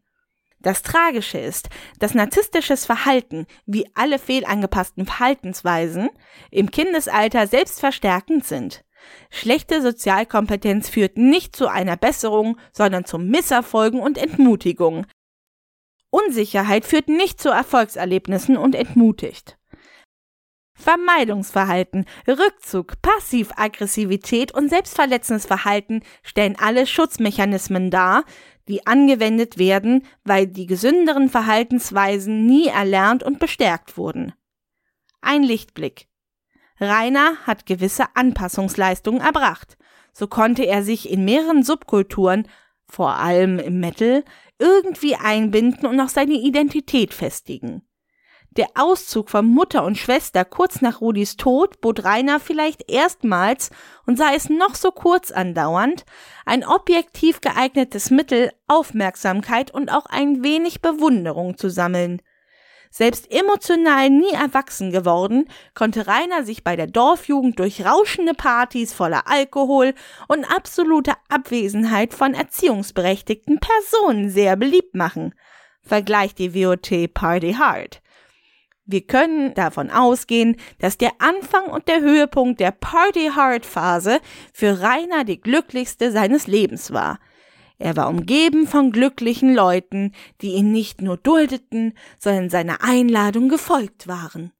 Das 0.63 0.81
Tragische 0.81 1.37
ist, 1.37 1.69
dass 1.99 2.15
narzisstisches 2.15 2.85
Verhalten, 2.85 3.45
wie 3.65 3.85
alle 3.95 4.17
fehlangepassten 4.17 5.05
Verhaltensweisen, 5.05 6.09
im 6.51 6.71
Kindesalter 6.71 7.47
selbstverstärkend 7.47 8.45
sind. 8.45 8.85
Schlechte 9.29 9.81
Sozialkompetenz 9.81 10.89
führt 10.89 11.17
nicht 11.17 11.55
zu 11.55 11.67
einer 11.67 11.97
Besserung, 11.97 12.57
sondern 12.71 13.03
zu 13.03 13.19
Misserfolgen 13.19 13.99
und 13.99 14.17
Entmutigung. 14.17 15.05
Unsicherheit 16.09 16.85
führt 16.85 17.09
nicht 17.09 17.41
zu 17.41 17.49
Erfolgserlebnissen 17.49 18.55
und 18.55 18.73
entmutigt. 18.73 19.57
Vermeidungsverhalten, 20.75 22.05
Rückzug, 22.27 23.01
Passivaggressivität 23.01 24.53
und 24.53 24.69
selbstverletzendes 24.69 25.45
Verhalten 25.45 26.01
stellen 26.23 26.57
alle 26.59 26.87
Schutzmechanismen 26.87 27.91
dar, 27.91 28.25
die 28.67 28.87
angewendet 28.87 29.57
werden, 29.57 30.05
weil 30.23 30.47
die 30.47 30.65
gesünderen 30.65 31.29
Verhaltensweisen 31.29 32.45
nie 32.45 32.67
erlernt 32.67 33.23
und 33.23 33.39
bestärkt 33.39 33.97
wurden. 33.97 34.33
Ein 35.21 35.43
Lichtblick. 35.43 36.07
Rainer 36.79 37.37
hat 37.45 37.65
gewisse 37.65 38.15
Anpassungsleistungen 38.15 39.21
erbracht. 39.21 39.77
So 40.13 40.27
konnte 40.27 40.65
er 40.65 40.83
sich 40.83 41.09
in 41.09 41.25
mehreren 41.25 41.63
Subkulturen, 41.63 42.47
vor 42.87 43.15
allem 43.15 43.59
im 43.59 43.79
Metal, 43.79 44.23
irgendwie 44.59 45.15
einbinden 45.15 45.87
und 45.87 45.99
auch 45.99 46.09
seine 46.09 46.33
Identität 46.33 47.13
festigen. 47.13 47.83
Der 48.55 48.67
Auszug 48.75 49.31
von 49.31 49.47
Mutter 49.47 49.83
und 49.83 49.97
Schwester 49.97 50.45
kurz 50.45 50.79
nach 50.79 51.01
Rudis 51.01 51.37
Tod 51.37 51.81
bot 51.81 52.03
Rainer 52.03 52.39
vielleicht 52.39 52.87
erstmals, 52.87 53.71
und 54.05 54.15
sei 54.15 54.35
es 54.35 54.47
noch 54.47 54.75
so 54.75 54.91
kurz 54.91 55.31
andauernd, 55.31 56.05
ein 56.45 56.63
objektiv 56.63 57.41
geeignetes 57.41 58.11
Mittel, 58.11 58.51
Aufmerksamkeit 58.67 59.73
und 59.73 59.89
auch 59.91 60.05
ein 60.05 60.43
wenig 60.43 60.81
Bewunderung 60.81 61.57
zu 61.57 61.71
sammeln. 61.71 62.21
Selbst 62.91 63.31
emotional 63.31 64.11
nie 64.11 64.33
erwachsen 64.33 64.91
geworden, 64.91 65.49
konnte 65.73 66.05
Rainer 66.05 66.43
sich 66.43 66.63
bei 66.63 66.75
der 66.75 66.85
Dorfjugend 66.85 67.57
durch 67.57 67.83
rauschende 67.83 68.35
Partys 68.35 68.93
voller 68.93 69.23
Alkohol 69.25 69.95
und 70.27 70.45
absolute 70.45 71.13
Abwesenheit 71.27 72.13
von 72.13 72.35
erziehungsberechtigten 72.35 73.59
Personen 73.59 74.29
sehr 74.29 74.55
beliebt 74.57 74.93
machen. 74.93 75.33
Vergleicht 75.81 76.37
die 76.37 76.53
WOT 76.53 77.11
Party 77.15 77.53
Hard. 77.53 78.02
Wir 78.85 79.01
können 79.07 79.53
davon 79.53 79.89
ausgehen, 79.89 80.57
dass 80.79 80.97
der 80.97 81.13
Anfang 81.19 81.67
und 81.67 81.87
der 81.87 82.01
Höhepunkt 82.01 82.59
der 82.59 82.71
Party 82.71 83.31
Hard 83.33 83.65
Phase 83.65 84.19
für 84.53 84.81
Rainer 84.81 85.23
die 85.23 85.39
glücklichste 85.39 86.11
seines 86.11 86.47
Lebens 86.47 86.91
war. 86.91 87.19
Er 87.77 87.95
war 87.95 88.09
umgeben 88.09 88.67
von 88.67 88.91
glücklichen 88.91 89.53
Leuten, 89.53 90.13
die 90.41 90.53
ihn 90.53 90.71
nicht 90.71 91.01
nur 91.01 91.17
duldeten, 91.17 91.93
sondern 92.19 92.49
seiner 92.49 92.83
Einladung 92.83 93.49
gefolgt 93.49 94.07
waren. 94.07 94.51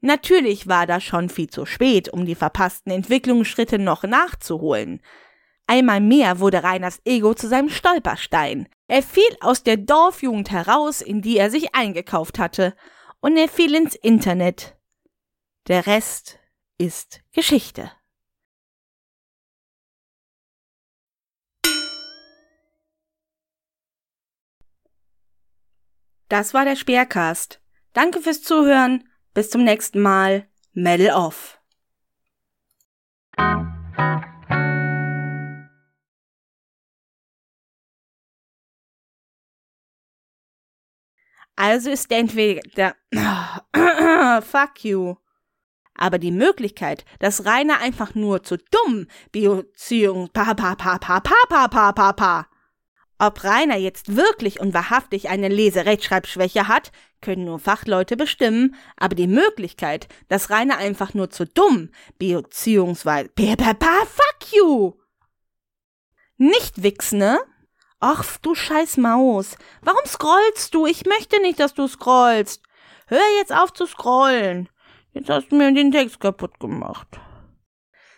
Natürlich 0.00 0.66
war 0.66 0.86
das 0.86 1.04
schon 1.04 1.28
viel 1.28 1.48
zu 1.48 1.64
spät, 1.64 2.08
um 2.08 2.24
die 2.24 2.34
verpassten 2.34 2.92
Entwicklungsschritte 2.92 3.78
noch 3.78 4.02
nachzuholen. 4.02 5.00
Einmal 5.72 6.02
mehr 6.02 6.38
wurde 6.38 6.62
Reiners 6.62 7.00
Ego 7.06 7.32
zu 7.32 7.48
seinem 7.48 7.70
Stolperstein. 7.70 8.68
Er 8.88 9.02
fiel 9.02 9.24
aus 9.40 9.62
der 9.62 9.78
Dorfjugend 9.78 10.50
heraus, 10.50 11.00
in 11.00 11.22
die 11.22 11.38
er 11.38 11.50
sich 11.50 11.74
eingekauft 11.74 12.38
hatte, 12.38 12.76
und 13.20 13.38
er 13.38 13.48
fiel 13.48 13.74
ins 13.74 13.94
Internet. 13.94 14.76
Der 15.68 15.86
Rest 15.86 16.38
ist 16.76 17.22
Geschichte. 17.32 17.90
Das 26.28 26.52
war 26.52 26.66
der 26.66 26.76
Speercast. 26.76 27.62
Danke 27.94 28.20
fürs 28.20 28.42
Zuhören. 28.42 29.08
Bis 29.32 29.48
zum 29.48 29.64
nächsten 29.64 30.02
Mal. 30.02 30.46
Medal 30.74 31.16
off. 31.16 31.62
Also 41.56 41.90
ist 41.90 42.10
entweder 42.10 42.94
fuck 44.42 44.84
you. 44.84 45.16
Aber 45.94 46.18
die 46.18 46.32
Möglichkeit, 46.32 47.04
dass 47.18 47.44
Rainer 47.44 47.80
einfach 47.80 48.14
nur 48.14 48.42
zu 48.42 48.56
dumm 48.56 49.06
Beziehung 49.30 50.30
pa 50.32 50.54
pa 50.54 50.74
pa 50.74 50.98
pa 50.98 51.20
pa 51.20 51.46
pa 51.48 51.68
pa 51.68 51.92
pa 51.92 52.12
pa. 52.12 52.46
Ob 53.18 53.44
Rainer 53.44 53.76
jetzt 53.76 54.16
wirklich 54.16 54.58
und 54.58 54.74
wahrhaftig 54.74 55.28
eine 55.28 55.48
Leserechtschreibschwäche 55.48 56.66
hat, 56.66 56.90
können 57.20 57.44
nur 57.44 57.60
Fachleute 57.60 58.16
bestimmen, 58.16 58.74
aber 58.96 59.14
die 59.14 59.28
Möglichkeit, 59.28 60.08
dass 60.28 60.50
Rainer 60.50 60.78
einfach 60.78 61.14
nur 61.14 61.30
zu 61.30 61.46
dumm 61.46 61.90
beziehungsweise 62.18 63.28
pa 63.28 63.54
pa 63.56 63.74
pa 63.74 64.06
fuck 64.06 64.52
you. 64.52 64.94
Nicht 66.36 66.82
wichsen, 66.82 67.18
ne? 67.18 67.38
Ach, 68.04 68.36
du 68.38 68.56
scheiß 68.56 68.96
Maus. 68.96 69.56
Warum 69.80 70.04
scrollst 70.06 70.74
du? 70.74 70.86
Ich 70.86 71.06
möchte 71.06 71.40
nicht, 71.40 71.60
dass 71.60 71.72
du 71.72 71.86
scrollst. 71.86 72.60
Hör 73.06 73.20
jetzt 73.38 73.54
auf 73.54 73.72
zu 73.72 73.86
scrollen. 73.86 74.68
Jetzt 75.12 75.28
hast 75.28 75.52
du 75.52 75.56
mir 75.56 75.72
den 75.72 75.92
Text 75.92 76.18
kaputt 76.18 76.58
gemacht. 76.58 77.06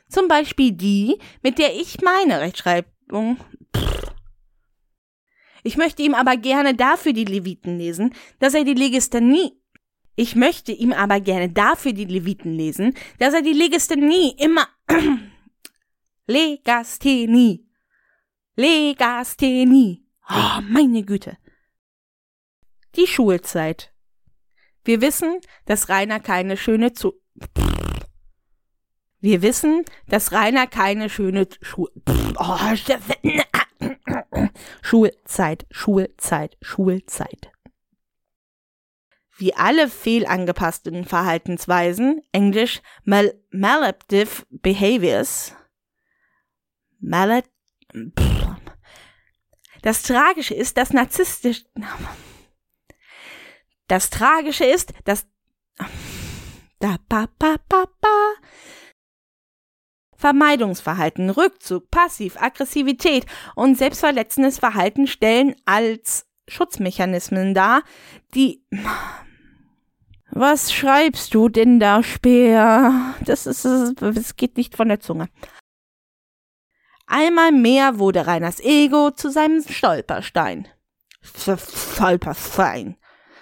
Zum 0.08 0.26
Beispiel 0.26 0.72
die, 0.72 1.18
mit 1.42 1.58
der 1.58 1.74
ich 1.74 2.00
meine 2.00 2.40
Rechtschreibung. 2.40 3.36
Pff. 3.76 4.14
Ich 5.64 5.76
möchte 5.76 6.02
ihm 6.02 6.14
aber 6.14 6.38
gerne 6.38 6.74
dafür 6.74 7.12
die 7.12 7.26
Leviten 7.26 7.76
lesen, 7.76 8.14
dass 8.38 8.54
er 8.54 8.64
die 8.64 8.72
Legisthenie. 8.72 9.60
Ich 10.16 10.34
möchte 10.34 10.72
ihm 10.72 10.94
aber 10.94 11.20
gerne 11.20 11.50
dafür 11.50 11.92
die 11.92 12.06
Leviten 12.06 12.54
lesen, 12.54 12.94
dass 13.18 13.34
er 13.34 13.42
die 13.42 13.52
Legisthenie 13.52 14.34
immer. 14.38 14.66
Legasthenie 16.26 17.68
Legasthenie. 18.56 20.06
Oh, 20.28 20.60
meine 20.68 21.02
Güte. 21.02 21.36
Die 22.96 23.06
Schulzeit. 23.06 23.92
Wir 24.84 25.00
wissen, 25.00 25.40
dass 25.64 25.88
Rainer 25.88 26.20
keine 26.20 26.56
schöne 26.56 26.92
zu 26.92 27.14
Wir 29.20 29.42
wissen, 29.42 29.84
dass 30.06 30.32
Rainer 30.32 30.66
keine 30.66 31.08
schöne 31.08 31.48
Schul 31.62 31.90
oh, 32.36 32.58
Schulzeit, 34.82 35.66
Schulzeit, 35.70 36.56
Schulzeit. 36.60 37.50
Wie 39.36 39.54
alle 39.54 39.88
fehlangepassten 39.88 41.04
Verhaltensweisen, 41.04 42.22
Englisch 42.30 42.82
mal 43.04 43.34
maladaptive 43.50 44.44
behaviors, 44.50 45.56
malad 47.00 47.44
das 49.82 50.02
Tragische 50.02 50.54
ist, 50.54 50.76
dass 50.76 50.92
narzisstisch. 50.92 51.64
Das 53.88 54.10
Tragische 54.10 54.64
ist, 54.64 54.92
dass. 55.04 55.26
Da, 56.80 56.96
pa, 57.08 57.26
pa, 57.38 57.56
pa, 57.68 57.86
pa. 58.00 58.34
Vermeidungsverhalten, 60.16 61.28
Rückzug, 61.28 61.90
Passiv, 61.90 62.40
Aggressivität 62.40 63.26
und 63.54 63.76
selbstverletzendes 63.76 64.58
Verhalten 64.58 65.06
stellen 65.06 65.54
als 65.66 66.26
Schutzmechanismen 66.48 67.54
dar, 67.54 67.82
die. 68.34 68.64
Was 70.30 70.72
schreibst 70.72 71.34
du 71.34 71.48
denn 71.48 71.78
da, 71.78 72.02
Speer? 72.02 73.14
Das 73.24 73.46
ist, 73.46 73.64
es 73.64 74.36
geht 74.36 74.56
nicht 74.56 74.76
von 74.76 74.88
der 74.88 75.00
Zunge. 75.00 75.28
Einmal 77.16 77.52
mehr 77.52 78.00
wurde 78.00 78.26
Reiners 78.26 78.58
Ego 78.58 79.12
zu 79.12 79.30
seinem 79.30 79.62
Stolperstein. 79.62 80.66
Stolperstein. 81.22 82.96